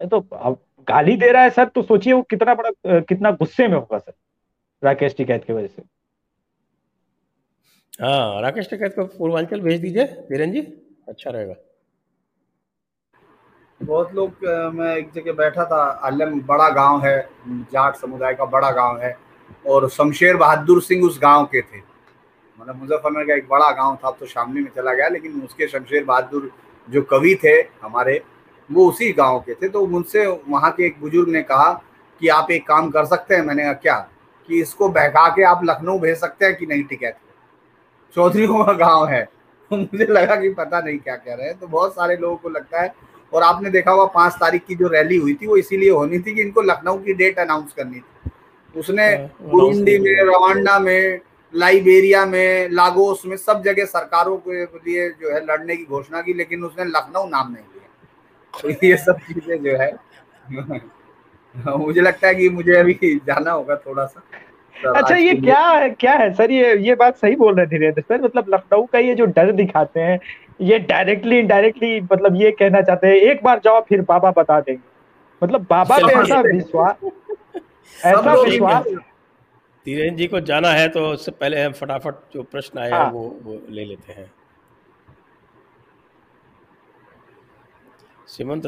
तो 0.01 0.19
अब 0.33 0.59
गाली 0.89 1.17
दे 1.17 1.31
रहा 1.33 1.43
है 1.43 1.51
सर 1.51 1.69
तो 1.69 1.83
सोचिए 1.83 2.13
वो 2.13 2.23
कितना 2.23 2.55
बड़ा 2.55 3.01
कितना 3.01 3.31
गुस्से 3.33 3.67
में 3.69 3.77
होगा 3.77 3.99
सर, 3.99 4.13
राकेश 4.83 5.15
टिकैत 5.17 5.45
की 5.45 5.53
वजह 5.53 5.67
से। 5.67 5.83
हाँ 8.01 8.41
राकेश 8.43 8.71
टिकैत 8.71 8.95
को 8.95 9.05
पूर्वांचल 9.19 9.61
भेज 9.61 9.81
दीजिए 9.81 10.05
धीरेन्द्र 10.05 10.61
जी 10.61 10.67
अच्छा 11.09 11.31
रहेगा। 11.31 11.55
बहुत 13.83 14.15
लोग 14.15 14.45
मैं 14.75 14.97
एक 14.97 15.11
जगह 15.15 15.33
बैठा 15.33 15.65
था 15.65 15.83
अलम 16.05 16.41
बड़ा 16.41 16.69
गाँव 16.71 17.05
है, 17.05 17.29
जाट 17.49 17.97
समुदाय 17.97 18.35
का 18.35 18.45
बड़ा 18.45 18.71
गाँव 18.71 18.99
है, 19.01 19.17
और 19.67 19.89
शमशेर 19.91 20.37
बहादुर 20.37 20.83
सिंह 20.83 21.05
उस 21.07 21.19
गाँव 21.23 21.45
के 21.45 21.61
थे। 21.63 21.81
मतलब 22.59 22.77
मुजफ्फरनगर 22.77 23.27
का 23.27 23.35
एक 23.35 23.49
बड़ा 23.49 23.71
गाँव 23.71 23.97
था 24.05 24.11
तो 24.11 24.27
शामली 24.27 24.63
में 24.63 24.71
चला 24.77 24.95
गया, 24.95 25.09
लेकिन 25.09 25.41
उसके 25.43 25.69
शमशेर 25.69 26.05
बहादुर 26.05 26.51
जो 26.89 27.03
कवि 27.03 27.35
थे 27.45 27.55
हमारे, 27.83 28.23
वो 28.71 28.89
उसी 28.89 29.13
गाँव 29.13 29.41
के 29.41 29.55
थे। 29.55 29.69
तो 29.69 29.87
मुझसे 29.87 30.27
वहाँ 30.27 30.71
के 30.71 30.87
एक 30.87 31.01
बुज़ुर्ग 31.01 31.29
ने 31.29 31.43
कहा 31.43 31.73
कि 32.21 32.29
आप 32.29 32.51
एक 32.51 32.67
काम 32.69 32.91
कर 32.91 33.05
सकते 33.05 33.35
हैं। 33.35 33.43
मैंने 33.43 33.63
कहा, 33.63 33.73
क्या? 33.73 33.99
कि 34.49 34.61
इसको 34.61 34.89
बहका 34.89 35.29
के 35.29 35.43
आप 35.45 35.61
लखनऊ 35.65 35.99
भेज 35.99 36.17
सकते 36.19 36.45
हैं 36.45 36.57
कि 36.57 36.67
नहीं 36.67 36.85
टिकैत 36.85 37.17
चौधरी 38.17 38.47
का 38.47 38.73
गाँव 38.73 39.07
है। 39.09 39.29
मुझे 39.71 40.05
लगा 40.05 40.37
कि 40.37 40.49
पता 40.55 40.81
नहीं 40.81 40.99
क्या 40.99 41.17
कह 41.17 41.35
रहे 41.35 41.47
हैं। 41.47 41.59
तो 41.59 41.67
बहुत 41.67 41.93
सारे 41.95 42.17
लोगों 42.17 42.37
को 42.37 42.49
लगता 42.49 42.81
है 42.81 42.95
और 43.33 43.43
आपने 43.43 43.71
देखा 43.71 43.91
हुआ 43.91 44.05
पाँच 44.15 44.33
तारीख 44.41 44.65
की 44.67 44.75
जो 44.75 44.89
रैली 44.89 45.17
हुई 45.17 45.35
थी 45.35 45.47
वो 45.47 45.57
इसीलिए 45.57 45.91
होनी 45.91 46.19
थी 46.19 46.35
कि 46.35 46.43
इनको 46.43 46.63
लखनऊ 46.63 46.99
की 46.99 47.13
डेट 47.15 47.39
अनाउंस 47.39 47.73
करनी 47.73 47.99
थी। 47.99 48.31
उसने 48.75 49.07
हाँ, 49.07 49.29
बुरुंडी 49.43 49.99
में 49.99 50.15
रवांडा 50.23 50.79
में 50.79 51.21
लाइबेरिया 51.55 52.25
में 52.27 52.69
लागोस 52.71 53.23
में 53.27 53.37
सब 53.37 53.63
जगह 53.65 53.85
सरकारों 53.87 54.37
के 54.47 54.65
लिए 54.65 55.09
जो 55.11 55.35
है 55.35 55.45
लड़ने 55.47 55.77
की 55.77 55.85
घोषणा 55.85 56.23
की 56.23 56.35
लेकिन 56.35 56.65
उसने 56.65 56.85
लखनऊ 56.87 57.29
नाम 57.29 57.53
नहीं 57.53 57.65
लिया। 57.65 57.89
तो 58.55 58.87
ये 58.87 58.97
सब 58.99 59.19
चीज़ें 59.29 59.63
जो 59.63 59.77
है 59.79 59.91
मुझे 61.77 62.01
लगता 62.01 62.27
है 62.27 62.35
कि 62.35 62.49
मुझे 62.51 62.77
अभी 62.77 63.21
जाना 63.27 63.51
होगा 63.51 63.77
थोड़ा 63.87 64.05
सा 64.07 64.23
अच्छा 64.91 65.17
ये 65.17 65.33
क्या 65.35 65.59
है 65.61 65.89
क्या 65.91 66.13
है? 66.13 66.33
सर 66.35 66.51
ये 66.51 66.77
ये 66.87 66.95
बात 66.95 67.17
सही 67.17 67.37
बोल 67.37 67.55
रहे 67.57 67.67
धीरेन्द्र 67.67 68.03
सर। 68.03 68.23
मतलब 68.23 68.45
लखनऊ 68.49 68.85
का 68.93 68.99
ये 68.99 69.15
जो 69.15 69.25
डर 69.27 69.53
दिखाते 69.53 70.01
हैं 70.01 70.19
ये 70.63 70.79
डायरेक्टली 70.79 71.39
इनडायरेक्टली 71.39 72.01
मतलब 72.01 72.37
ये 72.37 72.51
कहना 72.51 72.81
चाहते 72.83 73.07
हैं 73.07 73.15
एक 73.31 73.43
बार 73.45 73.61
जाओ 73.65 73.81
फिर 73.89 74.01
बाबा 74.09 74.31
बता 74.31 74.61
देंगे। 74.61 74.83
मतलब 75.43 75.67
बाबा 75.71 75.97
पे 75.99 76.13
ऐसा 76.15 76.41
विश्वास 76.41 76.97
ऐसा 77.97 78.35
विश्वास 78.35 78.85
धीरेन्द्र 79.87 80.19
जी 80.19 80.27
को 80.27 80.41
जाना 80.41 80.69
है 80.71 80.89
तो 80.89 81.07
उससे 81.09 81.31
पहले 81.31 81.63
हम 81.63 81.73
फटाफट 81.73 82.15
जो 82.35 82.43
प्रश्न 82.43 82.79
आया 82.79 82.97
हाँ। 82.97 83.11
वो 83.13 83.23
वो 83.43 83.61
ले 83.71 83.85
लेते 83.85 84.13
हैं। 84.13 84.31
सिमंत 88.29 88.67